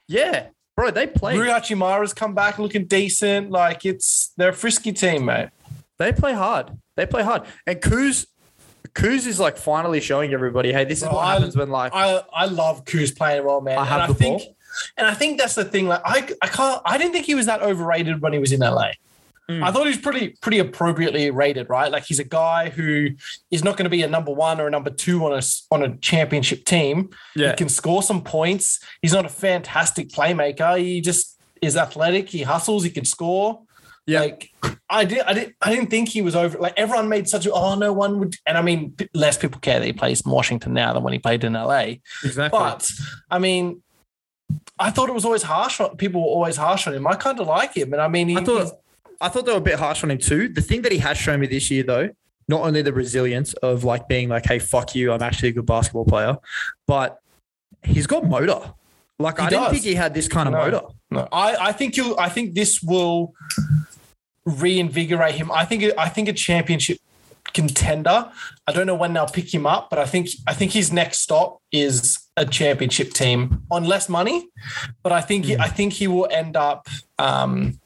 Yeah, 0.08 0.46
bro. 0.76 0.90
They 0.90 1.06
play. 1.06 1.36
Rui 1.36 1.48
Hachimura's 1.48 2.14
come 2.14 2.34
back 2.34 2.58
looking 2.58 2.84
decent. 2.86 3.50
Like 3.50 3.84
it's 3.84 4.32
they're 4.36 4.50
a 4.50 4.54
frisky 4.54 4.92
team, 4.92 5.24
mate. 5.24 5.48
They 5.98 6.12
play 6.12 6.34
hard. 6.34 6.70
They 6.96 7.06
play 7.06 7.22
hard. 7.22 7.42
And 7.66 7.80
Kuz, 7.80 8.26
Kuz 8.94 9.26
is 9.26 9.38
like 9.40 9.56
finally 9.56 10.00
showing 10.00 10.32
everybody, 10.32 10.72
hey, 10.72 10.84
this 10.84 10.98
is 10.98 11.04
Bro, 11.04 11.14
what 11.14 11.24
I- 11.26 11.32
happens 11.34 11.56
when 11.56 11.70
like 11.70 11.92
I 11.94 12.20
I 12.32 12.46
love 12.46 12.84
Kuz 12.84 13.16
playing 13.16 13.44
well, 13.44 13.60
man. 13.60 13.78
I 13.78 13.84
have 13.84 13.94
and 13.94 14.02
I 14.02 14.06
the 14.08 14.14
think, 14.14 14.42
ball. 14.42 14.56
and 14.96 15.06
I 15.06 15.14
think 15.14 15.38
that's 15.38 15.54
the 15.54 15.64
thing. 15.64 15.86
Like 15.88 16.02
I 16.04 16.28
I 16.42 16.48
can't. 16.48 16.82
I 16.84 16.98
didn't 16.98 17.12
think 17.12 17.26
he 17.26 17.34
was 17.34 17.46
that 17.46 17.62
overrated 17.62 18.20
when 18.22 18.32
he 18.32 18.38
was 18.38 18.52
in 18.52 18.60
LA. 18.60 18.90
Mm. 19.48 19.62
I 19.62 19.70
thought 19.70 19.82
he 19.84 19.90
was 19.90 19.98
pretty 19.98 20.30
pretty 20.42 20.58
appropriately 20.58 21.30
rated, 21.30 21.68
right? 21.70 21.92
Like 21.92 22.04
he's 22.04 22.18
a 22.18 22.24
guy 22.24 22.68
who 22.68 23.10
is 23.52 23.62
not 23.62 23.76
going 23.76 23.84
to 23.84 23.90
be 23.90 24.02
a 24.02 24.08
number 24.08 24.32
one 24.32 24.60
or 24.60 24.66
a 24.66 24.70
number 24.70 24.90
two 24.90 25.24
on 25.24 25.32
a 25.38 25.42
on 25.70 25.82
a 25.84 25.96
championship 25.98 26.64
team. 26.64 27.10
Yeah. 27.36 27.50
He 27.50 27.56
can 27.56 27.68
score 27.68 28.02
some 28.02 28.22
points. 28.24 28.80
He's 29.02 29.12
not 29.12 29.24
a 29.24 29.28
fantastic 29.28 30.08
playmaker. 30.08 30.78
He 30.80 31.00
just 31.00 31.38
is 31.62 31.76
athletic. 31.76 32.28
He 32.28 32.42
hustles. 32.42 32.82
He 32.82 32.90
can 32.90 33.04
score. 33.04 33.62
Yeah. 34.06 34.20
Like 34.20 34.50
I 34.88 35.04
did, 35.04 35.20
I 35.22 35.34
didn't, 35.34 35.54
I 35.60 35.70
didn't 35.74 35.90
think 35.90 36.08
he 36.08 36.22
was 36.22 36.36
over. 36.36 36.56
Like 36.58 36.74
everyone 36.76 37.08
made 37.08 37.28
such 37.28 37.44
a, 37.46 37.52
oh 37.52 37.74
no 37.74 37.92
one 37.92 38.20
would, 38.20 38.36
and 38.46 38.56
I 38.56 38.62
mean, 38.62 38.94
less 39.14 39.36
people 39.36 39.58
care 39.60 39.80
that 39.80 39.86
he 39.86 39.92
plays 39.92 40.20
in 40.24 40.30
Washington 40.30 40.72
now 40.74 40.92
than 40.92 41.02
when 41.02 41.12
he 41.12 41.18
played 41.18 41.42
in 41.42 41.54
LA. 41.54 41.94
exactly. 42.24 42.58
But 42.58 42.88
I 43.30 43.38
mean, 43.40 43.82
I 44.78 44.90
thought 44.90 45.08
it 45.08 45.14
was 45.14 45.24
always 45.24 45.42
harsh 45.42 45.80
on 45.80 45.96
people 45.96 46.20
were 46.20 46.28
always 46.28 46.56
harsh 46.56 46.86
on 46.86 46.94
him. 46.94 47.06
I 47.06 47.14
kind 47.16 47.40
of 47.40 47.48
like 47.48 47.74
him, 47.76 47.92
and 47.92 48.00
I 48.00 48.06
mean, 48.08 48.28
he, 48.28 48.36
I 48.36 48.44
thought 48.44 48.72
I 49.20 49.28
thought 49.28 49.44
they 49.44 49.52
were 49.52 49.58
a 49.58 49.60
bit 49.60 49.78
harsh 49.78 50.04
on 50.04 50.10
him 50.12 50.18
too. 50.18 50.48
The 50.48 50.62
thing 50.62 50.82
that 50.82 50.92
he 50.92 50.98
has 50.98 51.18
shown 51.18 51.40
me 51.40 51.48
this 51.48 51.68
year, 51.70 51.82
though, 51.82 52.10
not 52.46 52.60
only 52.60 52.82
the 52.82 52.92
resilience 52.92 53.54
of 53.54 53.82
like 53.82 54.06
being 54.06 54.28
like, 54.28 54.46
"Hey, 54.46 54.60
fuck 54.60 54.94
you, 54.94 55.10
I'm 55.10 55.22
actually 55.22 55.48
a 55.48 55.52
good 55.52 55.66
basketball 55.66 56.04
player," 56.04 56.36
but 56.86 57.18
he's 57.82 58.06
got 58.06 58.24
motor. 58.24 58.72
Like 59.18 59.38
He 59.38 59.46
I 59.46 59.48
didn't 59.48 59.70
think 59.70 59.82
he 59.82 59.94
had 59.94 60.12
this 60.14 60.28
kind 60.28 60.46
of 60.46 60.52
No. 60.52 60.58
motor. 60.58 60.82
No, 61.10 61.28
I, 61.32 61.56
I 61.68 61.72
think 61.72 61.96
you. 61.96 62.16
I 62.18 62.28
think 62.28 62.54
this 62.54 62.82
will 62.82 63.32
reinvigorate 64.46 65.34
him. 65.34 65.50
I 65.52 65.64
think. 65.64 65.84
I 65.98 66.08
think 66.08 66.28
a 66.28 66.32
championship 66.32 66.98
contender. 67.52 68.30
I 68.66 68.72
don't 68.72 68.86
know 68.86 68.94
when 68.94 69.12
they'll 69.12 69.26
pick 69.26 69.52
him 69.52 69.66
up, 69.66 69.90
but 69.90 69.98
I 69.98 70.06
think. 70.06 70.30
I 70.46 70.54
think 70.54 70.72
his 70.72 70.92
next 70.92 71.18
stop 71.18 71.60
is 71.70 72.18
a 72.36 72.46
championship 72.46 73.12
team 73.12 73.62
on 73.70 73.84
less 73.84 74.08
money. 74.08 74.48
But 75.02 75.12
I 75.12 75.20
think. 75.20 75.46
I 75.60 75.68
think 75.68 75.92
he 75.94 76.06
will 76.06 76.28
end 76.30 76.56
up. 76.56 76.88
Um, 77.18 77.80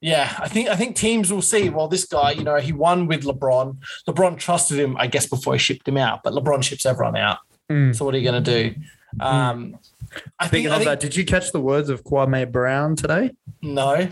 yeah, 0.00 0.34
I 0.40 0.48
think 0.48 0.68
I 0.68 0.74
think 0.74 0.96
teams 0.96 1.32
will 1.32 1.42
see. 1.42 1.68
Well, 1.68 1.86
this 1.86 2.04
guy, 2.04 2.32
you 2.32 2.42
know, 2.42 2.56
he 2.56 2.72
won 2.72 3.06
with 3.06 3.22
LeBron. 3.22 3.76
LeBron 4.08 4.36
trusted 4.36 4.80
him, 4.80 4.96
I 4.96 5.06
guess, 5.06 5.26
before 5.26 5.52
he 5.52 5.60
shipped 5.60 5.86
him 5.86 5.96
out. 5.96 6.24
But 6.24 6.32
LeBron 6.32 6.64
ships 6.64 6.84
everyone 6.84 7.16
out. 7.16 7.38
Mm. 7.70 7.94
So 7.94 8.04
what 8.04 8.14
are 8.14 8.18
you 8.18 8.28
going 8.28 8.42
to 8.42 8.62
do? 8.62 8.80
Um, 9.20 9.78
I 10.40 10.48
think, 10.48 10.64
Speaking 10.64 10.66
of 10.72 10.78
think 10.78 10.84
that, 10.86 11.00
did 11.00 11.14
you 11.14 11.24
catch 11.24 11.52
the 11.52 11.60
words 11.60 11.88
of 11.88 12.02
Kwame 12.02 12.50
Brown 12.50 12.96
today? 12.96 13.30
no. 13.62 14.08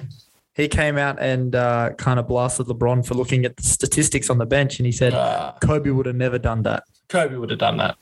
He 0.54 0.68
came 0.68 0.98
out 0.98 1.18
and 1.20 1.54
uh, 1.54 1.90
kind 1.96 2.18
of 2.18 2.26
blasted 2.28 2.66
LeBron 2.66 3.06
for 3.06 3.14
looking 3.14 3.44
at 3.44 3.56
the 3.56 3.62
statistics 3.62 4.28
on 4.30 4.38
the 4.38 4.46
bench, 4.46 4.78
and 4.78 4.86
he 4.86 4.92
said 4.92 5.14
Uh, 5.14 5.52
Kobe 5.60 5.90
would 5.90 6.06
have 6.06 6.16
never 6.16 6.38
done 6.38 6.62
that. 6.64 6.82
Kobe 7.08 7.36
would 7.36 7.50
have 7.50 7.58
done 7.60 7.76
that. 7.78 7.96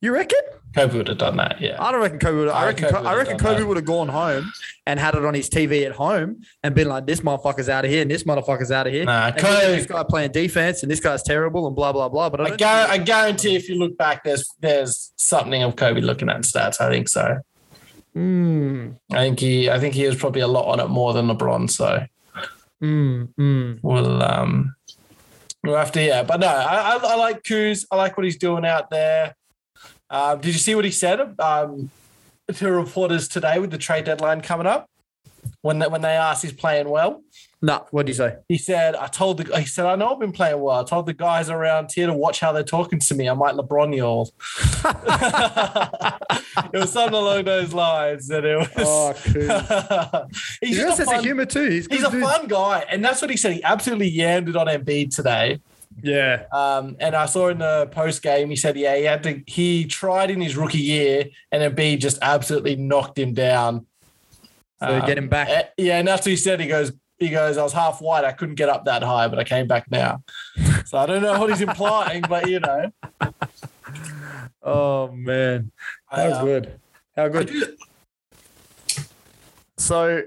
You 0.00 0.12
reckon? 0.12 0.38
Kobe 0.74 0.96
would 0.96 1.08
have 1.08 1.18
done 1.18 1.36
that. 1.36 1.60
Yeah. 1.60 1.76
I 1.80 1.92
don't 1.92 2.00
reckon 2.00 2.18
Kobe 2.18 2.38
would. 2.38 2.48
I 2.48 2.62
I 2.62 2.66
reckon. 2.66 2.88
Kobe, 2.88 3.06
I 3.06 3.14
reckon 3.14 3.36
Kobe 3.38 3.62
would 3.62 3.76
have 3.76 3.84
gone 3.84 4.08
home 4.08 4.50
and 4.86 4.98
had 4.98 5.14
it 5.14 5.24
on 5.24 5.34
his 5.34 5.50
TV 5.50 5.84
at 5.84 5.92
home 5.92 6.40
and 6.62 6.74
been 6.74 6.88
like, 6.88 7.06
"This 7.06 7.20
motherfucker's 7.20 7.68
out 7.68 7.84
of 7.84 7.90
here, 7.90 8.00
and 8.02 8.10
this 8.10 8.24
motherfucker's 8.24 8.70
out 8.72 8.86
of 8.86 8.92
here." 8.92 9.04
Nah, 9.04 9.26
and 9.26 9.36
Kobe- 9.36 9.76
this 9.76 9.86
guy 9.86 10.02
playing 10.08 10.32
defense, 10.32 10.82
and 10.82 10.90
this 10.90 10.98
guy's 10.98 11.22
terrible, 11.22 11.66
and 11.66 11.76
blah 11.76 11.92
blah 11.92 12.08
blah. 12.08 12.30
But 12.30 12.40
I, 12.40 12.44
I, 12.44 12.56
gar- 12.56 12.88
I 12.88 12.98
guarantee 12.98 13.54
if 13.54 13.68
you 13.68 13.74
look 13.76 13.96
back, 13.98 14.24
there's 14.24 14.48
there's 14.60 15.12
something 15.16 15.62
of 15.62 15.76
Kobe 15.76 16.00
looking 16.00 16.30
at 16.30 16.40
stats. 16.40 16.80
I 16.80 16.88
think 16.88 17.08
so. 17.08 17.38
Mm, 18.16 18.98
I 19.10 19.18
think 19.18 19.40
he 19.40 19.70
I 19.70 19.78
think 19.78 19.94
he 19.94 20.06
was 20.06 20.16
probably 20.16 20.42
a 20.42 20.46
lot 20.46 20.66
on 20.66 20.80
it 20.80 20.88
more 20.88 21.12
than 21.12 21.28
LeBron. 21.28 21.70
So 21.70 22.06
mm, 22.82 23.28
mm. 23.34 23.78
we'll 23.82 24.22
um 24.22 24.74
we'll 25.64 25.76
have 25.76 25.92
to 25.92 26.02
yeah. 26.02 26.22
But 26.22 26.40
no, 26.40 26.48
I 26.48 26.96
I, 26.96 27.00
I 27.02 27.14
like 27.16 27.42
Kuz. 27.42 27.86
I 27.90 27.96
like 27.96 28.16
what 28.16 28.24
he's 28.24 28.36
doing 28.36 28.66
out 28.66 28.90
there. 28.90 29.34
Um, 30.10 30.40
did 30.40 30.48
you 30.48 30.60
see 30.60 30.74
what 30.74 30.84
he 30.84 30.90
said 30.90 31.40
um, 31.40 31.90
to 32.52 32.70
reporters 32.70 33.28
today 33.28 33.58
with 33.58 33.70
the 33.70 33.78
trade 33.78 34.04
deadline 34.04 34.42
coming 34.42 34.66
up? 34.66 34.90
When 35.62 35.78
they, 35.78 35.88
when 35.88 36.02
they 36.02 36.10
asked 36.10 36.42
he's 36.42 36.52
playing 36.52 36.88
well, 36.88 37.22
Nah, 37.64 37.82
what 37.92 38.06
do 38.06 38.10
you 38.10 38.14
say? 38.14 38.38
he 38.48 38.58
said, 38.58 38.96
"I 38.96 39.06
told 39.06 39.38
the 39.38 39.56
he 39.56 39.66
said 39.66 39.86
I 39.86 39.94
know 39.94 40.12
I've 40.12 40.18
been 40.18 40.32
playing 40.32 40.60
well. 40.60 40.80
I 40.80 40.84
told 40.84 41.06
the 41.06 41.14
guys 41.14 41.48
around 41.48 41.92
here 41.92 42.08
to 42.08 42.12
watch 42.12 42.40
how 42.40 42.50
they're 42.50 42.64
talking 42.64 42.98
to 42.98 43.14
me. 43.14 43.28
I 43.28 43.34
might 43.34 43.54
LeBron 43.54 43.94
you 43.94 44.02
all." 44.02 44.32
it 46.72 46.78
was 46.78 46.92
something 46.92 47.14
along 47.14 47.44
those 47.44 47.72
lines, 47.72 48.28
and 48.30 48.44
it 48.44 48.58
was. 48.58 48.68
Oh, 48.78 49.14
cool. 49.22 50.28
he's 50.60 50.76
a 50.78 50.82
just 50.82 50.94
a 50.94 50.96
sense 50.96 51.10
fun, 51.10 51.18
of 51.18 51.24
humor 51.24 51.46
too. 51.46 51.70
He's, 51.70 51.86
he's 51.86 52.02
a 52.02 52.10
dude. 52.10 52.24
fun 52.24 52.48
guy, 52.48 52.84
and 52.90 53.04
that's 53.04 53.22
what 53.22 53.30
he 53.30 53.36
said. 53.36 53.52
He 53.52 53.62
absolutely 53.62 54.10
yammed 54.10 54.48
it 54.48 54.56
on 54.56 54.66
Embiid 54.66 55.14
today. 55.14 55.60
Yeah. 56.02 56.46
Um, 56.52 56.96
and 56.98 57.14
I 57.14 57.26
saw 57.26 57.46
in 57.48 57.58
the 57.58 57.86
post 57.92 58.22
game, 58.22 58.50
he 58.50 58.56
said, 58.56 58.76
"Yeah, 58.76 58.96
he 58.96 59.04
had 59.04 59.22
to. 59.22 59.40
He 59.46 59.84
tried 59.84 60.32
in 60.32 60.40
his 60.40 60.56
rookie 60.56 60.78
year, 60.78 61.26
and 61.52 61.62
Embiid 61.62 62.00
just 62.00 62.18
absolutely 62.22 62.74
knocked 62.74 63.18
him 63.18 63.34
down." 63.34 63.86
So 64.80 65.00
get 65.06 65.16
him 65.16 65.28
back. 65.28 65.48
Eh, 65.48 65.62
Yeah, 65.76 66.00
and 66.00 66.08
that's 66.08 66.26
what 66.26 66.30
he 66.30 66.36
said. 66.36 66.58
He 66.58 66.66
goes, 66.66 66.90
he 67.22 67.30
goes, 67.30 67.56
I 67.56 67.62
was 67.62 67.72
half 67.72 68.00
white. 68.00 68.24
I 68.24 68.32
couldn't 68.32 68.56
get 68.56 68.68
up 68.68 68.84
that 68.84 69.02
high, 69.02 69.28
but 69.28 69.38
I 69.38 69.44
came 69.44 69.66
back 69.66 69.90
now. 69.90 70.22
So 70.84 70.98
I 70.98 71.06
don't 71.06 71.22
know 71.22 71.38
what 71.38 71.50
he's 71.50 71.60
implying, 71.68 72.22
but 72.28 72.48
you 72.48 72.60
know, 72.60 72.92
Oh 74.62 75.10
man, 75.12 75.72
how 76.06 76.22
uh, 76.22 76.44
good. 76.44 76.80
How 77.16 77.28
good. 77.28 77.76
So, 79.76 80.22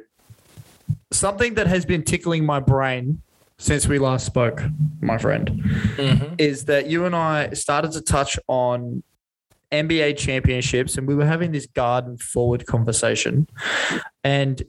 something 1.11 1.53
that 1.53 1.67
has 1.67 1.85
been 1.85 2.03
tickling 2.03 2.45
my 2.45 2.59
brain 2.59 3.21
since 3.57 3.87
we 3.87 3.97
last 3.97 4.25
spoke, 4.25 4.61
my 4.99 5.17
friend, 5.17 5.49
mhm. 5.95 6.35
is 6.37 6.65
that 6.65 6.87
you 6.87 7.05
and 7.05 7.15
I 7.15 7.51
started 7.51 7.93
to 7.93 8.01
touch 8.01 8.37
on 8.47 9.03
NBA 9.71 10.17
championships, 10.17 10.97
and 10.97 11.07
we 11.07 11.15
were 11.15 11.25
having 11.25 11.53
this 11.53 11.65
guard 11.65 12.05
and 12.05 12.21
forward 12.21 12.65
conversation, 12.65 13.47
and 14.23 14.61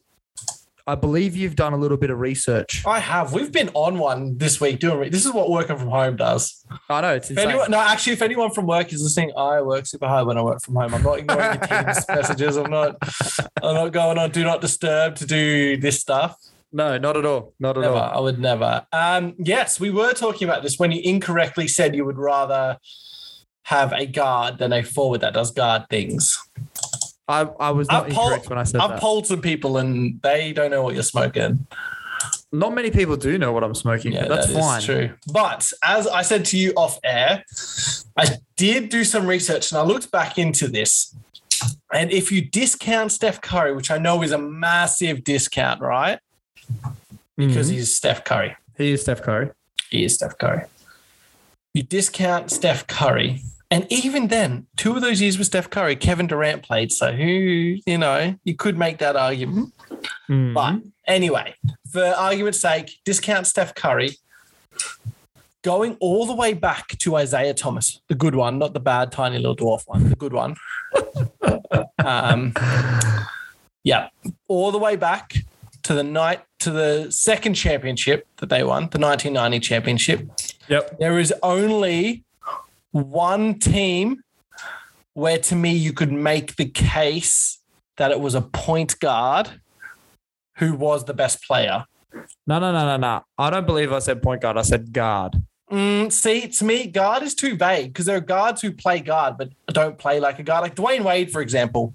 I 0.89 0.95
believe 0.95 1.34
you've 1.37 1.57
done 1.57 1.72
a 1.72 1.76
little 1.76 1.97
bit 1.97 2.11
of 2.11 2.20
research. 2.20 2.84
I 2.87 3.01
have. 3.01 3.32
We've 3.32 3.51
been 3.51 3.70
on 3.74 3.99
one 3.99 4.39
this 4.39 4.61
week 4.61 4.78
doing. 4.78 4.99
re- 4.99 5.09
This 5.09 5.26
is 5.26 5.32
what 5.32 5.51
working 5.51 5.76
from 5.76 5.89
home 5.89 6.14
does. 6.14 6.64
I 6.89 7.01
know 7.01 7.14
it's 7.14 7.28
insane. 7.28 7.49
anyone, 7.49 7.70
no, 7.72 7.78
actually, 7.80 8.12
if 8.12 8.22
anyone 8.22 8.53
from 8.53 8.66
work 8.68 8.93
is 8.93 9.03
listening, 9.03 9.32
I 9.37 9.61
work 9.62 9.87
super 9.87 10.07
hard 10.07 10.28
when 10.28 10.39
I 10.39 10.43
work 10.43 10.62
from 10.62 10.76
home. 10.76 10.95
I'm 10.95 11.03
not 11.03 11.18
ignoring 11.18 11.59
the 11.59 11.66
team's 11.66 12.09
messages. 12.09 12.57
I'm 12.57 12.70
not. 12.70 12.97
I'm 13.62 13.74
not 13.74 13.93
going 13.93 14.16
on 14.18 14.30
do 14.30 14.45
not 14.45 14.61
disturb 14.61 15.16
to 15.16 15.26
do 15.26 15.76
this 15.76 16.01
stuff. 16.01 16.37
no, 16.72 16.97
not 16.99 17.16
at 17.16 17.26
all. 17.26 17.53
Not 17.59 17.76
at 17.78 17.80
Never. 17.80 17.95
all. 17.97 18.18
I 18.18 18.20
would 18.20 18.39
never. 18.39 18.87
Um, 18.93 19.34
yes, 19.39 19.80
we 19.80 19.91
were 19.91 20.12
talking 20.12 20.49
about 20.49 20.62
this 20.62 20.78
when 20.78 20.93
you 20.93 21.01
incorrectly 21.03 21.66
said 21.66 21.97
you 21.97 22.05
would 22.05 22.18
rather 22.18 22.78
have 23.64 23.93
a 23.93 24.07
guard 24.07 24.59
than 24.59 24.72
a 24.72 24.84
forward 24.84 25.20
that 25.22 25.34
does 25.34 25.51
guard 25.51 25.87
things. 25.91 26.39
I, 27.28 27.42
I 27.58 27.70
was 27.70 27.88
not 27.88 28.06
I've 28.06 28.12
polled- 28.12 28.26
incorrect 28.32 28.50
when 28.50 28.58
I 28.58 28.62
said 28.64 28.80
I've 28.80 28.90
that. 28.90 29.00
polled 29.00 29.26
some 29.26 29.40
people 29.40 29.78
and 29.78 30.20
they 30.22 30.52
don't 30.52 30.70
know 30.70 30.82
what 30.82 30.94
you're 30.94 31.02
smoking. 31.02 31.66
not 32.52 32.72
many 32.74 32.90
people 32.90 33.16
do 33.16 33.36
know 33.36 33.52
what 33.52 33.64
I'm 33.64 33.74
smoking, 33.74 34.12
Yeah, 34.12 34.22
but 34.28 34.36
that's 34.36 34.46
that 34.46 34.52
is 34.52 34.58
fine. 34.58 34.82
true. 34.82 35.10
But 35.32 35.70
as 35.82 36.06
I 36.06 36.22
said 36.22 36.44
to 36.46 36.58
you 36.58 36.72
off 36.76 36.98
air, 37.04 37.44
I 38.16 38.36
did 38.56 38.88
do 38.90 39.02
some 39.04 39.26
research 39.26 39.72
and 39.72 39.78
I 39.78 39.82
looked 39.82 40.10
back 40.12 40.38
into 40.38 40.68
this. 40.68 41.14
And 41.92 42.10
if 42.12 42.30
you 42.30 42.42
discount 42.48 43.12
Steph 43.12 43.40
Curry, 43.40 43.74
which 43.74 43.90
I 43.90 43.98
know 43.98 44.22
is 44.22 44.30
a 44.32 44.38
massive 44.38 45.24
discount, 45.24 45.80
right? 45.80 46.18
Because 47.36 47.68
Mhm. 47.70 47.74
he's 47.74 47.96
Steph 47.96 48.24
Curry. 48.24 48.56
he 48.78 48.92
is 48.92 49.02
Steph 49.02 49.22
Curry. 49.22 49.50
He 49.90 50.04
is 50.04 50.14
Steph 50.14 50.38
Curry. 50.38 50.62
You 51.74 51.82
discount 51.82 52.50
Steph 52.50 52.86
Curry. 52.86 53.42
And 53.70 53.86
even 53.90 54.28
then, 54.28 54.66
two 54.76 54.94
of 54.94 55.02
those 55.02 55.20
years 55.20 55.38
with 55.38 55.48
Steph 55.48 55.70
Curry, 55.70 55.96
Kevin 55.96 56.26
Durant 56.26 56.62
played. 56.62 56.92
So 56.92 57.12
who, 57.12 57.76
you 57.84 57.98
know, 57.98 58.36
you 58.44 58.54
could 58.54 58.78
make 58.78 58.98
that 58.98 59.16
argument. 59.16 59.74
Mhm. 60.28 60.54
But 60.54 60.82
anyway, 61.06 61.54
for 61.90 62.04
argument's 62.04 62.60
sake, 62.60 62.98
discount 63.04 63.46
Steph 63.46 63.74
Curry. 63.74 64.10
Going 65.62 65.96
all 65.98 66.26
the 66.26 66.34
way 66.34 66.52
back 66.52 66.96
to 66.98 67.16
Isiah 67.16 67.54
Thomas, 67.54 68.00
the 68.06 68.14
good 68.14 68.36
one, 68.36 68.56
not 68.56 68.72
the 68.72 68.78
bad 68.78 69.10
tiny 69.10 69.38
little 69.38 69.56
dwarf 69.56 69.82
one, 69.86 70.10
the 70.10 70.14
good 70.14 70.32
one. 70.32 70.54
um, 72.04 72.54
yeah, 73.82 74.08
all 74.46 74.70
the 74.70 74.78
way 74.78 74.94
back 74.94 75.34
to 75.82 75.94
the 75.94 76.04
night 76.04 76.42
to 76.60 76.70
the 76.70 77.10
second 77.10 77.54
championship 77.54 78.28
that 78.36 78.48
they 78.48 78.62
won, 78.62 78.82
the 78.90 78.98
1990 78.98 79.58
championship. 79.58 80.30
Yep. 80.68 80.98
There 81.00 81.18
is 81.18 81.34
only 81.42 82.24
one 82.97 83.59
team 83.59 84.22
where, 85.14 85.38
to 85.38 85.55
me, 85.55 85.72
you 85.72 85.92
could 85.92 86.12
make 86.12 86.57
the 86.57 86.66
case 86.66 87.59
that 87.97 88.11
it 88.11 88.20
was 88.20 88.34
a 88.34 88.42
point 88.42 88.99
guard 89.01 89.61
who 90.57 90.74
was 90.74 91.05
the 91.05 91.14
best 91.14 91.42
player. 91.42 91.84
No, 92.47 92.59
no, 92.59 92.72
no, 92.72 92.84
no, 92.84 92.97
no. 92.97 93.22
I 93.38 93.51
don't 93.51 93.66
believe 93.66 93.92
I 93.92 93.99
said 93.99 94.22
point 94.22 94.42
guard. 94.42 94.57
I 94.57 94.62
said 94.62 94.92
guard. 94.92 95.42
Mm, 95.70 96.12
see, 96.12 96.47
to 96.49 96.64
me, 96.64 96.86
guard 96.86 97.22
is 97.22 97.34
too 97.34 97.57
vague 97.57 97.92
because 97.92 98.07
there 98.07 98.16
are 98.16 98.20
guards 98.20 98.62
who 98.62 98.70
play 98.72 99.01
guard 99.01 99.36
but 99.36 99.51
don't 99.68 99.99
play 99.99 100.20
like 100.20 100.38
a 100.38 100.42
guard. 100.42 100.62
Like 100.62 100.76
Dwyane 100.76 101.03
Wade, 101.03 101.30
for 101.30 101.40
example. 101.40 101.94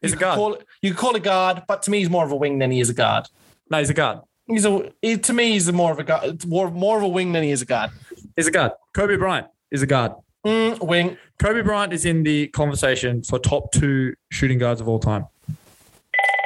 He's 0.00 0.12
you 0.12 0.16
a 0.16 0.20
guard. 0.20 0.36
Call 0.36 0.54
it, 0.54 0.66
you 0.82 0.90
could 0.90 0.98
call 0.98 1.16
a 1.16 1.20
guard, 1.20 1.64
but 1.66 1.82
to 1.82 1.90
me, 1.90 1.98
he's 1.98 2.10
more 2.10 2.24
of 2.24 2.30
a 2.30 2.36
wing 2.36 2.58
than 2.58 2.70
he 2.70 2.80
is 2.80 2.90
a 2.90 2.94
guard. 2.94 3.26
No, 3.70 3.78
he's 3.78 3.90
a 3.90 3.94
guard. 3.94 4.20
He's 4.46 4.64
a 4.64 4.92
he, 5.02 5.18
to 5.18 5.32
me, 5.32 5.50
he's 5.52 5.68
a 5.68 5.72
more 5.72 5.92
of 5.92 5.98
a 5.98 6.04
guard, 6.04 6.46
more 6.46 6.70
more 6.70 6.96
of 6.96 7.02
a 7.02 7.08
wing 7.08 7.32
than 7.32 7.42
he 7.42 7.50
is 7.50 7.60
a 7.60 7.66
guard. 7.66 7.90
He's 8.36 8.46
a 8.46 8.52
guard. 8.52 8.72
Kobe 8.94 9.16
Bryant 9.16 9.48
is 9.70 9.82
a 9.82 9.86
guard. 9.86 10.12
Mm, 10.46 10.80
wing. 10.86 11.16
Kobe 11.38 11.62
Bryant 11.62 11.92
is 11.92 12.04
in 12.04 12.22
the 12.22 12.48
conversation 12.48 13.22
for 13.22 13.38
top 13.38 13.72
two 13.72 14.14
shooting 14.30 14.58
guards 14.58 14.80
of 14.80 14.88
all 14.88 14.98
time. 14.98 15.26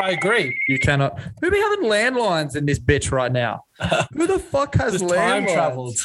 I 0.01 0.11
agree. 0.11 0.59
You 0.69 0.79
cannot. 0.79 1.21
Who 1.41 1.51
be 1.51 1.59
having 1.61 1.83
landlines 1.85 2.57
in 2.57 2.67
this 2.67 2.79
bitch 2.81 3.13
right 3.13 3.31
now? 3.31 3.65
Who 4.15 4.27
the 4.27 4.39
fuck 4.39 4.75
has 4.75 4.95
Just 5.01 5.09
time 5.15 5.45
landlines? 5.47 5.53
traveled. 5.55 5.99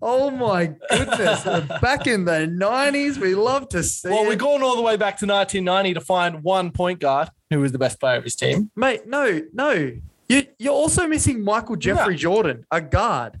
Oh 0.00 0.30
my 0.30 0.72
goodness! 0.90 1.44
Back 1.82 2.06
in 2.06 2.24
the 2.24 2.46
nineties, 2.46 3.18
we 3.18 3.34
love 3.34 3.68
to 3.70 3.82
see 3.82 4.08
Well, 4.08 4.24
it. 4.24 4.28
we're 4.28 4.36
going 4.36 4.62
all 4.62 4.76
the 4.76 4.82
way 4.82 4.96
back 4.96 5.18
to 5.18 5.26
1990 5.26 5.94
to 5.94 6.00
find 6.00 6.42
one 6.42 6.70
point 6.70 7.00
guard 7.00 7.28
who 7.50 7.60
was 7.60 7.72
the 7.72 7.78
best 7.78 8.00
player 8.00 8.16
of 8.16 8.24
his 8.24 8.36
team. 8.36 8.70
Mate, 8.76 9.06
no, 9.06 9.42
no. 9.52 9.92
You, 10.28 10.46
you're 10.58 10.72
also 10.74 11.06
missing 11.06 11.42
Michael 11.44 11.76
Jeffrey 11.76 12.16
Jordan, 12.16 12.64
a 12.70 12.80
guard. 12.80 13.38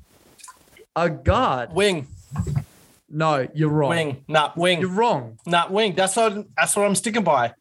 A 0.96 1.08
guard. 1.08 1.72
Wing, 1.72 2.06
No, 3.16 3.46
you're 3.54 3.68
wrong. 3.68 3.90
wing, 3.90 4.24
not 4.26 4.56
wing, 4.56 4.80
You're 4.80 4.90
wrong. 4.90 5.38
not 5.46 5.70
wing. 5.70 5.94
That's 5.94 6.16
what 6.16 6.46
that's 6.56 6.74
what 6.74 6.84
I'm 6.84 6.96
sticking 6.96 7.22
by. 7.22 7.52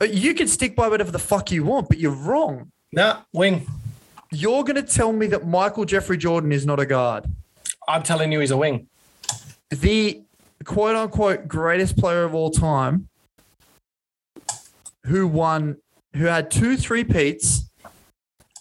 Uh, 0.00 0.06
You 0.06 0.34
can 0.34 0.48
stick 0.48 0.74
by 0.74 0.88
whatever 0.88 1.12
the 1.12 1.20
fuck 1.20 1.52
you 1.52 1.62
want, 1.64 1.88
but 1.88 1.98
you're 1.98 2.10
wrong. 2.10 2.72
Nah, 2.92 3.20
wing. 3.32 3.66
You're 4.32 4.64
going 4.64 4.76
to 4.76 4.82
tell 4.82 5.12
me 5.12 5.26
that 5.28 5.46
Michael 5.46 5.84
Jeffrey 5.84 6.16
Jordan 6.18 6.50
is 6.52 6.66
not 6.66 6.80
a 6.80 6.84
guard. 6.86 7.26
I'm 7.86 8.02
telling 8.02 8.32
you, 8.32 8.40
he's 8.40 8.50
a 8.50 8.56
wing. 8.56 8.88
The 9.70 10.22
quote 10.64 10.96
unquote 10.96 11.46
greatest 11.46 11.96
player 11.96 12.24
of 12.24 12.34
all 12.34 12.50
time 12.50 13.08
who 15.04 15.26
won, 15.28 15.76
who 16.16 16.24
had 16.24 16.50
two 16.50 16.76
three 16.76 17.04
peats 17.04 17.70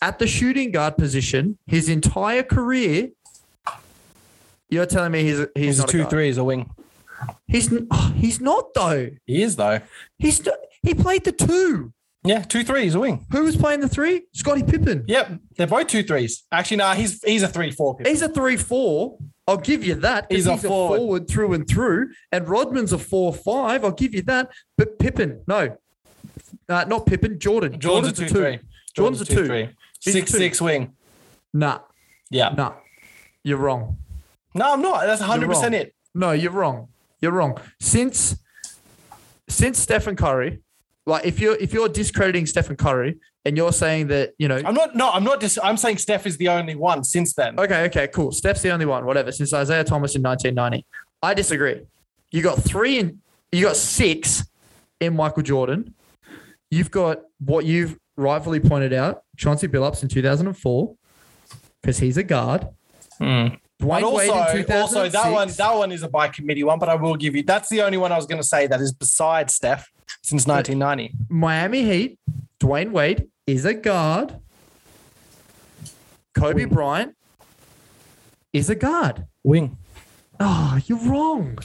at 0.01 0.19
the 0.19 0.27
shooting 0.27 0.71
guard 0.71 0.97
position 0.97 1.57
his 1.65 1.89
entire 1.89 2.43
career. 2.43 3.09
You're 4.69 4.85
telling 4.85 5.11
me 5.11 5.23
he's 5.23 5.37
he's, 5.39 5.47
He's 5.55 5.79
a 5.79 5.81
not 5.83 5.89
a 5.89 5.91
two 5.91 5.97
guard. 5.99 6.09
three. 6.09 6.25
He's 6.27 6.37
a 6.37 6.43
wing. 6.43 6.69
He's 7.47 7.73
oh, 7.91 8.13
he's 8.15 8.39
not 8.41 8.73
though. 8.73 9.09
He 9.25 9.41
is 9.41 9.55
though. 9.55 9.79
He's 10.17 10.41
he 10.83 10.93
played 10.93 11.23
the 11.23 11.31
two. 11.31 11.93
Yeah, 12.23 12.41
two 12.41 12.63
three. 12.63 12.83
He's 12.83 12.95
a 12.95 12.99
wing. 12.99 13.25
Who 13.31 13.43
was 13.43 13.55
playing 13.55 13.79
the 13.79 13.87
three? 13.87 14.23
Scottie 14.33 14.63
Pippen. 14.63 15.05
Yep, 15.07 15.39
they're 15.55 15.67
both 15.67 15.87
two 15.87 16.03
threes. 16.03 16.43
Actually, 16.51 16.77
nah, 16.77 16.93
he's 16.93 17.23
he's 17.23 17.43
a 17.43 17.47
three 17.47 17.71
four. 17.71 17.97
He's 18.05 18.21
a 18.21 18.29
three 18.29 18.57
four. 18.57 19.17
I'll 19.47 19.55
give 19.57 19.83
you 19.85 19.95
that. 19.95 20.27
He's 20.29 20.45
a 20.45 20.57
forward. 20.57 21.29
through 21.29 21.53
and 21.53 21.65
through. 21.67 22.09
And 22.33 22.47
Rodman's 22.49 22.91
a 22.91 22.97
four 22.97 23.33
five. 23.33 23.85
I'll 23.85 23.91
give 23.91 24.13
you 24.13 24.21
that. 24.23 24.51
But 24.77 24.99
Pippen, 24.99 25.41
no, 25.47 25.77
uh, 26.67 26.83
not 26.85 27.05
Pippen. 27.05 27.39
Jordan. 27.39 27.79
Jordan's, 27.79 28.19
a 28.19 28.27
two 28.27 28.33
three. 28.33 28.59
Jordan's 28.93 29.21
a 29.21 29.25
two. 29.25 29.45
three. 29.45 29.69
He's 30.03 30.13
a 30.15 30.19
Six 30.19 30.31
two. 30.33 30.37
six 30.37 30.61
wing. 30.61 30.93
Nah, 31.53 31.79
Yeah. 32.29 32.49
nah. 32.49 32.73
You're 33.43 33.57
wrong. 33.57 33.97
No, 34.53 34.73
I'm 34.73 34.81
not. 34.81 35.05
That's 35.05 35.21
100 35.21 35.47
percent 35.47 35.75
it. 35.75 35.93
No, 36.13 36.31
you're 36.31 36.51
wrong. 36.51 36.87
You're 37.21 37.31
wrong. 37.31 37.59
Since 37.79 38.37
since 39.49 39.79
Stephen 39.79 40.15
Curry, 40.15 40.61
like 41.05 41.25
if 41.25 41.39
you're 41.39 41.55
if 41.55 41.73
you're 41.73 41.89
discrediting 41.89 42.45
Stephen 42.45 42.75
Curry 42.75 43.19
and 43.45 43.55
you're 43.55 43.71
saying 43.71 44.07
that 44.07 44.33
you 44.37 44.47
know 44.47 44.61
I'm 44.63 44.73
not. 44.73 44.95
No, 44.95 45.09
I'm 45.11 45.23
not. 45.23 45.39
Just. 45.39 45.57
I'm 45.63 45.77
saying 45.77 45.97
Steph 45.99 46.25
is 46.25 46.37
the 46.37 46.49
only 46.49 46.75
one 46.75 47.03
since 47.03 47.33
then. 47.33 47.59
Okay, 47.59 47.85
okay, 47.85 48.07
cool. 48.07 48.31
Steph's 48.31 48.61
the 48.61 48.71
only 48.71 48.85
one, 48.85 49.05
whatever, 49.05 49.31
since 49.31 49.53
Isiah 49.53 49.83
Thomas 49.83 50.15
in 50.15 50.21
1990. 50.21 50.85
I 51.23 51.33
disagree. 51.33 51.81
You 52.31 52.41
got 52.41 52.61
three 52.61 52.99
in, 52.99 53.21
you 53.51 53.65
got 53.65 53.77
six 53.77 54.45
in 54.99 55.15
Michael 55.15 55.43
Jordan. 55.43 55.93
You've 56.69 56.91
got 56.91 57.21
what 57.39 57.65
you've 57.65 57.97
rightfully 58.17 58.59
pointed 58.59 58.91
out, 58.91 59.23
Chauncey 59.37 59.67
Billups 59.67 60.03
in 60.03 60.09
2004, 60.09 60.95
because 61.81 61.99
he's 61.99 62.17
a 62.17 62.23
guard. 62.23 62.67
Hmm. 63.17 63.47
Dwyane 63.81 64.11
Wade 64.11 64.29
in 64.29 64.71
also, 64.75 64.99
also 64.99 65.09
that 65.09 65.31
one, 65.31 65.49
that 65.49 65.75
one 65.75 65.91
is 65.91 66.01
a 66.01 66.09
by 66.09 66.27
committee 66.27 66.63
one. 66.63 66.79
But 66.79 66.89
I 66.89 66.95
will 66.95 67.15
give 67.15 67.35
you. 67.35 67.43
That's 67.43 67.69
the 67.69 67.81
only 67.81 67.97
one 67.97 68.11
I 68.11 68.15
was 68.15 68.25
going 68.25 68.41
to 68.41 68.47
say 68.47 68.67
that 68.67 68.81
is 68.81 68.91
besides 68.91 69.53
Steph 69.53 69.91
since 70.23 70.47
1990. 70.47 71.15
Miami 71.29 71.83
Heat, 71.83 72.19
Dwyane 72.59 72.91
Wade 72.91 73.27
is 73.45 73.65
a 73.65 73.73
guard. 73.73 74.39
Kobe 76.33 76.65
Bryant 76.65 77.15
is 78.53 78.69
a 78.69 78.75
guard. 78.75 79.25
Wing. 79.43 79.77
Oh, 80.39 80.79
you're 80.85 80.99
wrong. 80.99 81.57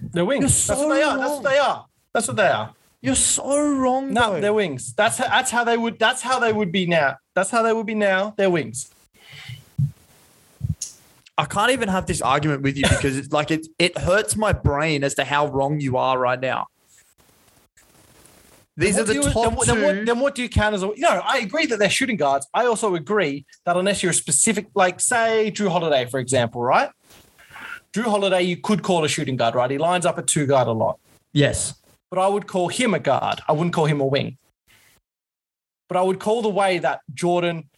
They're 0.00 0.24
wings. 0.24 0.68
You're 0.68 0.76
That's 0.76 0.86
what 0.86 0.94
they 0.94 1.02
are. 1.02 1.18
That's 1.18 1.30
what 1.30 1.42
they 1.42 1.58
are. 1.58 1.86
That's 2.12 2.28
what 2.28 2.36
they 2.36 2.48
are. 2.48 2.74
You're 3.00 3.14
so 3.16 3.76
wrong. 3.76 4.14
No, 4.14 4.34
though. 4.34 4.40
they're 4.40 4.52
wings. 4.52 4.94
That's 4.94 5.18
how, 5.18 5.28
that's 5.28 5.50
how 5.50 5.64
they 5.64 5.76
would. 5.76 5.98
That's 5.98 6.22
how 6.22 6.38
they 6.38 6.52
would 6.52 6.72
be 6.72 6.86
now. 6.86 7.16
That's 7.34 7.50
how 7.50 7.62
they 7.62 7.72
would 7.72 7.86
be 7.86 7.94
now. 7.94 8.34
They're 8.36 8.50
wings. 8.50 8.93
I 11.36 11.44
can't 11.46 11.72
even 11.72 11.88
have 11.88 12.06
this 12.06 12.22
argument 12.22 12.62
with 12.62 12.76
you 12.76 12.84
because 12.88 13.16
it's 13.16 13.32
like 13.32 13.50
it 13.50 13.66
it 13.78 13.98
hurts 13.98 14.36
my 14.36 14.52
brain 14.52 15.02
as 15.02 15.14
to 15.16 15.24
how 15.24 15.46
wrong 15.48 15.80
you 15.80 15.96
are 15.96 16.18
right 16.18 16.38
now. 16.40 16.66
These 18.76 18.98
are 18.98 19.04
the 19.04 19.14
you- 19.14 19.22
top 19.22 19.44
then, 19.44 19.54
what- 19.54 19.66
two. 19.68 19.74
then 19.74 19.82
what, 19.82 20.06
then 20.06 20.20
what 20.20 20.34
do 20.34 20.42
you 20.42 20.48
count 20.48 20.74
as 20.74 20.82
a? 20.82 20.90
No, 20.96 21.08
I 21.24 21.38
agree 21.38 21.66
that 21.66 21.78
they're 21.78 21.90
shooting 21.90 22.16
guards. 22.16 22.46
I 22.54 22.66
also 22.66 22.94
agree 22.94 23.46
that 23.66 23.76
unless 23.76 24.02
you're 24.02 24.10
a 24.10 24.14
specific, 24.14 24.66
like 24.74 25.00
say 25.00 25.50
Jrue 25.54 25.70
Holiday, 25.70 26.06
for 26.06 26.18
example, 26.20 26.60
right? 26.62 26.90
Jrue 27.92 28.04
Holiday, 28.04 28.42
you 28.42 28.56
could 28.56 28.82
call 28.82 29.04
a 29.04 29.08
shooting 29.08 29.36
guard, 29.36 29.54
right? 29.54 29.70
He 29.70 29.78
lines 29.78 30.06
up 30.06 30.18
a 30.18 30.22
two 30.22 30.46
guard 30.46 30.66
a 30.66 30.72
lot, 30.72 30.98
yes, 31.32 31.74
but 32.10 32.18
I 32.18 32.26
would 32.26 32.46
call 32.48 32.68
him 32.68 32.94
a 32.94 32.98
guard. 32.98 33.40
I 33.48 33.52
wouldn't 33.52 33.74
call 33.74 33.86
him 33.86 34.00
a 34.00 34.06
wing. 34.06 34.38
But 35.88 35.98
I 35.98 36.02
would 36.02 36.18
call 36.18 36.42
the 36.42 36.48
way 36.48 36.78
that 36.78 37.00
Jordan 37.12 37.68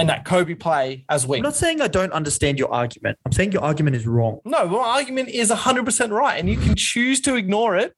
and 0.00 0.08
that 0.08 0.24
Kobe 0.24 0.54
play 0.54 1.04
as 1.08 1.24
I'm 1.24 1.42
not 1.42 1.54
saying 1.54 1.80
I 1.80 1.88
don't 1.88 2.12
understand 2.12 2.58
your 2.58 2.72
argument. 2.72 3.18
I'm 3.26 3.32
saying 3.32 3.52
your 3.52 3.62
argument 3.62 3.96
is 3.96 4.06
wrong. 4.06 4.40
No, 4.44 4.66
my 4.66 4.78
argument 4.78 5.28
is 5.28 5.50
100% 5.50 6.10
right. 6.10 6.38
And 6.38 6.48
you 6.48 6.56
can 6.56 6.74
choose 6.74 7.20
to 7.22 7.36
ignore 7.36 7.76
it. 7.76 7.94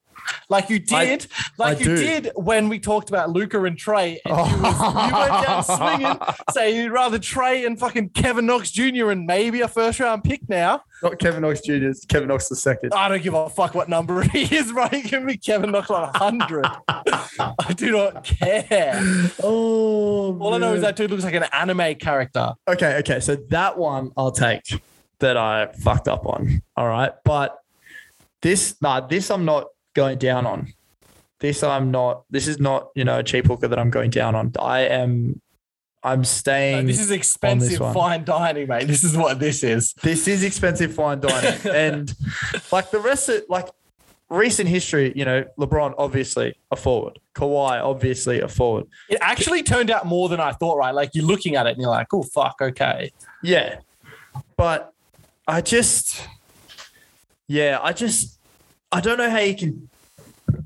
Like 0.49 0.71
you 0.71 0.79
did, 0.79 1.27
like 1.59 1.79
I 1.79 1.81
you 1.81 1.85
do. 1.85 1.97
did 1.97 2.31
when 2.35 2.69
we 2.69 2.79
talked 2.79 3.09
about 3.09 3.31
Luka 3.31 3.63
and 3.65 3.77
Trae. 3.77 4.19
And 4.25 4.37
you, 4.37 4.63
was, 4.63 4.81
you 4.81 5.19
went 5.19 5.47
down 5.47 5.65
swinging, 5.65 6.19
saying 6.53 6.77
you'd 6.77 6.93
rather 6.93 7.19
Trae 7.19 7.67
and 7.67 7.79
fucking 7.79 8.11
Kevin 8.11 8.47
Knox 8.47 8.71
Jr. 8.71 9.11
and 9.11 9.27
maybe 9.27 9.61
a 9.63 9.69
first 9.69 10.01
round 10.01 10.25
pick 10.25 10.49
now. 10.49 10.83
Not 11.03 11.19
Kevin 11.19 11.43
Knox 11.43 11.61
Jr. 11.61 11.73
It's 11.75 12.05
Kevin 12.05 12.29
Knox 12.29 12.49
the 12.49 12.57
second. 12.57 12.93
I 12.95 13.09
don't 13.09 13.23
give 13.23 13.35
a 13.35 13.49
fuck 13.49 13.75
what 13.75 13.89
number 13.89 14.23
he 14.23 14.43
is, 14.55 14.73
bro. 14.73 14.87
You 14.93 15.03
give 15.03 15.23
me 15.23 15.37
Kevin 15.37 15.73
Knox 15.73 15.91
like 15.91 16.13
100. 16.21 16.65
I 16.89 17.73
do 17.75 17.91
not 17.93 18.25
care. 18.25 19.01
Oh, 19.43 20.39
All 20.39 20.55
I 20.55 20.59
know 20.59 20.75
is 20.75 20.83
that 20.83 20.97
dude 20.97 21.11
looks 21.11 21.25
like 21.25 21.35
an 21.35 21.45
anime 21.53 21.97
character. 21.97 22.53
Okay, 22.69 22.97
okay. 22.99 23.21
So 23.21 23.37
that 23.37 23.79
one 23.79 24.13
I'll 24.17 24.31
take 24.31 24.81
that 25.19 25.37
I 25.37 25.67
fucked 25.73 26.09
up 26.09 26.27
on. 26.27 26.63
All 26.77 26.87
right. 26.89 27.13
But 27.25 27.59
this, 28.43 28.77
nah, 28.81 29.01
this 29.01 29.31
I'm 29.31 29.45
not 29.45 29.69
going 29.95 30.19
down 30.19 30.47
on. 30.47 30.73
This 31.41 31.63
I'm 31.63 31.91
not, 31.91 32.25
this 32.31 32.47
is 32.47 32.61
not, 32.61 32.91
you 32.95 33.05
know, 33.05 33.19
a 33.19 33.23
cheap 33.23 33.47
hooker 33.47 33.69
that 33.69 33.79
I'm 33.79 33.91
going 33.91 34.11
down 34.11 34.35
on. 34.35 34.53
I 34.61 34.81
am, 34.83 35.41
I'm 36.03 36.25
staying. 36.25 36.87
This 36.87 37.01
is 37.01 37.11
expensive 37.11 37.81
one. 37.81 37.95
fine 37.95 38.25
dining, 38.25 38.69
mate. 38.69 38.87
This 38.87 39.03
is 39.03 39.17
what 39.17 39.41
this 39.41 39.65
is. 39.65 39.93
this 40.03 40.29
is 40.29 40.45
expensive 40.45 40.95
fine 40.95 41.21
dining. 41.21 41.59
and 41.73 42.15
like 42.71 42.91
the 42.91 43.01
rest 43.01 43.29
of, 43.29 43.43
like, 43.49 43.69
recent 44.33 44.69
history, 44.69 45.13
you 45.15 45.25
know, 45.25 45.45
LeBron, 45.59 45.95
obviously 45.99 46.57
a 46.71 46.77
forward. 46.77 47.19
Kawhi, 47.35 47.83
obviously 47.83 48.41
a 48.41 48.49
forward. 48.49 48.87
It 49.09 49.19
actually 49.21 49.63
turned 49.63 49.91
out 49.91 50.07
more 50.07 50.29
than 50.29 50.41
I 50.41 50.53
thought, 50.53 50.79
right? 50.79 50.95
Like 50.95 51.11
you're 51.15 51.25
looking 51.27 51.55
at 51.55 51.67
it 51.67 51.73
and 51.73 51.81
you're 51.81 51.91
like, 51.91 52.13
oh, 52.15 52.23
fuck, 52.23 52.57
okay. 52.61 53.13
Yeah. 53.43 53.81
But 54.57 54.93
I 55.47 55.61
just, 55.61 56.27
yeah, 57.47 57.79
I 57.83 57.93
just, 57.93 58.39
I 58.93 59.01
don't 59.01 59.19
know 59.19 59.31
how 59.31 59.39
you 59.39 59.57
can 59.57 59.89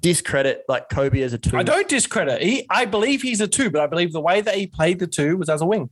discredit 0.00 0.64
like 0.68 0.88
Kobe 0.88 1.20
as 1.22 1.32
a 1.32 1.38
two. 1.38 1.56
I 1.56 1.62
don't 1.62 1.88
discredit. 1.88 2.42
He, 2.42 2.66
I 2.68 2.84
believe 2.84 3.22
he's 3.22 3.40
a 3.40 3.46
two, 3.48 3.70
but 3.70 3.80
I 3.80 3.86
believe 3.86 4.12
the 4.12 4.20
way 4.20 4.40
that 4.40 4.54
he 4.56 4.66
played 4.66 4.98
the 4.98 5.06
two 5.06 5.36
was 5.36 5.48
as 5.48 5.60
a 5.62 5.66
wing. 5.66 5.90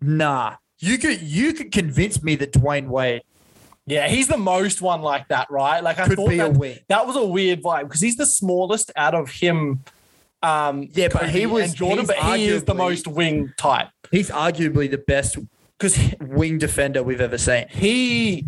Nah. 0.00 0.56
You 0.78 0.96
could 0.98 1.20
you 1.20 1.52
could 1.52 1.72
convince 1.72 2.22
me 2.22 2.36
that 2.36 2.52
Dwyane 2.52 2.88
Wade 2.88 3.22
Yeah, 3.86 4.08
he's 4.08 4.28
the 4.28 4.38
most 4.38 4.80
one 4.80 5.02
like 5.02 5.28
that, 5.28 5.50
right? 5.50 5.80
Like 5.82 5.98
I 5.98 6.06
could 6.08 6.16
thought 6.16 6.30
be 6.30 6.38
a 6.38 6.48
that, 6.48 6.56
wing. 6.58 6.78
that 6.88 7.06
was 7.06 7.16
a 7.16 7.24
weird 7.24 7.62
vibe 7.62 7.82
because 7.82 8.00
he's 8.00 8.16
the 8.16 8.24
smallest 8.26 8.90
out 8.96 9.14
of 9.14 9.30
him. 9.30 9.80
Um, 10.42 10.88
Yeah, 10.94 11.08
but 11.08 11.20
Kobe 11.22 11.32
he 11.32 11.46
was- 11.46 11.74
Jordan, 11.74 12.06
but 12.06 12.16
he 12.16 12.46
is 12.46 12.64
the 12.64 12.74
most 12.74 13.06
wing 13.06 13.52
type 13.58 13.88
He's 14.10 14.30
arguably 14.30 14.90
the 14.90 14.96
best 14.98 15.36
because 15.78 15.98
wing 16.18 16.56
defender 16.58 17.02
we've 17.02 17.20
ever 17.20 17.36
seen. 17.36 17.66
he 17.68 18.46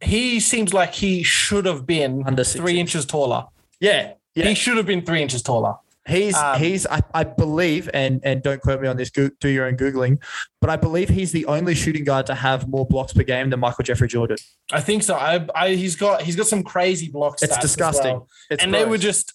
he 0.00 0.40
seems 0.40 0.72
like 0.72 0.94
he 0.94 1.22
should 1.22 1.64
have 1.66 1.86
been 1.86 2.22
Under 2.26 2.44
three 2.44 2.78
inches. 2.78 2.96
inches 3.02 3.06
taller. 3.06 3.46
Yeah. 3.80 4.12
Yeah. 4.34 4.46
He 4.48 4.54
should 4.54 4.76
have 4.76 4.86
been 4.86 5.04
three 5.04 5.22
inches 5.22 5.42
taller. 5.42 5.74
He's 6.06 6.34
Um, 6.36 6.58
he's 6.58 6.86
I, 6.86 7.02
I 7.12 7.24
believe 7.24 7.90
and 7.92 8.20
and 8.24 8.42
don't 8.42 8.62
quote 8.62 8.80
me 8.80 8.88
on 8.88 8.96
this. 8.96 9.10
Go, 9.10 9.28
do 9.40 9.48
your 9.48 9.66
own 9.66 9.76
googling, 9.76 10.18
but 10.58 10.70
I 10.70 10.76
believe 10.76 11.10
he's 11.10 11.32
the 11.32 11.44
only 11.44 11.74
shooting 11.74 12.02
guard 12.04 12.24
to 12.26 12.34
have 12.34 12.66
more 12.66 12.86
blocks 12.86 13.12
per 13.12 13.24
game 13.24 13.50
than 13.50 13.60
Michael 13.60 13.84
Jeffrey 13.84 14.08
Jordan. 14.08 14.38
I 14.72 14.80
think 14.80 15.02
so. 15.02 15.16
I, 15.16 15.46
I 15.54 15.74
he's 15.74 15.96
got 15.96 16.22
he's 16.22 16.34
got 16.34 16.46
some 16.46 16.62
crazy 16.62 17.10
blocks. 17.10 17.42
stats. 17.42 17.46
It's 17.48 17.56
as 17.58 17.62
disgusting. 17.62 18.12
well. 18.14 18.28
It's 18.50 18.64
and 18.64 18.72
they 18.72 18.86
were 18.86 18.96
just 18.96 19.34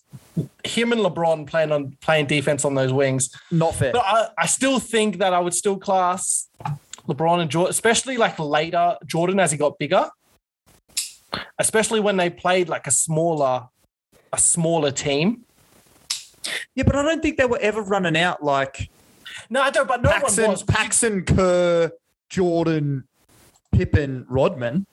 him 0.64 0.92
and 0.92 1.02
LeBron 1.02 1.46
playing 1.46 1.72
on 1.72 1.96
playing 2.02 2.26
defense 2.26 2.66
on 2.66 2.74
those 2.74 2.92
wings. 2.92 3.30
not 3.52 3.76
fair. 3.76 3.92
But 3.94 4.04
I, 4.06 4.30
I 4.40 4.46
still 4.48 4.80
think 4.80 5.20
that 5.20 5.32
I 5.32 5.40
would 5.40 5.54
still 5.54 5.78
class 5.78 6.48
LeBron 7.08 7.40
and 7.42 7.52
Jordan, 7.52 7.70
especially 7.70 8.18
like 8.18 8.40
later 8.40 8.98
Jordan 9.06 9.40
as 9.40 9.52
he 9.52 9.58
got 9.60 9.78
bigger, 9.78 10.10
especially 11.60 12.00
when 12.00 12.18
they 12.18 12.30
played 12.30 12.70
like 12.70 12.88
a 12.88 12.92
smaller 12.92 13.68
a 14.32 14.38
smaller 14.38 14.92
team. 14.92 15.46
Yeah, 16.76 16.84
but 16.84 16.96
I 16.96 17.04
don't 17.04 17.22
think 17.22 17.38
they 17.38 17.46
were 17.46 17.60
ever 17.60 17.82
running 17.82 18.18
out 18.18 18.44
like 18.44 18.90
No, 19.50 19.62
I 19.62 19.70
don't. 19.70 19.88
But 19.88 20.02
no 20.02 20.10
Paxson, 20.10 20.44
one 20.44 20.52
was 20.52 20.64
Paxson, 20.64 21.24
Kerr, 21.24 21.92
Jordan, 22.30 23.06
Pippen, 23.72 24.26
Rodman. 24.28 24.86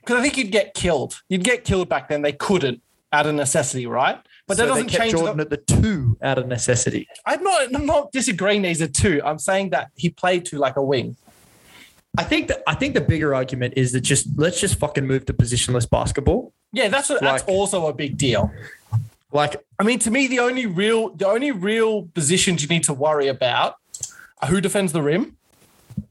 because 0.00 0.18
I 0.18 0.22
think 0.22 0.36
you'd 0.36 0.50
get 0.50 0.74
killed. 0.74 1.20
You'd 1.28 1.44
get 1.44 1.64
killed 1.64 1.88
back 1.88 2.08
then. 2.08 2.22
They 2.22 2.32
couldn't 2.32 2.82
out 3.12 3.26
of 3.26 3.34
necessity, 3.34 3.86
right? 3.86 4.18
But 4.46 4.56
that 4.56 4.64
So 4.64 4.68
doesn't 4.68 4.86
they 4.86 4.90
kept 4.92 5.02
change. 5.02 5.12
Jordan 5.12 5.36
the, 5.36 5.42
at 5.42 5.50
the 5.50 5.56
two 5.58 6.16
out 6.22 6.38
of 6.38 6.46
necessity. 6.48 7.06
I'm 7.26 7.42
not. 7.44 7.74
I'm 7.74 7.86
not 7.86 8.10
disagreeing. 8.12 8.62
that 8.62 8.68
He's 8.68 8.80
a 8.80 8.88
two. 8.88 9.20
I'm 9.24 9.38
saying 9.38 9.70
that 9.70 9.90
he 9.94 10.10
played 10.10 10.44
to 10.46 10.58
like 10.58 10.76
a 10.76 10.82
wing. 10.82 11.16
I 12.18 12.24
think 12.24 12.48
that 12.48 12.62
I 12.66 12.74
think 12.74 12.94
the 12.94 13.00
bigger 13.00 13.34
argument 13.34 13.74
is 13.76 13.92
that 13.92 14.00
just 14.00 14.26
let's 14.36 14.60
just 14.60 14.76
fucking 14.78 15.06
move 15.06 15.26
to 15.26 15.32
positionless 15.32 15.88
basketball. 15.88 16.52
Yeah, 16.72 16.88
that's 16.88 17.08
what, 17.08 17.20
that's 17.20 17.44
also 17.44 17.86
a 17.86 17.92
big 17.92 18.16
deal. 18.16 18.50
Like 19.32 19.56
I 19.78 19.84
mean, 19.84 19.98
to 20.00 20.10
me, 20.10 20.26
the 20.26 20.40
only 20.40 20.66
real 20.66 21.10
the 21.10 21.28
only 21.28 21.52
real 21.52 22.02
positions 22.14 22.62
you 22.62 22.68
need 22.68 22.82
to 22.84 22.92
worry 22.94 23.28
about 23.28 23.76
are 24.42 24.48
who 24.48 24.60
defends 24.60 24.92
the 24.92 25.02
rim 25.02 25.36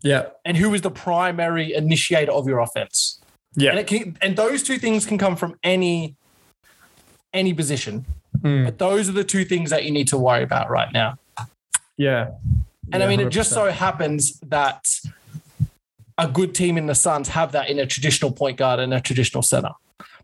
yeah, 0.02 0.28
and 0.46 0.56
who 0.56 0.74
is 0.74 0.82
the 0.82 0.92
primary 0.92 1.74
initiator 1.74 2.32
of 2.32 2.48
your 2.48 2.60
offense. 2.60 3.20
yeah. 3.56 3.72
And 3.72 3.80
it 3.80 3.88
can, 3.88 4.18
and 4.22 4.36
those 4.38 4.64
two 4.64 4.78
things 4.78 5.06
can 5.06 5.18
come 5.18 5.36
from 5.36 5.58
any 5.64 6.16
any 7.34 7.54
position. 7.54 8.06
Mm. 8.40 8.66
But 8.66 8.78
those 8.78 9.10
are 9.10 9.14
the 9.14 9.24
two 9.24 9.44
things 9.44 9.70
that 9.72 9.84
you 9.84 9.92
need 9.92 10.08
to 10.10 10.18
worry 10.18 10.44
about 10.44 10.70
right 10.70 10.92
now. 10.94 11.18
Yeah. 11.98 12.32
And 12.94 13.04
I 13.04 13.06
Yeah, 13.06 13.10
mean, 13.18 13.28
it 13.28 13.30
just 13.30 13.50
so 13.52 13.70
happens 13.70 14.40
that 14.42 14.86
a 16.20 16.28
good 16.28 16.54
team 16.54 16.78
in 16.78 16.86
the 16.86 16.94
Suns 16.96 17.30
have 17.30 17.52
that 17.54 17.70
in 17.70 17.80
a 17.80 17.86
traditional 17.86 18.32
point 18.32 18.58
guard 18.58 18.80
and 18.80 18.94
a 18.94 19.00
traditional 19.02 19.42
center. 19.42 19.72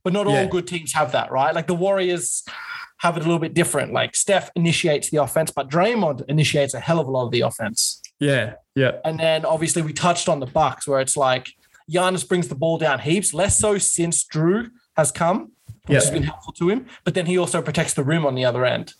But 0.03 0.13
not 0.13 0.27
Yeah. 0.27 0.41
all 0.41 0.47
good 0.47 0.67
teams 0.67 0.93
have 0.93 1.11
that, 1.13 1.31
right? 1.31 1.55
Like 1.55 1.65
the 1.67 1.73
Warriors 1.73 2.43
have 2.99 3.17
it 3.17 3.21
a 3.21 3.23
little 3.23 3.39
bit 3.39 3.53
different. 3.53 3.91
Like 3.93 4.15
Steph 4.15 4.51
initiates 4.55 5.09
the 5.09 5.17
offense, 5.23 5.51
but 5.51 5.69
Draymond 5.69 6.23
initiates 6.27 6.73
a 6.73 6.79
hell 6.79 6.99
of 6.99 7.07
a 7.07 7.11
lot 7.11 7.25
of 7.25 7.31
the 7.31 7.41
offense. 7.41 8.01
Yeah. 8.19 8.53
Yeah. 8.75 8.91
And 9.03 9.19
then 9.19 9.45
obviously 9.45 9.81
we 9.81 9.93
touched 9.93 10.29
on 10.29 10.39
the 10.39 10.45
Bucks 10.45 10.87
where 10.87 10.99
it's 10.99 11.17
like 11.17 11.53
Giannis 11.91 12.27
brings 12.27 12.47
the 12.49 12.55
ball 12.55 12.77
down 12.77 12.99
heaps, 12.99 13.33
less 13.33 13.57
so 13.57 13.77
since 13.77 14.23
Jrue 14.25 14.69
has 14.97 15.11
come, 15.11 15.51
which 15.85 15.95
Yeah. 15.95 15.95
has 15.95 16.11
been 16.11 16.23
helpful 16.23 16.53
to 16.53 16.69
him. 16.69 16.85
But 17.03 17.13
then 17.15 17.25
he 17.25 17.37
also 17.37 17.61
protects 17.61 17.93
the 17.93 18.03
rim 18.03 18.25
on 18.25 18.35
the 18.35 18.45
other 18.45 18.65
end. 18.65 18.93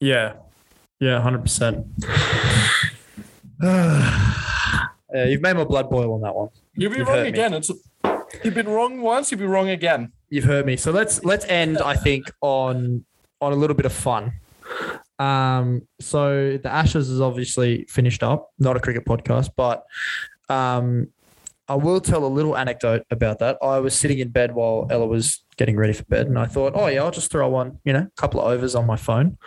Yeah. 0.00 0.34
Yeah. 1.00 1.20
Hundred 1.20 1.42
percent. 1.42 1.86
Yeah, 5.14 5.24
you've 5.26 5.40
made 5.40 5.56
my 5.56 5.64
blood 5.64 5.90
boil 5.90 6.14
on 6.14 6.20
that 6.22 6.34
one. 6.34 6.48
You'll 6.74 6.92
be 6.92 6.98
You've 6.98 7.08
wrong 7.08 7.16
hurt 7.18 7.22
me. 7.24 7.28
again. 7.30 7.54
It's 7.54 7.70
you've 8.44 8.54
been 8.54 8.68
wrong 8.68 9.00
once, 9.00 9.30
you'll 9.30 9.40
be 9.40 9.46
wrong 9.46 9.68
again. 9.70 10.12
You've 10.28 10.44
heard 10.44 10.66
me. 10.66 10.76
So 10.76 10.90
let's 10.92 11.24
let's 11.24 11.44
end. 11.46 11.78
I 11.78 11.94
think 11.96 12.30
on 12.40 13.04
on 13.40 13.52
a 13.52 13.56
little 13.56 13.74
bit 13.76 13.86
of 13.86 13.92
fun. 13.92 14.32
Um, 15.18 15.82
so 16.00 16.56
the 16.56 16.68
Ashes 16.70 17.10
is 17.10 17.20
obviously 17.20 17.84
finished 17.88 18.22
up. 18.22 18.50
Not 18.58 18.76
a 18.76 18.80
cricket 18.80 19.04
podcast, 19.04 19.50
but 19.56 19.84
um, 20.48 21.08
I 21.70 21.76
will 21.76 22.00
tell 22.00 22.24
a 22.24 22.26
little 22.26 22.56
anecdote 22.56 23.04
about 23.12 23.38
that. 23.38 23.56
I 23.62 23.78
was 23.78 23.94
sitting 23.94 24.18
in 24.18 24.30
bed 24.30 24.56
while 24.56 24.88
Ella 24.90 25.06
was 25.06 25.44
getting 25.56 25.76
ready 25.76 25.92
for 25.92 26.02
bed, 26.06 26.26
and 26.26 26.36
I 26.36 26.46
thought, 26.46 26.72
oh 26.74 26.88
yeah, 26.88 27.04
I'll 27.04 27.12
just 27.12 27.30
throw 27.30 27.48
one, 27.48 27.78
you 27.84 27.92
know, 27.92 28.00
a 28.00 28.20
couple 28.20 28.40
of 28.40 28.50
overs 28.50 28.74
on 28.74 28.86
my 28.86 28.96
phone. 28.96 29.38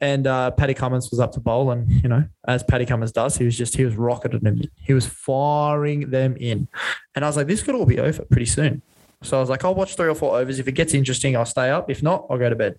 And 0.00 0.26
uh, 0.26 0.50
Paddy 0.50 0.74
Cummins 0.74 1.08
was 1.12 1.20
up 1.20 1.30
to 1.34 1.40
bowl, 1.40 1.70
and 1.70 1.88
you 1.88 2.08
know, 2.08 2.24
as 2.48 2.64
Paddy 2.64 2.84
Cummins 2.84 3.12
does, 3.12 3.36
he 3.36 3.44
was 3.44 3.56
just 3.56 3.76
he 3.76 3.84
was 3.84 3.94
rocketing 3.94 4.40
them. 4.40 4.60
He 4.82 4.92
was 4.92 5.06
firing 5.06 6.10
them 6.10 6.36
in, 6.36 6.66
and 7.14 7.24
I 7.24 7.28
was 7.28 7.36
like, 7.36 7.46
this 7.46 7.62
could 7.62 7.76
all 7.76 7.86
be 7.86 8.00
over 8.00 8.24
pretty 8.24 8.46
soon. 8.46 8.82
So 9.22 9.36
I 9.36 9.40
was 9.40 9.48
like, 9.48 9.64
I'll 9.64 9.74
watch 9.74 9.94
three 9.94 10.08
or 10.08 10.16
four 10.16 10.36
overs. 10.36 10.58
If 10.58 10.66
it 10.66 10.72
gets 10.72 10.94
interesting, 10.94 11.36
I'll 11.36 11.46
stay 11.46 11.70
up. 11.70 11.88
If 11.88 12.02
not, 12.02 12.26
I'll 12.28 12.38
go 12.38 12.50
to 12.50 12.56
bed. 12.56 12.76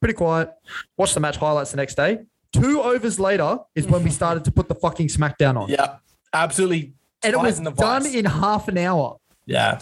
Pretty 0.00 0.14
quiet. 0.14 0.50
Watch 0.96 1.12
the 1.12 1.20
match 1.20 1.36
highlights 1.36 1.72
the 1.72 1.76
next 1.76 1.96
day. 1.96 2.20
Two 2.50 2.80
overs 2.80 3.20
later 3.20 3.58
is 3.74 3.86
when 3.86 4.02
we 4.02 4.08
started 4.10 4.42
to 4.46 4.50
put 4.50 4.68
the 4.68 4.74
fucking 4.74 5.08
smackdown 5.08 5.60
on. 5.60 5.68
Yeah, 5.68 5.96
absolutely. 6.32 6.94
And 7.22 7.34
it 7.34 7.38
was 7.38 7.58
the 7.60 7.70
done 7.70 8.02
vice. 8.04 8.14
in 8.14 8.24
half 8.24 8.68
an 8.68 8.78
hour. 8.78 9.16
Yeah. 9.46 9.80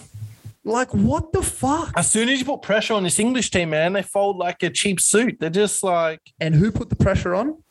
Like, 0.64 0.92
what 0.92 1.32
the 1.32 1.42
fuck? 1.42 1.92
As 1.96 2.10
soon 2.10 2.28
as 2.28 2.40
you 2.40 2.44
put 2.44 2.62
pressure 2.62 2.92
on 2.94 3.02
this 3.04 3.18
English 3.18 3.50
team, 3.50 3.70
man, 3.70 3.94
they 3.94 4.02
fold 4.02 4.36
like 4.36 4.62
a 4.62 4.70
cheap 4.70 5.00
suit. 5.00 5.38
They're 5.40 5.48
just 5.50 5.82
like 5.82 6.20
And 6.40 6.54
who 6.54 6.70
put 6.70 6.90
the 6.90 6.96
pressure 6.96 7.34
on? 7.34 7.62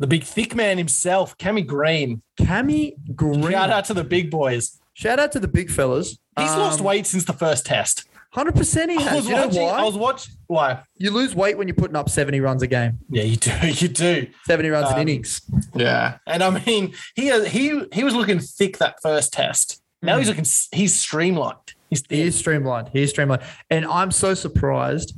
the 0.00 0.06
big 0.06 0.22
thick 0.24 0.54
man 0.54 0.78
himself, 0.78 1.36
Cammy 1.38 1.66
Green. 1.66 2.22
Cammy 2.38 2.92
Green. 3.16 3.50
Shout 3.50 3.70
out 3.70 3.84
to 3.86 3.94
the 3.94 4.04
big 4.04 4.30
boys. 4.30 4.78
Shout 4.94 5.18
out 5.18 5.32
to 5.32 5.40
the 5.40 5.48
big 5.48 5.70
fellas. 5.70 6.18
He's 6.38 6.54
lost 6.56 6.78
Um, 6.80 6.86
weight 6.86 7.06
since 7.06 7.24
the 7.24 7.32
first 7.32 7.66
test. 7.66 8.04
100% 8.34 8.90
he 8.90 8.96
I 8.98 9.00
has. 9.00 9.14
was 9.16 9.28
You 9.28 9.34
know 9.34 9.46
watching. 9.46 9.62
why? 9.62 9.68
I 9.70 9.82
was 9.84 9.96
watching. 9.96 10.34
Why? 10.46 10.82
you 10.96 11.10
lose 11.10 11.34
weight 11.34 11.56
when 11.56 11.66
you're 11.68 11.74
putting 11.74 11.96
up 11.96 12.08
70 12.10 12.40
runs 12.40 12.62
a 12.62 12.66
game, 12.66 12.98
Yeah, 13.10 13.22
you 13.22 13.36
do. 13.36 13.50
You 13.62 13.88
do. 13.88 14.26
70 14.46 14.68
runs 14.68 14.86
Um, 14.88 14.94
an 14.94 15.00
innings. 15.00 15.40
Yeah, 15.74 16.18
and 16.26 16.42
I 16.42 16.50
mean, 16.64 16.94
he 17.14 17.30
uh, 17.30 17.44
he 17.44 17.82
he 17.92 18.04
was 18.04 18.14
looking 18.14 18.38
thick 18.38 18.78
that 18.78 18.96
first 19.02 19.32
test. 19.32 19.82
Now 20.02 20.18
he's 20.18 20.26
hmm. 20.26 20.32
looking. 20.32 20.44
He's 20.72 20.94
streamlined. 20.98 21.74
He's 21.90 22.02
He 22.08 22.20
is 22.22 22.36
streamlined. 22.38 22.90
He 22.92 23.02
is 23.02 23.10
streamlined. 23.10 23.42
And 23.70 23.86
I'm 23.86 24.10
so 24.10 24.34
surprised 24.34 25.14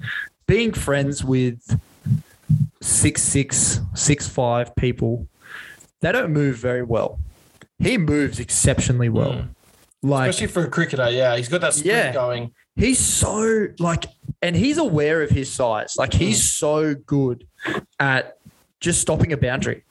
being 0.47 0.73
friends 0.73 1.25
with 1.25 1.79
six 2.81 3.23
six, 3.23 3.81
six 3.95 4.29
five 4.29 4.75
people, 4.77 5.27
they 6.01 6.13
don't 6.13 6.33
move 6.33 6.57
very 6.57 6.83
well. 6.83 7.19
He 7.79 7.99
moves 7.99 8.39
exceptionally 8.41 9.09
well. 9.09 9.33
Hmm. 9.33 9.47
Like 10.03 10.31
especially 10.31 10.53
for 10.53 10.65
a 10.65 10.71
cricketer. 10.71 11.11
Yeah, 11.11 11.37
he's 11.37 11.49
got 11.49 11.61
that 11.61 11.75
sprint 11.75 11.97
Yeah. 11.97 12.13
going. 12.13 12.53
He's 12.77 12.99
so 12.99 13.68
like 13.79 14.07
and 14.43 14.57
he's 14.57 14.79
aware 14.79 15.23
of 15.23 15.31
his 15.31 15.53
size. 15.53 15.97
Like 15.99 16.12
he's 16.12 16.41
mm. 16.41 16.59
so 16.59 16.95
good 16.95 17.47
at 17.99 18.39
just 18.81 19.01
stopping 19.01 19.33
a 19.33 19.37
boundary. 19.37 19.85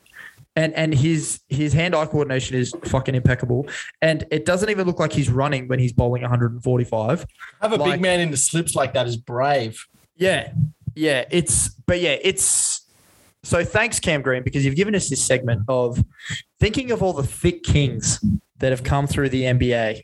And 0.55 0.73
and 0.73 0.93
his 0.93 1.41
his 1.47 1.73
hand-eye 1.73 2.07
coordination 2.07 2.57
is 2.57 2.73
fucking 2.85 3.15
impeccable. 3.15 3.67
And 4.01 4.25
it 4.31 4.45
doesn't 4.45 4.69
even 4.69 4.87
look 4.87 4.99
like 4.99 5.13
he's 5.13 5.29
running 5.29 5.67
when 5.67 5.79
he's 5.79 5.93
bowling 5.93 6.21
145. 6.23 7.25
Have 7.61 7.71
a 7.71 7.75
Like- 7.75 7.93
big 7.93 8.01
man 8.01 8.19
in 8.19 8.31
the 8.31 8.37
slips 8.37 8.75
like 8.75 8.93
that 8.93 9.07
is 9.07 9.15
brave. 9.15 9.85
Yeah. 10.17 10.51
Yeah. 10.95 11.25
It's, 11.31 11.69
but 11.69 12.01
yeah, 12.01 12.17
it's, 12.21 12.87
so 13.43 13.63
thanks, 13.63 14.01
Cam 14.01 14.21
Green, 14.21 14.43
because 14.43 14.65
you've 14.65 14.75
given 14.75 14.95
us 14.95 15.09
this 15.09 15.23
segment 15.23 15.61
of 15.69 16.03
thinking 16.59 16.91
of 16.91 17.01
all 17.01 17.13
the 17.13 17.23
thick 17.23 17.63
kings 17.63 18.19
that 18.57 18.71
have 18.71 18.83
come 18.83 19.07
through 19.07 19.29
the 19.29 19.43
NBA 19.43 20.01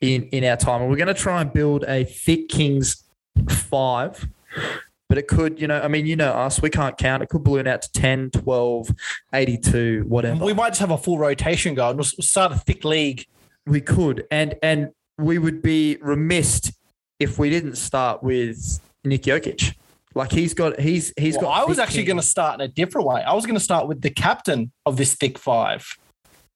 in, 0.00 0.24
in 0.24 0.44
our 0.44 0.56
time. 0.56 0.82
And 0.82 0.90
we're 0.90 0.96
going 0.96 1.08
to 1.08 1.14
try 1.14 1.40
and 1.40 1.52
build 1.52 1.84
a 1.84 2.04
thick 2.04 2.48
kings 2.48 3.04
five. 3.48 4.26
But 5.08 5.18
it 5.18 5.28
could, 5.28 5.60
you 5.60 5.68
know, 5.68 5.80
I 5.80 5.88
mean, 5.88 6.06
you 6.06 6.16
know 6.16 6.32
us, 6.32 6.60
we 6.60 6.68
can't 6.68 6.98
count. 6.98 7.22
It 7.22 7.28
could 7.28 7.44
balloon 7.44 7.68
out 7.68 7.82
to 7.82 7.92
10, 7.92 8.30
12, 8.30 8.90
82, 9.32 10.04
whatever. 10.08 10.44
We 10.44 10.52
might 10.52 10.70
just 10.70 10.80
have 10.80 10.90
a 10.90 10.98
full 10.98 11.18
rotation 11.18 11.74
going. 11.74 11.96
We'll 11.96 12.06
we'll 12.18 12.24
start 12.24 12.50
a 12.50 12.56
thick 12.56 12.84
league. 12.84 13.24
We 13.66 13.80
could, 13.80 14.26
and 14.30 14.56
and 14.62 14.90
we 15.16 15.38
would 15.38 15.62
be 15.62 15.96
remiss 16.00 16.72
if 17.20 17.38
we 17.38 17.50
didn't 17.50 17.76
start 17.76 18.22
with 18.22 18.80
Nick 19.04 19.22
Jokic. 19.22 19.74
Like 20.14 20.32
he's 20.32 20.54
got, 20.54 20.80
he's 20.80 21.12
he's 21.16 21.34
Well, 21.34 21.42
got. 21.42 21.62
I 21.62 21.64
was 21.66 21.78
actually 21.78 22.04
going 22.04 22.16
to 22.16 22.22
start 22.22 22.54
in 22.54 22.62
a 22.62 22.68
different 22.68 23.06
way. 23.06 23.22
I 23.22 23.34
was 23.34 23.44
going 23.44 23.54
to 23.56 23.64
start 23.64 23.86
with 23.86 24.00
the 24.00 24.10
captain 24.10 24.72
of 24.86 24.96
this 24.96 25.14
thick 25.14 25.38
five. 25.38 25.86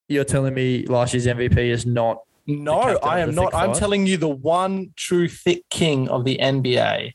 You're 0.09 0.24
telling 0.24 0.55
me 0.55 0.86
last 0.86 1.14
year's 1.14 1.26
MVP 1.26 1.57
is 1.57 1.86
not. 1.86 2.18
No, 2.59 2.99
I 3.03 3.21
am 3.21 3.35
not. 3.35 3.55
I'm 3.55 3.73
telling 3.73 4.07
you 4.07 4.17
the 4.17 4.29
one 4.29 4.93
true 4.97 5.29
thick 5.29 5.69
king 5.71 6.09
of 6.09 6.25
the 6.25 6.39
NBA. 6.41 7.15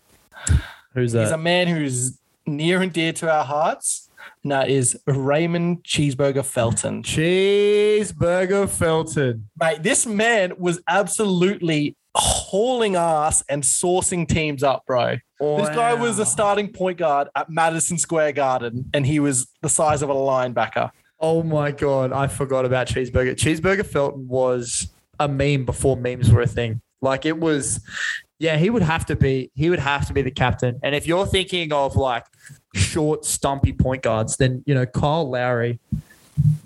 Who's 0.93 1.11
that? 1.11 1.23
He's 1.23 1.31
a 1.31 1.37
man 1.37 1.67
who's 1.67 2.17
near 2.45 2.81
and 2.81 2.93
dear 2.93 3.11
to 3.13 3.31
our 3.31 3.43
hearts, 3.43 4.09
and 4.43 4.51
that 4.51 4.69
is 4.69 4.97
Raymond 5.07 5.83
Cheeseburger 5.83 6.45
Felton. 6.45 7.03
Cheeseburger 7.03 8.69
Felton. 8.69 9.49
Mate, 9.59 9.83
this 9.83 10.05
man 10.05 10.53
was 10.57 10.79
absolutely 10.87 11.95
hauling 12.15 12.95
ass 12.95 13.43
and 13.49 13.63
sourcing 13.63 14.27
teams 14.27 14.63
up, 14.63 14.85
bro. 14.85 15.17
This 15.39 15.69
guy 15.69 15.93
was 15.93 16.17
a 16.17 16.25
starting 16.25 16.71
point 16.71 16.97
guard 16.97 17.27
at 17.35 17.49
Madison 17.49 17.97
Square 17.97 18.33
Garden, 18.33 18.89
and 18.93 19.05
he 19.05 19.19
was 19.19 19.47
the 19.61 19.67
size 19.69 20.01
of 20.01 20.09
a 20.09 20.13
linebacker. 20.13 20.91
Oh 21.19 21.43
my 21.43 21.71
god, 21.71 22.13
I 22.13 22.27
forgot 22.27 22.65
about 22.65 22.87
Cheeseburger. 22.87 23.35
Cheeseburger 23.35 23.85
Felton 23.85 24.27
was 24.27 24.89
a 25.19 25.27
meme 25.27 25.65
before 25.65 25.97
memes 25.97 26.31
were 26.31 26.41
a 26.41 26.47
thing. 26.47 26.81
Like 27.01 27.25
it 27.25 27.39
was, 27.39 27.81
yeah. 28.39 28.57
He 28.57 28.69
would 28.69 28.81
have 28.81 29.05
to 29.07 29.15
be. 29.15 29.51
He 29.53 29.69
would 29.69 29.79
have 29.79 30.07
to 30.07 30.13
be 30.13 30.21
the 30.21 30.31
captain. 30.31 30.79
And 30.81 30.95
if 30.95 31.05
you're 31.07 31.25
thinking 31.27 31.71
of 31.71 31.95
like 31.95 32.25
short, 32.73 33.25
stumpy 33.25 33.73
point 33.73 34.03
guards, 34.03 34.37
then 34.37 34.63
you 34.65 34.73
know 34.73 34.85
Kyle 34.85 35.29
Lowry 35.29 35.79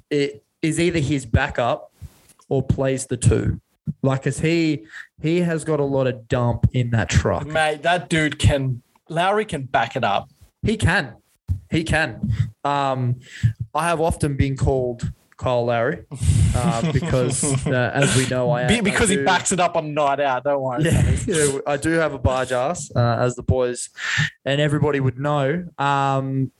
it 0.10 0.44
is 0.62 0.80
either 0.80 1.00
his 1.00 1.26
backup 1.26 1.92
or 2.48 2.64
plays 2.64 3.06
the 3.08 3.18
two. 3.18 3.60
Like, 4.02 4.24
cause 4.24 4.40
he 4.40 4.86
he 5.22 5.42
has 5.42 5.64
got 5.64 5.80
a 5.80 5.84
lot 5.84 6.08
of 6.08 6.28
dump 6.28 6.70
in 6.74 6.92
that 6.92 7.10
truck. 7.10 7.46
Mate, 7.46 7.82
that 7.84 8.10
dude 8.10 8.40
can, 8.40 8.82
Lowry 9.10 9.46
can 9.46 9.64
back 9.64 9.96
it 9.96 10.04
up. 10.04 10.30
He 10.64 10.78
can. 10.78 11.16
He 11.70 11.84
can. 11.84 12.32
Um, 12.64 13.20
I 13.74 13.88
have 13.88 14.00
often 14.00 14.38
been 14.38 14.56
called 14.56 15.12
Kyle 15.40 15.66
Lowry 15.66 16.04
uh, 16.54 16.92
because, 16.94 17.66
uh, 17.66 17.92
as 17.94 18.16
we 18.18 18.28
know, 18.28 18.52
I 18.52 18.64
am. 18.64 18.84
because 18.84 19.10
I 19.10 19.16
he 19.16 19.24
backs 19.24 19.52
it 19.54 19.60
up 19.60 19.78
on 19.78 19.94
night 19.94 20.20
out. 20.20 20.44
Don't 20.44 20.62
worry. 20.62 20.84
Yeah, 20.84 21.16
yeah, 21.26 21.60
I 21.66 21.78
do 21.78 21.92
have 21.92 22.14
a 22.14 22.20
barge 22.20 22.52
ass, 22.52 22.92
uh, 22.94 23.16
as 23.20 23.36
the 23.36 23.44
boys 23.44 23.90
and 24.44 24.60
everybody 24.60 25.00
would 25.00 25.18
know. 25.18 25.66
Um, 25.78 26.52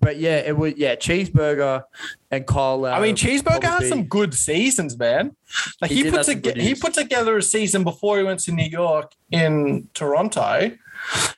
but 0.00 0.18
yeah, 0.18 0.38
it 0.38 0.56
would. 0.56 0.78
Yeah, 0.78 0.96
cheeseburger 0.96 1.82
and 2.30 2.46
Kyle 2.46 2.78
Lowry. 2.78 2.94
I 2.96 3.00
mean, 3.00 3.16
Cheeseburger 3.16 3.64
had 3.64 3.84
some 3.84 4.04
good 4.04 4.34
seasons, 4.34 4.98
man. 4.98 5.36
Like 5.80 5.90
He 5.90 6.04
he, 6.04 6.10
put 6.10 6.24
together, 6.24 6.60
he 6.60 6.74
put 6.74 6.94
together 6.94 7.36
a 7.36 7.42
season 7.42 7.84
before 7.84 8.18
he 8.18 8.24
went 8.24 8.40
to 8.40 8.52
New 8.52 8.68
York 8.68 9.12
in 9.30 9.88
Toronto. 9.94 10.72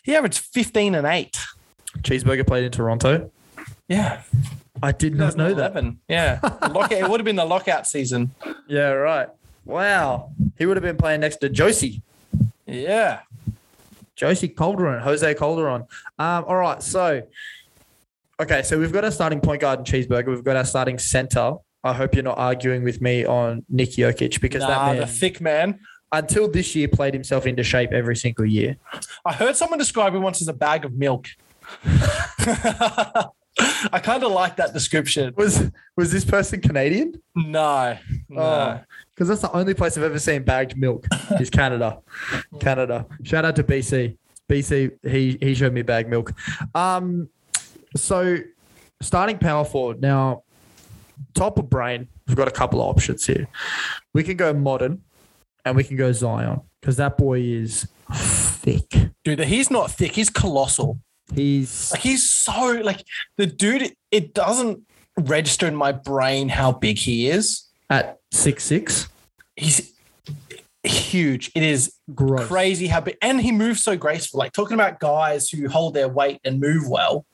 He 0.03 0.15
averaged 0.15 0.41
fifteen 0.41 0.95
and 0.95 1.07
eight. 1.07 1.39
Cheeseburger 2.03 2.47
played 2.47 2.65
in 2.65 2.73
Toronto. 2.73 3.31
Yeah, 3.89 4.23
I 4.83 4.93
did 4.93 5.15
not 5.15 5.37
know 5.37 5.55
that. 5.55 5.97
Yeah, 6.09 6.41
lockout, 6.43 6.93
it 6.93 7.09
would 7.09 7.21
have 7.21 7.25
been 7.25 7.37
the 7.37 7.45
lockout 7.45 7.87
season. 7.87 8.33
Yeah, 8.67 8.91
right. 8.91 9.29
Wow. 9.65 10.31
He 10.57 10.67
would 10.67 10.77
have 10.77 10.83
been 10.83 10.97
playing 10.97 11.21
next 11.21 11.37
to 11.37 11.49
Josie. 11.49 12.03
Yeah, 12.67 13.21
Josie 14.17 14.49
Calderon, 14.49 15.01
Jose 15.03 15.35
Calderon. 15.35 15.83
Um, 16.19 16.45
all 16.49 16.57
right. 16.57 16.83
So, 16.83 17.23
okay. 18.41 18.63
So 18.63 18.79
we've 18.79 18.93
got 18.93 19.05
our 19.05 19.11
starting 19.11 19.41
point 19.41 19.61
guard 19.61 19.79
and 19.79 19.87
Cheeseburger. 19.87 20.27
We've 20.27 20.43
got 20.43 20.57
our 20.57 20.65
starting 20.65 20.99
center. 20.99 21.55
I 21.85 21.93
hope 21.93 22.15
you're 22.15 22.25
not 22.25 22.39
arguing 22.39 22.83
with 22.83 23.01
me 23.01 23.25
on 23.25 23.65
Nick 23.69 23.91
Jokic 23.93 24.41
because 24.41 24.63
nah, 24.63 24.69
that 24.69 24.95
the 24.95 25.01
man, 25.01 25.09
thick 25.09 25.41
man. 25.41 25.81
until 26.13 26.51
this 26.51 26.75
year, 26.75 26.89
played 26.89 27.15
himself 27.15 27.47
into 27.47 27.63
shape 27.63 27.93
every 27.93 28.17
single 28.17 28.45
year. 28.45 28.77
I 29.25 29.33
heard 29.33 29.55
someone 29.55 29.79
describe 29.79 30.15
him 30.15 30.23
once 30.23 30.43
as 30.43 30.49
a 30.49 30.53
bag 30.53 30.85
of 30.85 30.95
milk. 30.95 31.29
I 33.93 33.99
kind 33.99 34.23
of 34.23 34.33
like 34.33 34.57
that 34.57 34.73
description. 34.73 35.35
Was 35.37 35.71
was 35.97 36.13
this 36.13 36.25
person 36.25 36.61
Canadian? 36.61 37.21
No, 37.35 37.97
no. 38.29 38.41
Oh, 38.41 38.81
because 39.15 39.29
that's 39.29 39.41
the 39.41 39.53
only 39.53 39.75
place 39.75 39.97
I've 39.97 40.05
ever 40.05 40.19
seen 40.19 40.43
bagged 40.45 40.77
milk 40.77 41.07
is 41.41 41.51
Canada. 41.51 41.99
Canada. 42.61 43.07
Shout 43.23 43.45
out 43.45 43.57
to 43.57 43.65
BC. 43.65 44.17
BC, 44.49 44.93
he 45.03 45.39
he 45.41 45.55
showed 45.55 45.73
me 45.73 45.83
bagged 45.83 46.09
milk. 46.09 46.33
Um, 46.75 47.29
so 47.97 48.39
starting 49.03 49.39
power 49.39 49.65
forward 49.65 50.01
now. 50.01 50.43
Top 51.35 51.59
of 51.59 51.69
brain, 51.69 52.07
we've 52.29 52.37
got 52.37 52.47
a 52.47 52.53
couple 52.53 52.81
of 52.81 52.87
options 52.87 53.27
here. 53.27 53.49
We 54.15 54.23
can 54.23 54.37
go 54.37 54.53
modern, 54.53 55.03
and 55.65 55.77
we 55.77 55.83
can 55.83 55.97
go 55.97 56.13
Zion 56.13 56.61
because 56.81 56.97
that 56.97 57.19
boy 57.19 57.41
is 57.41 57.89
thick. 58.13 58.89
Dude, 59.25 59.41
he's 59.41 59.71
not 59.71 59.91
thick. 59.91 60.13
He's 60.13 60.31
colossal. 60.31 61.01
He's 61.35 61.91
Like 61.93 62.01
he's 62.01 62.29
so 62.31 62.81
like 62.85 63.05
the 63.37 63.47
dude. 63.47 63.95
It 64.11 64.35
doesn't 64.35 64.81
register 65.19 65.67
in 65.67 65.75
my 65.75 65.93
brain 65.93 66.49
how 66.49 66.73
big 66.73 66.99
he 66.99 67.29
is. 67.29 67.65
at 67.91 68.19
six 68.33 68.65
six. 68.65 69.09
He's 69.57 69.93
huge. 70.85 71.51
It 71.55 71.63
is 71.63 71.93
Gross. 72.15 72.47
crazy 72.47 72.87
how 72.87 73.01
big, 73.01 73.17
and 73.23 73.41
he 73.41 73.53
moves 73.53 73.83
so 73.83 73.97
graceful. 73.97 74.39
Like 74.39 74.53
talking 74.53 74.75
about 74.75 75.01
guys 75.01 75.49
who 75.51 75.69
hold 75.69 75.95
their 75.95 76.09
weight 76.09 76.41
and 76.45 76.61
move 76.61 76.89
well, 76.89 77.27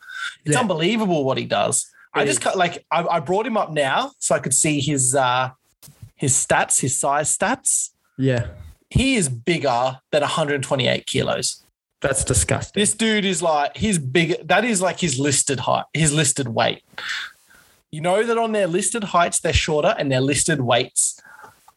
it's 0.45 0.55
Yeah. 0.55 0.61
unbelievable 0.61 1.25
what 1.25 1.39
he 1.39 1.45
does. 1.45 1.87
I 2.17 2.25
just 2.25 2.41
cut 2.41 2.57
like 2.57 2.85
I, 2.93 3.05
I 3.05 3.21
brought 3.21 3.45
him 3.47 3.57
up 3.57 3.73
now 3.73 4.13
so 4.21 4.35
I 4.35 4.39
could 4.39 4.55
see 4.55 4.81
his 4.81 5.15
uh 5.15 5.51
his 6.15 6.33
stats, 6.35 6.81
his 6.81 6.97
size 6.99 7.37
stats. 7.37 7.91
Yeah, 8.17 8.47
He 8.91 9.17
is 9.17 9.29
bigger 9.29 9.99
than 10.13 10.21
128 10.21 11.07
kilos. 11.07 11.64
That's 12.05 12.23
disgusting. 12.25 12.81
This 12.81 12.95
dude 12.95 13.25
is 13.25 13.43
like 13.43 13.77
his 13.77 13.99
big. 13.99 14.47
That 14.47 14.65
is 14.65 14.81
like 14.81 15.01
his 15.01 15.19
listed 15.19 15.61
height, 15.61 15.87
his 15.93 16.13
listed 16.13 16.49
weight. 16.49 16.83
You 17.91 18.01
know 18.01 18.23
that 18.25 18.39
on 18.39 18.53
their 18.53 18.67
listed 18.69 19.05
heights 19.05 19.41
they're 19.41 19.53
shorter 19.53 19.95
and 19.99 20.11
their 20.13 20.21
listed 20.21 20.61
weights 20.61 21.21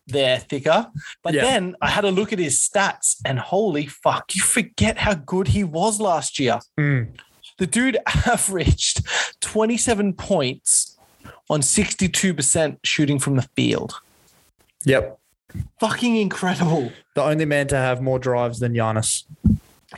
they're 0.06 0.40
thicker. 0.40 0.88
But 1.24 1.34
Yeah. 1.34 1.42
then 1.42 1.76
I 1.82 1.90
had 1.90 2.06
a 2.06 2.12
look 2.12 2.32
at 2.32 2.40
his 2.40 2.58
stats 2.58 3.18
and 3.26 3.40
holy 3.40 3.88
fuck, 3.88 4.34
you 4.36 4.42
forget 4.42 5.00
how 5.00 5.16
good 5.16 5.50
he 5.50 5.64
was 5.66 6.00
last 6.00 6.40
year. 6.40 6.60
Mm. 6.80 7.10
The 7.58 7.68
dude 7.68 7.98
averaged 8.26 9.02
27 9.42 10.14
points 10.14 10.98
on 11.50 11.60
62% 11.62 12.78
shooting 12.84 13.20
from 13.20 13.36
the 13.36 13.48
field. 13.56 14.00
Yep, 14.86 15.20
Fucking 15.80 16.16
incredible. 16.16 16.92
the 17.16 17.24
only 17.24 17.46
man 17.46 17.68
to 17.68 17.76
have 17.76 18.02
more 18.02 18.18
drives 18.20 18.60
than 18.60 18.74
Giannis. 18.74 19.24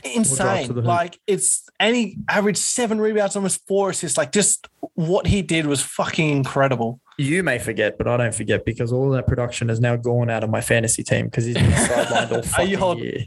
Insane. 0.04 0.66
to 0.66 0.72
the 0.72 0.80
hoop. 0.82 0.88
Like 0.88 1.20
it's 1.26 1.68
any 1.78 2.16
average 2.28 2.56
seven 2.56 3.00
rebounds, 3.00 3.36
almost 3.36 3.66
four 3.66 3.90
assists. 3.90 4.16
Like 4.16 4.32
just 4.32 4.68
what 4.94 5.26
he 5.26 5.42
did 5.42 5.66
was 5.66 5.82
fucking 5.82 6.28
incredible. 6.30 7.00
You 7.18 7.42
may 7.42 7.58
forget, 7.58 7.98
but 7.98 8.08
I 8.08 8.16
don't 8.16 8.34
forget 8.34 8.64
because 8.64 8.92
all 8.92 9.10
that 9.10 9.26
production 9.26 9.68
has 9.68 9.80
now 9.80 9.96
gone 9.96 10.30
out 10.30 10.42
of 10.42 10.50
my 10.50 10.60
fantasy 10.60 11.02
team 11.02 11.26
because 11.26 11.44
he's 11.44 11.54
been 11.54 11.70
sidelined 11.70 12.32
all 12.32 12.42
Are 12.58 12.66
you 12.66 12.78
hold- 12.78 12.98
year. 12.98 13.26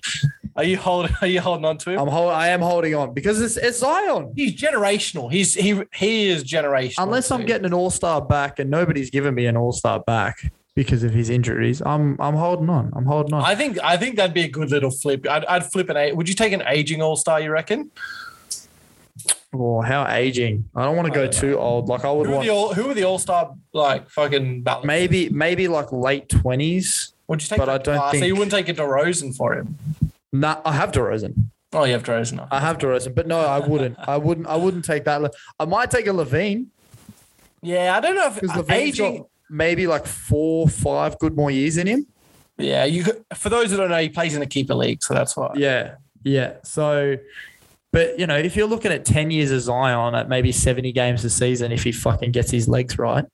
Are 0.55 0.63
you 0.63 0.77
holding? 0.77 1.15
Are 1.21 1.27
you 1.27 1.41
holding 1.41 1.65
on 1.65 1.77
to 1.79 1.91
him? 1.91 1.99
I'm 1.99 2.07
hold, 2.07 2.31
I 2.31 2.49
am 2.49 2.61
holding 2.61 2.93
on 2.93 3.13
because 3.13 3.41
it's, 3.41 3.57
it's 3.57 3.79
Zion. 3.79 4.33
He's 4.35 4.55
generational. 4.55 5.31
He's 5.31 5.55
he 5.55 5.81
he 5.93 6.29
is 6.29 6.43
generational. 6.43 7.03
Unless 7.03 7.31
I'm 7.31 7.45
getting 7.45 7.65
an 7.65 7.73
All 7.73 7.89
Star 7.89 8.21
back, 8.21 8.59
and 8.59 8.69
nobody's 8.69 9.09
given 9.09 9.33
me 9.33 9.47
an 9.47 9.57
All 9.57 9.71
Star 9.71 9.99
back 9.99 10.51
because 10.75 11.03
of 11.03 11.13
his 11.13 11.29
injuries, 11.29 11.81
I'm 11.85 12.17
I'm 12.19 12.35
holding 12.35 12.69
on. 12.69 12.91
I'm 12.95 13.05
holding 13.05 13.33
on. 13.33 13.43
I 13.43 13.55
think 13.55 13.77
I 13.83 13.97
think 13.97 14.15
that'd 14.17 14.33
be 14.33 14.43
a 14.43 14.49
good 14.49 14.71
little 14.71 14.91
flip. 14.91 15.27
I'd, 15.29 15.45
I'd 15.45 15.65
flip 15.71 15.89
an. 15.89 16.15
Would 16.15 16.27
you 16.27 16.35
take 16.35 16.53
an 16.53 16.63
aging 16.67 17.01
all 17.01 17.15
star? 17.15 17.39
You 17.39 17.51
reckon? 17.51 17.91
oh, 19.53 19.81
how 19.81 20.07
aging! 20.07 20.67
I 20.75 20.83
don't 20.83 20.95
want 20.95 21.07
to 21.07 21.13
go 21.13 21.27
too 21.27 21.57
old. 21.59 21.87
Like 21.87 22.05
I 22.05 22.11
would 22.11 22.25
Who 22.27 22.33
are 22.33 22.35
want 22.37 22.47
the 22.47 22.53
all, 22.53 22.73
who 22.73 22.89
are 22.89 22.93
the 22.93 23.03
all 23.03 23.19
star 23.19 23.53
like 23.73 24.09
fucking 24.09 24.63
balance? 24.63 24.85
maybe 24.85 25.29
maybe 25.29 25.67
like 25.67 25.91
late 25.91 26.29
twenties. 26.29 27.13
Would 27.27 27.41
you 27.41 27.47
take? 27.47 27.59
but 27.59 27.69
I 27.69 27.77
don't 27.77 27.97
uh, 27.97 28.07
So 28.07 28.11
think- 28.11 28.25
you 28.25 28.33
wouldn't 28.35 28.51
take 28.51 28.69
a 28.69 28.73
DeRozan 28.73 29.35
for 29.35 29.53
him? 29.53 29.77
Nah, 30.31 30.59
I 30.65 30.73
have 30.73 30.91
DeRozan. 30.91 31.35
Oh, 31.71 31.83
you 31.85 31.93
have 31.93 32.03
DeRozan. 32.03 32.47
I 32.51 32.59
have 32.59 32.77
DeRozan, 32.77 33.15
but 33.15 33.27
no, 33.27 33.39
I 33.39 33.59
wouldn't. 33.59 33.97
I 33.99 34.17
wouldn't. 34.17 34.47
I 34.47 34.55
wouldn't 34.55 34.85
take 34.85 35.05
that. 35.05 35.31
I 35.59 35.65
might 35.65 35.89
take 35.91 36.07
a 36.07 36.11
LaVine 36.11 36.67
Yeah, 37.61 37.95
I 37.95 37.99
don't 37.99 38.15
know 38.15 38.27
if 38.27 38.69
aging. 38.71 39.17
got 39.17 39.27
maybe 39.49 39.87
like 39.87 40.05
four, 40.05 40.67
five 40.67 41.17
good 41.19 41.35
more 41.35 41.51
years 41.51 41.77
in 41.77 41.87
him. 41.87 42.07
Yeah, 42.57 42.85
you. 42.85 43.03
could- 43.03 43.23
For 43.35 43.49
those 43.49 43.71
that 43.71 43.77
don't 43.77 43.89
know, 43.89 43.97
he 44.01 44.09
plays 44.09 44.33
in 44.33 44.39
the 44.39 44.45
keeper 44.47 44.75
league, 44.75 45.01
so 45.03 45.13
that's 45.13 45.35
why. 45.35 45.51
Yeah, 45.55 45.95
yeah. 46.23 46.53
So, 46.63 47.17
but 47.91 48.19
you 48.19 48.27
know, 48.27 48.37
if 48.37 48.55
you're 48.55 48.67
looking 48.67 48.91
at 48.91 49.05
ten 49.05 49.31
years 49.31 49.49
of 49.51 49.61
Zion 49.61 50.13
at 50.15 50.29
maybe 50.29 50.51
seventy 50.51 50.91
games 50.91 51.23
a 51.25 51.29
season, 51.29 51.71
if 51.71 51.83
he 51.83 51.91
fucking 51.91 52.31
gets 52.31 52.51
his 52.51 52.67
legs 52.67 52.97
right, 52.99 53.25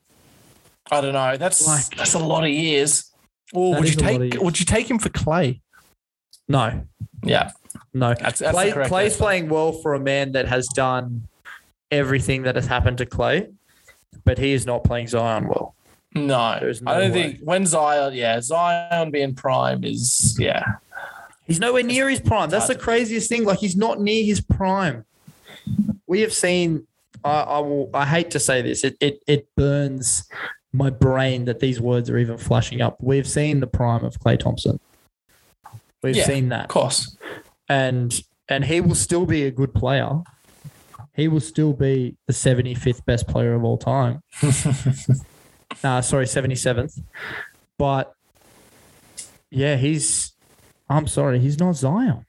I 0.91 1.01
don't 1.01 1.13
know. 1.13 1.35
That's 1.37 1.65
Like- 1.67 1.95
that's 1.97 2.13
a 2.13 2.19
lot 2.19 2.43
of 2.43 2.49
years. 2.49 3.11
Or 3.51 3.75
would 3.75 3.83
you 3.83 3.89
is 3.89 3.95
a 3.97 3.99
lot 4.03 4.21
of 4.21 4.31
take? 4.31 4.41
Would 4.41 4.59
you 4.59 4.65
take 4.65 4.89
him 4.89 4.99
for 4.99 5.09
Klay? 5.09 5.59
no, 6.47 6.83
Yeah, 7.23 7.51
no. 7.93 8.13
that's, 8.13 8.39
that's 8.39 8.57
Klay, 8.57 8.73
Klay's 8.73 9.13
answer. 9.13 9.17
playing 9.17 9.49
well 9.49 9.71
for 9.71 9.93
a 9.95 9.99
man 9.99 10.31
that 10.31 10.47
has 10.47 10.67
done 10.67 11.27
everything 11.91 12.43
that 12.43 12.55
has 12.55 12.67
happened 12.67 12.97
to 12.99 13.05
Klay, 13.05 13.51
but 14.23 14.37
he 14.37 14.53
is 14.53 14.65
not 14.65 14.83
playing 14.83 15.07
Zion 15.07 15.47
well. 15.47 15.75
No, 16.15 16.57
There's 16.59 16.81
no 16.81 16.91
I 16.91 16.99
don't 16.99 17.11
way. 17.11 17.23
think 17.33 17.39
when 17.43 17.65
Zion. 17.65 18.13
Yeah, 18.13 18.41
Zion 18.41 19.11
being 19.11 19.35
prime 19.35 19.83
is 19.83 20.35
yeah. 20.39 20.63
He's 21.45 21.59
nowhere 21.59 21.83
near 21.83 22.09
his 22.09 22.19
prime. 22.19 22.49
That's 22.49 22.67
the 22.67 22.75
craziest 22.75 23.29
thing. 23.29 23.43
Like 23.43 23.59
he's 23.59 23.75
not 23.75 23.99
near 24.01 24.23
his 24.23 24.41
prime. 24.41 25.05
We 26.07 26.21
have 26.21 26.33
seen. 26.33 26.87
I, 27.23 27.41
I 27.41 27.59
will. 27.59 27.89
I 27.93 28.05
hate 28.05 28.31
to 28.31 28.39
say 28.39 28.61
this. 28.61 28.83
It 28.83 28.97
it 28.99 29.21
it 29.27 29.47
burns 29.55 30.27
my 30.73 30.89
brain 30.89 31.45
that 31.45 31.59
these 31.59 31.79
words 31.81 32.09
are 32.09 32.17
even 32.17 32.37
flashing 32.37 32.81
up. 32.81 32.97
We've 33.01 33.27
seen 33.27 33.59
the 33.59 33.67
prime 33.67 34.03
of 34.03 34.19
Klay 34.19 34.37
Thompson. 34.39 34.79
We've 36.01 36.15
Yeah, 36.15 36.25
seen 36.25 36.49
that, 36.49 36.63
Of 36.65 36.69
course. 36.69 37.17
and 37.67 38.19
and 38.47 38.65
he 38.65 38.79
will 38.81 38.95
still 38.95 39.25
be 39.25 39.43
a 39.45 39.51
good 39.51 39.73
player. 39.73 40.09
He 41.15 41.27
will 41.27 41.39
still 41.41 41.73
be 41.73 42.15
the 42.27 42.33
seventy 42.33 42.73
fifth 42.73 43.05
best 43.05 43.27
player 43.27 43.53
of 43.53 43.63
all 43.63 43.77
time. 43.77 44.21
nah, 45.83 46.01
sorry, 46.01 46.27
seventy 46.27 46.55
seventh. 46.55 46.99
But 47.77 48.13
yeah, 49.49 49.75
he's. 49.75 50.33
I'm 50.89 51.07
sorry, 51.07 51.39
he's 51.39 51.59
not 51.59 51.75
Zion. 51.75 52.25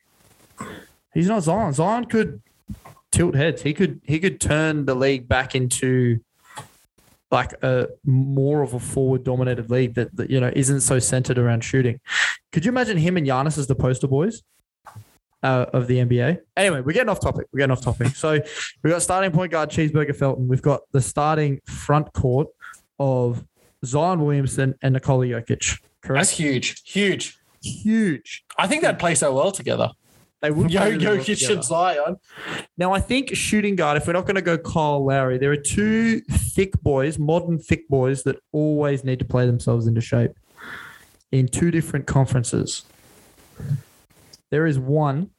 He's 1.15 1.29
not 1.29 1.43
Zion. 1.43 1.73
Zion 1.73 2.05
could 2.05 2.43
tilt 3.11 3.35
heads. 3.35 3.63
He 3.63 3.75
could 3.75 4.01
he 4.05 4.19
could 4.19 4.41
turn 4.41 4.85
the 4.85 4.95
league 4.95 5.29
back 5.29 5.55
into 5.55 6.21
like 7.31 7.53
a 7.63 7.89
more 8.05 8.63
of 8.63 8.75
a 8.75 8.81
forward 8.81 9.25
dominated 9.25 9.71
league 9.71 9.95
that, 9.95 10.15
that 10.17 10.31
you 10.31 10.41
know 10.41 10.51
isn't 10.55 10.81
so 10.81 10.99
centered 10.99 11.39
around 11.39 11.63
shooting. 11.63 12.01
Could 12.53 12.65
you 12.65 12.71
imagine 12.71 12.97
him 12.97 13.17
and 13.17 13.27
Giannis 13.27 13.59
as 13.59 13.67
the 13.67 13.75
poster 13.75 14.09
boys 14.09 14.43
uh, 15.43 15.67
of 15.73 15.87
the 15.87 15.99
NBA? 15.99 16.41
Anyway, 16.57 16.81
we're 16.81 16.93
getting 16.93 17.09
off 17.09 17.21
topic. 17.21 17.47
We're 17.53 17.59
getting 17.59 17.73
off 17.73 17.83
topic. 17.83 18.09
So 18.17 18.33
we've 18.83 18.93
got 18.93 19.03
starting 19.03 19.31
point 19.31 19.53
guard 19.53 19.71
Cheeseburger 19.71 20.15
Felton. 20.17 20.49
We've 20.49 20.63
got 20.63 20.81
the 20.93 21.01
starting 21.01 21.61
front 21.67 22.13
court 22.13 22.49
of 23.01 23.45
Zion 23.85 24.21
Williamson 24.25 24.75
and 24.83 24.93
Nikola 24.93 25.27
Jokic. 25.27 25.81
Correct. 26.03 26.21
That's 26.21 26.31
huge. 26.31 26.83
Huge. 26.85 27.37
huge. 27.63 28.45
I 28.57 28.67
think 28.69 28.83
they'd 28.83 28.99
play 28.99 29.15
so 29.17 29.35
well 29.35 29.51
together. 29.51 29.91
They 30.43 30.51
would 30.51 30.71
Yo, 30.73 30.81
well 30.81 30.91
Jokic 30.93 31.25
together. 31.39 31.55
and 31.55 31.65
Zion. 31.65 32.17
Now, 32.79 32.93
I 32.93 33.01
think 33.01 33.35
shooting 33.35 33.75
guard, 33.75 33.97
if 33.97 34.07
we're 34.07 34.13
not 34.13 34.27
going 34.27 34.37
to 34.37 34.43
go 34.43 34.57
Kyle 34.57 35.05
Lowry, 35.05 35.39
there 35.39 35.51
are 35.51 35.57
two 35.57 36.21
thick 36.21 36.73
boys, 36.83 37.19
modern 37.19 37.59
thick 37.59 37.89
boys, 37.89 38.23
that 38.23 38.37
always 38.53 39.03
need 39.03 39.19
to 39.19 39.25
play 39.25 39.47
themselves 39.47 39.87
into 39.87 40.01
shape 40.01 40.33
in 41.33 41.49
two 41.49 41.71
different 41.71 42.07
conferences. 42.07 42.85
There 44.51 44.67
is 44.67 44.79
one 44.79 45.31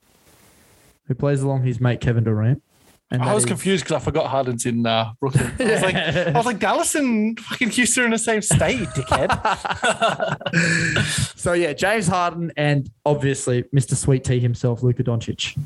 who 1.08 1.16
plays 1.16 1.42
along 1.42 1.64
his 1.64 1.80
mate 1.82 2.00
Kevin 2.02 2.24
Durant. 2.24 2.64
And 3.12 3.22
I 3.24 3.34
was 3.34 3.44
is- 3.44 3.48
confused 3.50 3.84
because 3.84 4.02
I 4.02 4.04
forgot 4.04 4.28
Harden's 4.28 4.66
in 4.66 4.86
uh, 4.86 5.12
Brooklyn. 5.20 5.52
I 5.60 5.64
was 5.72 5.82
like, 5.82 5.96
I 5.96 6.32
was 6.32 6.46
like, 6.46 6.60
Dallas 6.60 6.96
and 6.96 7.38
fucking 7.40 7.70
Houston 7.72 8.04
are 8.04 8.06
in 8.06 8.12
the 8.12 8.18
same 8.18 8.42
state, 8.42 8.88
dickhead. 8.90 9.32
So, 11.36 11.54
yeah, 11.54 11.74
James 11.74 12.08
Harden 12.08 12.52
and 12.56 12.90
obviously 13.06 13.64
Mr. 13.76 13.96
Sweet 13.96 14.24
Tea 14.24 14.40
himself, 14.40 14.84
Luka 14.84 15.04
Doncic. 15.04 15.58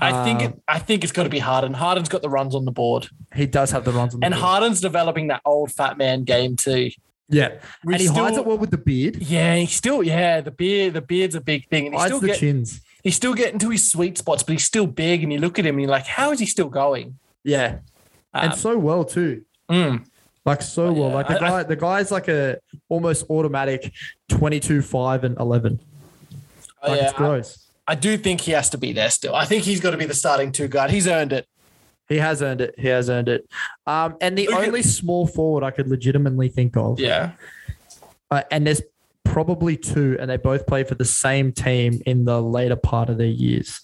I 0.00 0.24
think 0.24 0.40
Um, 0.40 0.46
it, 0.46 0.62
I 0.68 0.78
think 0.78 1.02
it's 1.02 1.12
got 1.12 1.24
to 1.24 1.28
be 1.28 1.38
Harden. 1.40 1.74
Harden's 1.74 2.08
got 2.08 2.22
the 2.22 2.30
runs 2.30 2.54
on 2.54 2.64
the 2.64 2.70
board, 2.72 3.08
He 3.34 3.46
does 3.46 3.70
have 3.72 3.84
the 3.84 3.90
runs 3.92 4.14
on 4.14 4.20
the 4.20 4.26
and 4.26 4.34
board. 4.34 4.42
Harden's 4.44 4.80
developing 4.80 5.26
that 5.28 5.40
old 5.44 5.72
fat 5.72 5.98
man 5.98 6.22
game 6.24 6.54
too. 6.56 6.90
Yeah. 7.28 7.58
We 7.84 7.94
and 7.94 8.00
he 8.00 8.06
hides 8.06 8.34
still- 8.34 8.42
it 8.42 8.46
well 8.46 8.58
with 8.58 8.70
the 8.70 8.78
beard. 8.78 9.16
Yeah, 9.16 9.56
he 9.56 9.66
still 9.66 10.02
yeah 10.04 10.40
the 10.40 10.52
beard 10.52 10.94
the 10.94 11.02
beard's 11.02 11.34
a 11.34 11.40
big 11.40 11.68
thing, 11.68 11.86
and 11.86 11.94
he's 11.94 12.02
Hides 12.02 12.10
still 12.12 12.20
the 12.20 12.26
get, 12.28 12.38
chins. 12.38 12.80
He's 13.06 13.14
still 13.14 13.34
getting 13.34 13.60
to 13.60 13.70
his 13.70 13.88
sweet 13.88 14.18
spots, 14.18 14.42
but 14.42 14.50
he's 14.52 14.64
still 14.64 14.88
big, 14.88 15.22
and 15.22 15.32
you 15.32 15.38
look 15.38 15.60
at 15.60 15.64
him 15.64 15.76
and 15.76 15.82
you're 15.82 15.90
like, 15.90 16.06
how 16.06 16.32
is 16.32 16.40
he 16.40 16.46
still 16.46 16.68
going? 16.68 17.18
Yeah. 17.44 17.78
and 18.34 18.52
Um, 18.52 18.58
so 18.58 18.76
well, 18.76 19.04
too. 19.04 19.44
mm. 19.70 20.04
Like 20.44 20.60
so 20.60 20.92
well. 20.92 21.10
yeah, 21.10 21.14
Like 21.14 21.28
the 21.28 21.34
I- 21.34 21.46
I- 21.46 21.50
guy, 21.50 21.62
the 21.62 21.76
guy's 21.76 22.10
like 22.10 22.26
a 22.28 22.58
almost 22.88 23.24
automatic 23.30 23.92
22, 24.28 24.82
5, 24.82 25.22
and 25.24 25.38
11. 25.38 25.78
Like 26.82 27.00
yeah, 27.00 27.04
it's 27.04 27.12
gross. 27.12 27.68
I 27.86 27.94
do 27.94 28.16
think 28.16 28.40
he 28.40 28.50
has 28.52 28.68
to 28.70 28.78
be 28.78 28.92
there 28.92 29.10
still. 29.10 29.34
I 29.36 29.44
think 29.44 29.62
he's 29.62 29.80
got 29.80 29.92
to 29.92 29.96
be 29.96 30.04
the 30.06 30.14
starting 30.14 30.50
two 30.50 30.66
guard. 30.66 30.90
He's 30.90 31.06
earned 31.06 31.32
it. 31.32 31.46
He 32.08 32.16
has 32.18 32.42
earned 32.42 32.60
it. 32.60 32.74
He 32.76 32.88
has 32.88 33.08
earned 33.08 33.28
it. 33.28 33.48
Um, 33.86 34.16
and 34.20 34.36
the 34.36 34.48
only 34.48 34.82
small 34.82 35.28
forward 35.28 35.62
I 35.64 35.70
could 35.70 35.86
legitimately 35.88 36.48
think 36.48 36.76
of, 36.76 36.98
Yeah. 37.00 37.32
uh, 38.32 38.42
and 38.50 38.66
there's 38.66 38.82
probably 39.32 39.76
two, 39.76 40.16
and 40.20 40.30
they 40.30 40.36
both 40.36 40.66
play 40.66 40.84
for 40.84 40.94
the 40.94 41.04
same 41.04 41.52
team 41.52 42.00
in 42.06 42.24
the 42.24 42.42
later 42.42 42.76
part 42.76 43.08
of 43.08 43.18
their 43.18 43.26
years, 43.26 43.80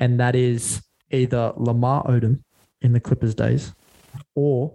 and 0.00 0.18
that 0.20 0.34
is 0.34 0.82
either 1.10 1.52
Lamar 1.56 2.04
Odom 2.04 2.42
in 2.80 2.92
the 2.92 3.00
Clippers 3.00 3.34
days, 3.34 3.72
or 4.34 4.74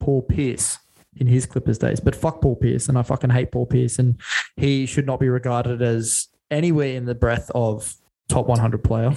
Paul 0.00 0.22
Pierce 0.22 0.78
in 1.16 1.26
his 1.26 1.46
Clippers 1.46 1.78
days. 1.78 2.00
But 2.00 2.14
fuck 2.14 2.40
Paul 2.40 2.56
Pierce, 2.56 2.88
and 2.88 2.98
I 2.98 3.02
fucking 3.02 3.30
hate 3.30 3.52
Paul 3.52 3.66
Pierce, 3.66 3.98
and 3.98 4.20
he 4.56 4.86
should 4.86 5.06
not 5.06 5.20
be 5.20 5.28
regarded 5.28 5.82
as 5.82 6.28
anywhere 6.50 6.96
in 6.96 7.04
the 7.04 7.14
breath 7.14 7.50
of 7.54 7.94
top 8.28 8.46
100 8.46 8.82
player 8.84 9.14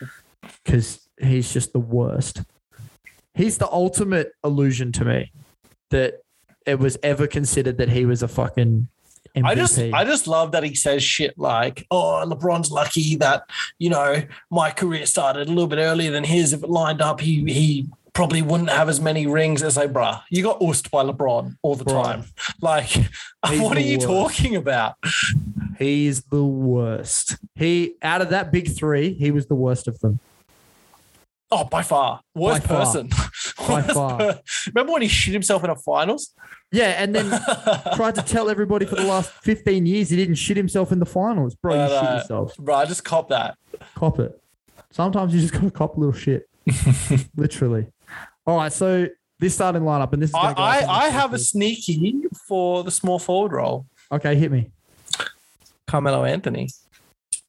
because 0.64 1.08
he's 1.20 1.52
just 1.52 1.72
the 1.72 1.78
worst. 1.80 2.42
He's 3.34 3.58
the 3.58 3.70
ultimate 3.70 4.32
illusion 4.42 4.92
to 4.92 5.04
me 5.04 5.32
that 5.90 6.20
it 6.66 6.78
was 6.78 6.98
ever 7.02 7.26
considered 7.26 7.78
that 7.78 7.90
he 7.90 8.04
was 8.04 8.22
a 8.22 8.28
fucking 8.28 8.88
MVP. 9.34 9.46
I 9.46 9.54
just 9.54 9.78
I 9.78 10.04
just 10.04 10.26
love 10.26 10.52
that 10.52 10.62
he 10.62 10.74
says 10.74 11.02
shit 11.02 11.38
like, 11.38 11.86
"Oh, 11.90 12.22
LeBron's 12.26 12.70
lucky 12.70 13.16
that 13.16 13.44
you 13.78 13.90
know 13.90 14.22
my 14.50 14.70
career 14.70 15.06
started 15.06 15.48
a 15.48 15.50
little 15.50 15.66
bit 15.66 15.78
earlier 15.78 16.10
than 16.10 16.24
his. 16.24 16.52
If 16.52 16.62
it 16.62 16.70
lined 16.70 17.00
up, 17.00 17.20
he 17.20 17.40
he 17.52 17.88
probably 18.12 18.40
wouldn't 18.40 18.70
have 18.70 18.88
as 18.88 18.98
many 18.98 19.26
rings 19.26 19.62
as 19.62 19.76
like, 19.76 19.92
bruh, 19.92 20.22
you 20.30 20.42
got 20.42 20.58
oosted 20.60 20.90
by 20.90 21.04
LeBron 21.04 21.54
all 21.60 21.74
the 21.74 21.84
Bruh. 21.84 22.02
time. 22.02 22.24
Like, 22.62 22.86
He's 23.48 23.60
what 23.60 23.76
are 23.76 23.80
you 23.80 23.98
worst. 23.98 24.06
talking 24.06 24.56
about? 24.56 24.94
He's 25.78 26.22
the 26.22 26.42
worst. 26.42 27.36
He 27.56 27.94
out 28.00 28.22
of 28.22 28.30
that 28.30 28.50
big 28.50 28.74
three, 28.74 29.12
he 29.12 29.30
was 29.30 29.46
the 29.48 29.54
worst 29.54 29.86
of 29.86 30.00
them. 30.00 30.18
Oh, 31.50 31.64
by 31.64 31.82
far, 31.82 32.20
worst 32.34 32.62
By 32.62 32.68
far. 32.68 32.84
person. 32.86 33.10
By 33.66 33.82
far. 33.94 34.40
Remember 34.74 34.92
when 34.92 35.02
he 35.02 35.08
shit 35.08 35.32
himself 35.32 35.64
in 35.64 35.70
a 35.70 35.76
finals? 35.76 36.34
Yeah, 36.72 37.02
and 37.02 37.14
then 37.14 37.28
tried 37.96 38.16
to 38.16 38.22
tell 38.22 38.50
everybody 38.50 38.86
for 38.86 38.96
the 38.96 39.04
last 39.04 39.30
15 39.42 39.86
years 39.86 40.10
he 40.10 40.16
didn't 40.16 40.34
shit 40.34 40.56
himself 40.56 40.92
in 40.92 40.98
the 40.98 41.06
finals. 41.06 41.54
Bro, 41.54 41.74
you 41.74 41.88
shit 41.88 42.02
uh, 42.02 42.16
yourself. 42.16 42.56
Bro, 42.56 42.74
I 42.74 42.84
just 42.86 43.04
cop 43.04 43.28
that. 43.28 43.56
Cop 43.94 44.18
it. 44.18 44.40
Sometimes 44.90 45.34
you 45.34 45.40
just 45.40 45.52
gotta 45.52 45.70
cop 45.70 45.96
a 45.96 46.00
little 46.00 46.12
shit. 46.12 46.48
Literally. 47.36 47.86
All 48.46 48.56
right, 48.56 48.72
so 48.72 49.08
this 49.38 49.54
starting 49.54 49.82
lineup, 49.82 50.12
and 50.12 50.22
this 50.22 50.30
is 50.30 50.34
I, 50.34 50.52
I, 50.52 51.04
I 51.04 51.08
have 51.08 51.34
a 51.34 51.38
sneaky 51.38 52.22
for 52.48 52.82
the 52.84 52.90
small 52.90 53.18
forward 53.18 53.52
role. 53.52 53.86
Okay, 54.10 54.34
hit 54.36 54.50
me. 54.50 54.70
Carmelo 55.86 56.24
Anthony. 56.24 56.68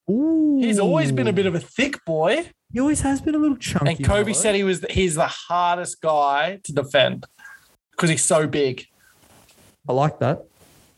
Ooh. 0.10 0.60
He's 0.62 0.80
always 0.80 1.12
been 1.12 1.28
a 1.28 1.34
bit 1.34 1.46
of 1.46 1.56
a 1.56 1.60
thick 1.60 2.04
boy. 2.06 2.50
He 2.72 2.80
always 2.80 3.02
has 3.02 3.22
been 3.22 3.36
a 3.36 3.38
little 3.38 3.58
chunky. 3.58 3.96
And 3.96 4.06
Kobe 4.06 4.34
said 4.34 4.56
he 4.56 4.64
was 4.64 4.86
he's 4.90 5.16
the 5.16 5.28
hardest 5.28 6.02
guy 6.02 6.60
to 6.64 6.74
defend 6.74 7.26
because 7.92 8.10
he's 8.10 8.26
so 8.26 8.48
big. 8.48 8.86
I 9.88 9.94
like 9.94 10.20
that. 10.20 10.44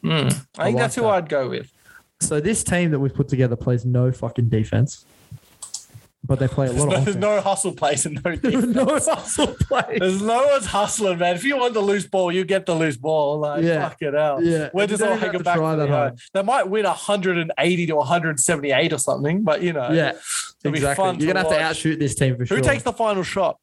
Mm. 0.03 0.25
I 0.25 0.29
think 0.29 0.57
like 0.57 0.75
that's 0.77 0.95
who 0.95 1.01
that. 1.03 1.09
I'd 1.09 1.29
go 1.29 1.49
with. 1.49 1.71
So 2.21 2.41
this 2.41 2.63
team 2.63 2.91
that 2.91 2.99
we've 2.99 3.13
put 3.13 3.27
together 3.27 3.55
plays 3.55 3.85
no 3.85 4.11
fucking 4.11 4.49
defense, 4.49 5.05
but 6.29 6.37
they 6.37 6.47
play 6.47 6.67
a 6.67 6.71
lot 6.71 6.83
of 6.83 6.89
There's 6.91 7.01
offense. 7.01 7.15
no 7.17 7.41
hustle 7.41 7.71
plays 7.73 8.05
and 8.05 8.21
no 8.23 8.35
defense. 8.35 8.65
no 8.67 8.85
hustle 8.85 9.47
plays. 9.47 9.97
There's 9.99 10.21
no 10.21 10.45
one's 10.45 10.67
hustling, 10.67 11.17
man. 11.17 11.35
If 11.35 11.43
you 11.43 11.57
want 11.57 11.73
the 11.73 11.79
loose 11.81 12.05
ball, 12.05 12.31
you 12.31 12.45
get 12.45 12.67
the 12.67 12.75
loose 12.75 12.97
ball. 12.97 13.39
Like, 13.39 13.63
Yeah. 13.63 13.89
fuck 13.89 13.97
it 14.01 14.15
out. 14.15 14.43
Yeah. 14.45 14.69
We're 14.71 14.85
just 14.85 15.01
all 15.01 15.15
hanging 15.17 15.39
to 15.39 15.43
back. 15.43 15.57
that 15.57 15.63
uh, 15.63 15.77
hard. 15.77 15.89
yard. 15.89 16.19
They 16.35 16.43
might 16.43 16.69
win 16.69 16.85
180 16.85 17.85
to 17.87 17.95
178 17.95 18.93
or 18.93 18.97
something, 18.99 19.43
but 19.43 19.63
you 19.63 19.73
know. 19.73 19.89
Yeah, 19.91 20.09
It'll 20.63 20.71
be 20.71 20.77
exactly. 20.77 21.03
fun 21.03 21.15
You're 21.19 21.21
to 21.21 21.33
gonna 21.33 21.39
have 21.39 21.47
to 21.47 21.55
watch. 21.55 21.63
outshoot 21.63 21.97
this 21.99 22.13
team 22.13 22.37
for 22.37 22.45
sure. 22.45 22.57
Who 22.57 22.63
takes 22.63 22.83
the 22.83 22.93
final 22.93 23.23
shot? 23.23 23.57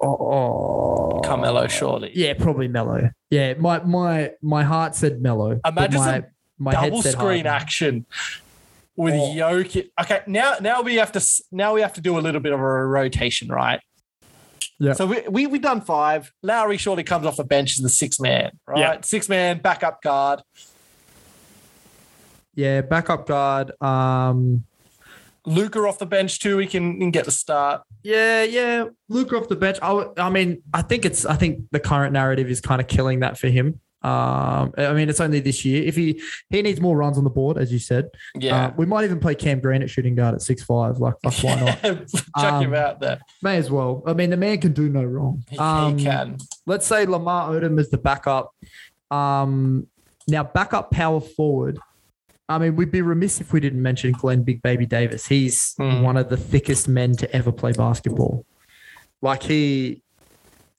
Oh, 0.00 1.20
Carmelo, 1.24 1.66
surely. 1.68 2.10
Yeah, 2.14 2.32
probably 2.34 2.68
Melo. 2.68 3.10
Yeah, 3.30 3.52
my 3.58 3.80
my 3.82 4.30
my 4.42 4.62
heart 4.64 4.94
said 4.94 5.20
Melo. 5.20 5.60
Imagine 5.66 6.00
my, 6.00 6.22
my 6.58 6.72
double 6.72 7.02
screen 7.02 7.46
action 7.46 8.06
with 8.96 9.14
Oh. 9.14 9.34
Jokic. 9.34 9.88
Okay, 10.00 10.20
now 10.26 10.54
now 10.60 10.82
we 10.82 10.96
have 10.96 11.12
to 11.12 11.42
now 11.52 11.74
we 11.74 11.80
have 11.82 11.92
to 11.94 12.00
do 12.00 12.18
a 12.18 12.20
little 12.20 12.40
bit 12.40 12.52
of 12.52 12.60
a 12.60 12.62
rotation, 12.86 13.48
right? 13.48 13.80
Yeah. 14.78 14.92
So 14.92 15.06
we 15.06 15.22
we 15.28 15.46
we 15.46 15.58
done 15.58 15.80
five. 15.80 16.32
Lowry 16.42 16.76
surely 16.76 17.02
comes 17.04 17.26
off 17.26 17.36
the 17.36 17.44
bench 17.44 17.72
as 17.78 17.82
the 17.82 17.88
six 17.88 18.20
man, 18.20 18.52
right? 18.66 18.78
Yeah. 18.78 19.00
Six 19.02 19.28
man 19.28 19.58
backup 19.58 20.02
guard. 20.02 20.42
Yeah, 22.54 22.80
backup 22.80 23.26
guard. 23.26 23.72
Um, 23.82 24.64
Luka 25.44 25.78
off 25.80 25.98
the 25.98 26.06
bench 26.06 26.40
too. 26.40 26.56
We 26.56 26.66
can, 26.66 26.98
can 26.98 27.10
get 27.10 27.24
the 27.26 27.30
start. 27.30 27.82
yeah, 28.02 28.42
yeah. 28.42 28.86
Luka 29.08 29.36
off 29.36 29.48
the 29.48 29.56
bench. 29.56 29.78
I, 29.82 30.06
I 30.16 30.30
mean, 30.30 30.62
I 30.74 30.82
think 30.82 31.04
it's. 31.04 31.24
I 31.26 31.36
think 31.36 31.64
the 31.70 31.80
current 31.80 32.12
narrative 32.12 32.48
is 32.50 32.60
kind 32.60 32.80
of 32.80 32.88
killing 32.88 33.20
that 33.20 33.38
for 33.38 33.48
him. 33.48 33.80
Um, 34.06 34.72
I 34.78 34.92
mean, 34.92 35.08
it's 35.08 35.20
only 35.20 35.40
this 35.40 35.64
year. 35.64 35.82
If 35.82 35.96
he 35.96 36.22
he 36.50 36.62
needs 36.62 36.80
more 36.80 36.96
runs 36.96 37.18
on 37.18 37.24
the 37.24 37.30
board, 37.30 37.58
as 37.58 37.72
you 37.72 37.78
said, 37.78 38.08
Yeah. 38.36 38.66
Uh, 38.66 38.72
we 38.76 38.86
might 38.86 39.04
even 39.04 39.18
play 39.18 39.34
Cam 39.34 39.58
Green 39.60 39.82
at 39.82 39.90
shooting 39.90 40.14
guard 40.14 40.34
at 40.34 40.42
six 40.42 40.62
five. 40.62 40.98
Like, 40.98 41.14
fuck, 41.24 41.34
why 41.42 41.54
not? 41.60 41.82
Chuck 42.38 42.52
Um, 42.54 42.62
him 42.62 42.74
out 42.74 43.00
there. 43.00 43.18
May 43.42 43.56
as 43.56 43.70
well. 43.70 44.02
I 44.06 44.12
mean, 44.12 44.30
the 44.30 44.36
man 44.36 44.60
can 44.60 44.72
do 44.72 44.88
no 44.88 45.02
wrong. 45.02 45.42
He, 45.50 45.58
Um, 45.58 45.98
he 45.98 46.04
can. 46.04 46.36
let's 46.66 46.86
say 46.86 47.04
Lamar 47.06 47.50
Odom 47.50 47.80
is 47.80 47.90
the 47.90 47.98
backup. 47.98 48.54
Um, 49.10 49.86
now 50.28 50.44
backup 50.44 50.90
power 50.90 51.20
forward. 51.20 51.78
I 52.48 52.58
mean, 52.58 52.76
we'd 52.76 52.92
be 52.92 53.02
remiss 53.02 53.40
if 53.40 53.52
we 53.52 53.58
didn't 53.58 53.82
mention 53.82 54.12
Glenn 54.12 54.44
Big 54.44 54.62
Baby 54.62 54.86
Davis. 54.86 55.26
He's 55.26 55.74
Hmm. 55.78 56.02
one 56.02 56.16
of 56.16 56.28
the 56.28 56.36
thickest 56.36 56.86
men 56.86 57.16
to 57.16 57.34
ever 57.34 57.50
play 57.50 57.72
basketball. 57.72 58.44
Like 59.20 59.42
he, 59.42 60.02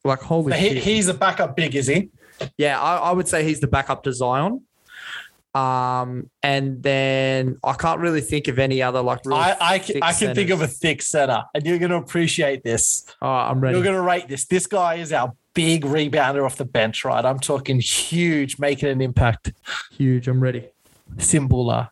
like 0.05 0.21
holy 0.21 0.57
he, 0.57 0.79
he's 0.79 1.09
a 1.09 1.13
backup 1.13 1.57
big, 1.57 1.75
is 1.75 1.87
he? 1.87 2.09
Yeah, 2.57 2.79
I, 2.79 2.97
I 2.97 3.11
would 3.11 3.27
say 3.27 3.43
he's 3.43 3.59
the 3.59 3.67
backup 3.67 4.03
to 4.03 4.13
Zion. 4.13 4.61
Um, 5.55 6.29
and 6.43 6.83
then 6.83 7.57
I 7.63 7.73
can't 7.73 7.99
really 7.99 8.21
think 8.21 8.47
of 8.47 8.59
any 8.59 8.81
other 8.81 9.01
like. 9.01 9.25
Real 9.25 9.37
I 9.37 9.57
I 9.59 9.79
can, 9.79 10.03
I 10.03 10.13
can 10.13 10.35
think 10.35 10.51
of 10.51 10.61
a 10.61 10.67
thick 10.67 11.01
center, 11.01 11.43
and 11.55 11.65
you're 11.65 11.79
going 11.79 11.91
to 11.91 11.97
appreciate 11.97 12.63
this. 12.63 13.05
Oh, 13.21 13.27
I'm 13.27 13.59
ready. 13.59 13.75
You're 13.75 13.83
going 13.83 13.95
to 13.95 14.01
rate 14.01 14.27
this. 14.27 14.45
This 14.45 14.67
guy 14.67 14.95
is 14.95 15.11
our 15.11 15.33
big 15.55 15.83
rebounder 15.83 16.45
off 16.45 16.57
the 16.57 16.65
bench, 16.65 17.03
right? 17.03 17.25
I'm 17.25 17.39
talking 17.39 17.79
huge, 17.79 18.59
making 18.59 18.89
an 18.89 19.01
impact. 19.01 19.53
Huge. 19.93 20.27
I'm 20.27 20.41
ready. 20.41 20.67
Sim 21.17 21.49
Bhullar. 21.49 21.89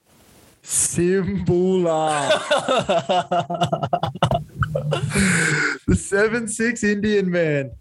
Simbula. 0.66 2.30
the 5.88 5.96
seven 5.96 6.48
six 6.48 6.84
Indian 6.84 7.30
man. 7.30 7.72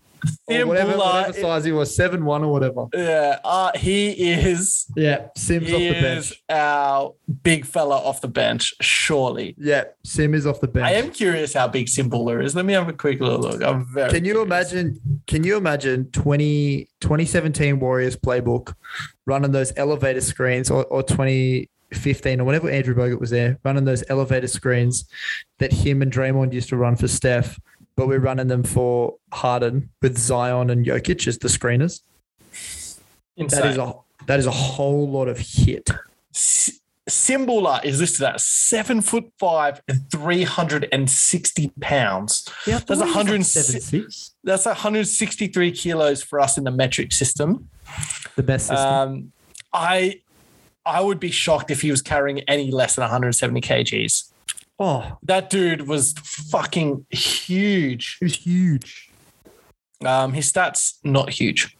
Or 0.46 0.66
whatever, 0.66 0.96
whatever 0.98 1.32
size 1.32 1.64
he 1.64 1.72
was, 1.72 1.94
seven 1.94 2.24
one 2.24 2.44
or 2.44 2.52
whatever. 2.52 2.86
Yeah, 2.92 3.40
uh, 3.44 3.72
he 3.76 4.10
is. 4.10 4.86
Yeah, 4.96 5.28
Sims 5.36 5.72
off 5.72 5.78
the 5.78 5.92
bench. 5.92 6.30
is 6.30 6.36
our 6.48 7.14
big 7.42 7.64
fella 7.64 7.96
off 7.96 8.20
the 8.20 8.28
bench, 8.28 8.74
surely. 8.80 9.54
Yeah, 9.58 9.84
Sim 10.04 10.34
is 10.34 10.46
off 10.46 10.60
the 10.60 10.68
bench. 10.68 10.86
I 10.86 10.92
am 10.92 11.10
curious 11.10 11.54
how 11.54 11.68
big 11.68 11.88
Sim 11.88 12.10
Bhullar 12.10 12.42
is. 12.42 12.54
Let 12.54 12.64
me 12.66 12.72
have 12.74 12.88
a 12.88 12.92
quick 12.92 13.20
little 13.20 13.40
look. 13.40 13.62
I'm 13.62 13.86
very. 13.92 14.10
Can 14.10 14.24
you 14.24 14.34
curious. 14.34 14.72
imagine? 14.72 15.00
Can 15.26 15.44
you 15.44 15.56
imagine 15.56 16.10
20, 16.10 16.88
2017 17.00 17.80
Warriors 17.80 18.16
playbook 18.16 18.74
running 19.26 19.52
those 19.52 19.72
elevator 19.76 20.20
screens 20.20 20.70
or, 20.70 20.84
or 20.86 21.02
2015 21.02 22.40
or 22.40 22.44
whenever 22.44 22.68
Andrew 22.68 22.94
Bogut 22.94 23.20
was 23.20 23.30
there, 23.30 23.58
running 23.64 23.84
those 23.84 24.04
elevator 24.08 24.48
screens 24.48 25.04
that 25.58 25.72
him 25.72 26.02
and 26.02 26.12
Draymond 26.12 26.52
used 26.52 26.68
to 26.70 26.76
run 26.76 26.96
for 26.96 27.08
Steph, 27.08 27.58
but 27.96 28.08
we're 28.08 28.18
running 28.18 28.48
them 28.48 28.62
for 28.62 29.16
Harden 29.32 29.90
with 30.02 30.18
Zion 30.18 30.70
and 30.70 30.84
Jokic 30.84 31.26
as 31.26 31.38
the 31.38 31.48
screeners. 31.48 32.02
Insane. 33.36 33.60
That 33.60 33.70
is 33.70 33.78
a 33.78 33.94
that 34.26 34.38
is 34.38 34.46
a 34.46 34.50
whole 34.50 35.08
lot 35.08 35.28
of 35.28 35.38
hit. 35.38 35.90
S- 36.34 36.80
is 37.06 38.00
listed 38.00 38.22
at 38.22 38.40
seven 38.40 39.02
foot 39.02 39.30
five 39.38 39.82
and 39.88 40.10
360 40.10 41.70
pounds. 41.80 42.48
Yeah, 42.66 42.78
That's 42.78 43.00
106 43.00 43.66
seven 43.66 43.80
six. 43.80 44.34
That's 44.42 44.64
163 44.64 45.72
kilos 45.72 46.22
for 46.22 46.40
us 46.40 46.56
in 46.56 46.64
the 46.64 46.70
metric 46.70 47.12
system. 47.12 47.68
The 48.36 48.42
best 48.42 48.68
system. 48.68 48.88
Um, 48.88 49.32
I 49.72 50.20
I 50.86 51.00
would 51.00 51.20
be 51.20 51.30
shocked 51.30 51.70
if 51.70 51.82
he 51.82 51.90
was 51.90 52.02
carrying 52.02 52.40
any 52.40 52.70
less 52.70 52.96
than 52.96 53.02
170 53.02 53.60
kgs. 53.60 54.30
Oh, 54.78 55.18
That 55.22 55.50
dude 55.50 55.86
was 55.86 56.12
fucking 56.50 57.06
huge. 57.10 58.18
it 58.20 58.24
was 58.24 58.36
huge. 58.36 59.10
Um, 60.04 60.32
his 60.32 60.52
stats 60.52 60.94
not 61.04 61.30
huge. 61.30 61.76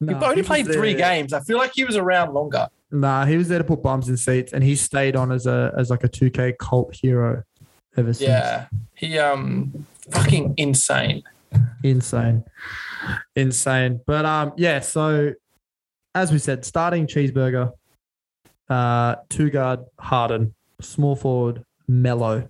Nah, 0.00 0.18
he 0.18 0.24
only 0.24 0.36
he 0.36 0.42
played 0.42 0.66
three 0.66 0.94
games. 0.94 1.32
I 1.32 1.40
feel 1.40 1.58
like 1.58 1.72
he 1.74 1.84
was 1.84 1.96
around 1.96 2.32
longer. 2.32 2.68
Nah, 2.90 3.26
he 3.26 3.36
was 3.36 3.48
there 3.48 3.58
to 3.58 3.64
put 3.64 3.82
bums 3.82 4.08
in 4.08 4.16
seats, 4.16 4.52
and 4.52 4.62
he 4.62 4.76
stayed 4.76 5.16
on 5.16 5.32
as 5.32 5.46
a 5.46 5.74
as 5.76 5.90
like 5.90 6.04
a 6.04 6.08
two 6.08 6.30
K 6.30 6.54
cult 6.58 6.94
hero 6.94 7.42
ever 7.96 8.12
since. 8.14 8.28
Yeah, 8.28 8.66
he 8.94 9.18
um 9.18 9.86
fucking 10.10 10.54
insane. 10.56 11.22
insane, 11.82 12.44
insane. 13.34 14.00
But 14.06 14.24
um, 14.24 14.52
yeah. 14.56 14.80
So 14.80 15.34
as 16.14 16.32
we 16.32 16.38
said, 16.38 16.64
starting 16.64 17.06
cheeseburger, 17.06 17.72
uh, 18.70 19.16
two 19.28 19.50
guard 19.50 19.80
Harden, 19.98 20.54
small 20.80 21.16
forward 21.16 21.64
Melo, 21.86 22.48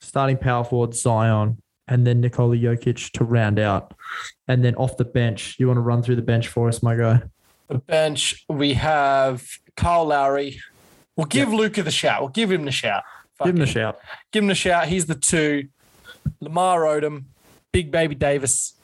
starting 0.00 0.36
power 0.36 0.64
forward 0.64 0.94
Zion, 0.94 1.58
and 1.88 2.06
then 2.06 2.20
Nikola 2.20 2.56
Jokic 2.56 3.10
to 3.12 3.24
round 3.24 3.58
out. 3.58 3.94
And 4.48 4.64
then 4.64 4.74
off 4.76 4.96
the 4.96 5.04
bench, 5.04 5.56
you 5.58 5.66
want 5.66 5.76
to 5.78 5.82
run 5.82 6.02
through 6.02 6.16
the 6.16 6.22
bench 6.22 6.48
for 6.48 6.68
us, 6.68 6.82
my 6.82 6.96
guy? 6.96 7.22
The 7.68 7.78
bench, 7.78 8.44
we 8.48 8.74
have 8.74 9.46
Carl 9.76 10.06
Lowry. 10.06 10.60
We'll 11.16 11.26
give 11.26 11.52
Luka 11.52 11.82
the 11.82 11.90
shout. 11.90 12.20
We'll 12.20 12.30
give 12.30 12.50
him 12.50 12.64
the 12.64 12.72
shout. 12.72 13.02
Fuck 13.38 13.46
Give 13.46 13.56
him 13.56 13.62
it. 13.62 13.66
shout. 13.66 13.98
Give 14.32 14.42
him 14.44 14.48
the 14.48 14.54
shout. 14.54 14.88
He's 14.88 15.06
the 15.06 15.14
two. 15.14 15.68
Lamar 16.40 16.80
Odom, 16.82 17.24
Big 17.72 17.90
Baby 17.90 18.14
Davis, 18.14 18.74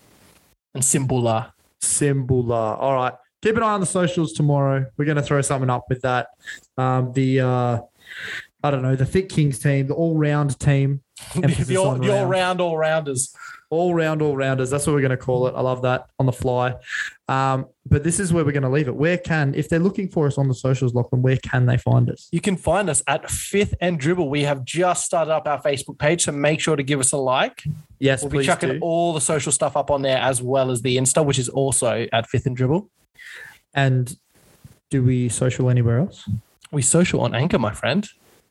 and 0.74 0.84
Sim 0.84 1.06
Bhullar. 1.06 1.52
Simbula. 1.80 2.78
All 2.78 2.94
right. 2.94 3.14
Keep 3.42 3.56
an 3.56 3.62
eye 3.62 3.72
on 3.72 3.80
the 3.80 3.86
socials 3.86 4.32
tomorrow. 4.32 4.86
We're 4.96 5.04
going 5.04 5.16
to 5.16 5.22
throw 5.22 5.40
something 5.42 5.70
up 5.70 5.84
with 5.88 6.02
that. 6.02 6.28
Um, 6.76 7.12
the, 7.12 7.40
uh, 7.40 7.80
I 8.62 8.70
don't 8.70 8.82
know, 8.82 8.96
the 8.96 9.06
Thick 9.06 9.28
Kings 9.28 9.58
team, 9.58 9.86
the 9.86 9.94
all 9.94 10.16
round 10.16 10.58
team. 10.58 11.02
Emphasis 11.36 11.66
the 11.68 11.76
all, 11.76 11.88
on 11.88 12.00
the 12.00 12.08
all 12.10 12.26
round. 12.26 12.30
round, 12.30 12.60
all 12.60 12.76
rounders. 12.76 13.34
all 13.70 13.92
round, 13.94 14.22
all 14.22 14.36
rounders. 14.36 14.70
That's 14.70 14.86
what 14.86 14.94
we're 14.94 15.00
going 15.00 15.10
to 15.10 15.16
call 15.16 15.46
it. 15.48 15.54
I 15.54 15.60
love 15.60 15.82
that 15.82 16.06
on 16.18 16.26
the 16.26 16.32
fly. 16.32 16.74
Um, 17.28 17.66
but 17.86 18.02
this 18.04 18.18
is 18.20 18.32
where 18.32 18.44
we're 18.44 18.52
going 18.52 18.62
to 18.62 18.68
leave 18.68 18.86
it. 18.88 18.94
Where 18.94 19.18
can, 19.18 19.54
if 19.54 19.68
they're 19.68 19.78
looking 19.80 20.08
for 20.08 20.26
us 20.26 20.38
on 20.38 20.46
the 20.48 20.54
socials, 20.54 20.94
Lachlan, 20.94 21.22
where 21.22 21.36
can 21.36 21.66
they 21.66 21.76
find 21.76 22.08
us? 22.08 22.28
You 22.32 22.40
can 22.40 22.56
find 22.56 22.88
us 22.88 23.02
at 23.06 23.28
Fifth 23.30 23.74
and 23.80 23.98
Dribble. 23.98 24.28
We 24.30 24.42
have 24.42 24.64
just 24.64 25.04
started 25.04 25.32
up 25.32 25.46
our 25.48 25.60
Facebook 25.60 25.98
page, 25.98 26.24
so 26.24 26.32
make 26.32 26.60
sure 26.60 26.76
to 26.76 26.82
give 26.82 27.00
us 27.00 27.12
a 27.12 27.16
like. 27.18 27.62
Yes, 27.98 28.22
We'll 28.22 28.30
be 28.30 28.44
chucking 28.44 28.70
do. 28.70 28.78
all 28.80 29.12
the 29.12 29.20
social 29.20 29.50
stuff 29.52 29.76
up 29.76 29.90
on 29.90 30.02
there 30.02 30.18
as 30.18 30.40
well 30.42 30.70
as 30.70 30.82
the 30.82 30.96
Insta, 30.96 31.24
which 31.24 31.38
is 31.38 31.48
also 31.48 32.06
at 32.12 32.28
Fifth 32.28 32.46
and 32.46 32.56
Dribble. 32.56 32.88
And 33.74 34.16
do 34.90 35.02
we 35.02 35.28
social 35.28 35.68
anywhere 35.68 35.98
else? 35.98 36.28
We 36.70 36.82
social 36.82 37.20
on 37.20 37.34
Anchor, 37.34 37.58
my 37.58 37.72
friend. 37.72 38.08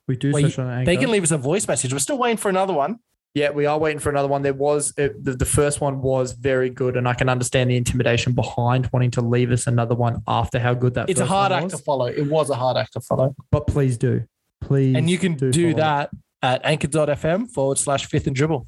We 0.08 0.16
do 0.16 0.32
Well, 0.32 0.44
social 0.44 0.66
on 0.66 0.72
Anchor. 0.72 0.86
They 0.86 0.98
can 0.98 1.12
leave 1.12 1.24
us 1.24 1.32
a 1.32 1.38
voice 1.38 1.68
message. 1.68 1.94
We're 1.94 2.00
still 2.00 2.18
waiting 2.18 2.38
for 2.38 2.50
another 2.50 2.74
one. 2.74 3.00
Yeah, 3.34 3.52
we 3.52 3.68
are 3.68 3.78
waiting 3.78 4.00
for 4.00 4.10
another 4.10 4.28
one. 4.28 4.42
There 4.42 4.54
was 4.54 4.94
it, 4.98 5.24
the, 5.24 5.34
the 5.34 5.46
first 5.46 5.80
one 5.80 6.02
was 6.02 6.32
very 6.32 6.72
good, 6.72 6.98
and 6.98 7.08
I 7.08 7.14
can 7.14 7.30
understand 7.30 7.70
the 7.70 7.78
intimidation 7.78 8.34
behind 8.34 8.90
wanting 8.92 9.12
to 9.12 9.22
leave 9.22 9.52
us 9.52 9.68
another 9.68 9.94
one 9.94 10.24
after 10.28 10.58
how 10.58 10.74
good 10.74 10.96
that. 10.96 11.08
Was. 11.08 11.12
It's 11.12 11.20
a 11.20 11.26
hard 11.26 11.52
act 11.52 11.66
was. 11.66 11.74
to 11.74 11.78
follow. 11.78 12.06
It 12.08 12.28
was 12.28 12.50
a 12.50 12.56
hard 12.56 12.78
act 12.78 12.94
to 12.94 13.02
follow. 13.02 13.36
but 13.52 13.68
please 13.68 13.96
do, 13.98 14.24
please. 14.62 14.96
And 14.96 15.08
you 15.08 15.20
can 15.20 15.36
do, 15.36 15.52
follow. 15.52 15.74
that 15.76 16.10
at 16.42 16.62
anchor.fm 16.66 17.52
forward 17.52 17.78
slash 17.78 18.08
fifth 18.08 18.26
and 18.26 18.36
dribble. 18.36 18.66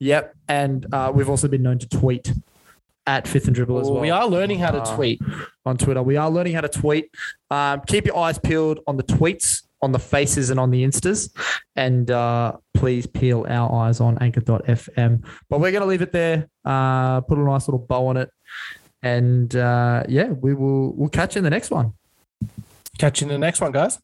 Yep, 0.00 0.34
and 0.48 0.86
uh, 0.92 1.12
we've 1.14 1.30
also 1.30 1.46
been 1.46 1.62
known 1.62 1.78
to 1.78 1.88
tweet 1.88 2.32
at 3.08 3.26
Fifth 3.26 3.46
and 3.46 3.54
Dribble 3.56 3.80
as 3.80 3.88
well. 3.90 4.00
We 4.02 4.10
are 4.10 4.26
learning 4.28 4.58
how 4.60 4.70
to 4.70 4.82
Uh, 4.82 4.94
tweet. 4.96 5.20
on 5.64 5.76
Twitter. 5.76 6.02
We 6.02 6.16
are 6.16 6.30
learning 6.30 6.54
how 6.54 6.60
to 6.62 6.68
tweet. 6.68 7.10
Um, 7.50 7.80
keep 7.86 8.04
your 8.06 8.16
eyes 8.16 8.38
peeled 8.38 8.78
on 8.86 8.96
the 8.96 9.02
tweets, 9.02 9.62
on 9.82 9.92
the 9.92 9.98
faces, 9.98 10.50
and 10.50 10.58
on 10.60 10.70
the 10.70 10.84
instas. 10.84 11.30
And 11.76 12.10
uh, 12.10 12.52
please 12.74 13.06
peel 13.06 13.44
our 13.48 13.70
eyes 13.82 14.00
on 14.00 14.16
anchor.fm. 14.20 15.24
But 15.50 15.60
we're 15.60 15.72
going 15.72 15.82
to 15.82 15.86
leave 15.88 16.02
it 16.02 16.12
there, 16.12 16.48
uh, 16.64 17.20
put 17.22 17.36
a 17.38 17.42
nice 17.42 17.66
little 17.68 17.84
bow 17.86 18.06
on 18.06 18.16
it. 18.16 18.30
And 19.02 19.54
uh, 19.56 20.04
yeah, 20.08 20.28
we 20.28 20.54
will 20.54 20.92
we'll 20.94 21.08
catch 21.10 21.34
you 21.34 21.40
in 21.40 21.44
the 21.44 21.50
next 21.50 21.70
one. 21.70 21.92
Catch 22.98 23.20
you 23.20 23.26
in 23.26 23.32
the 23.32 23.38
next 23.38 23.60
one, 23.60 23.72
guys. 23.72 23.98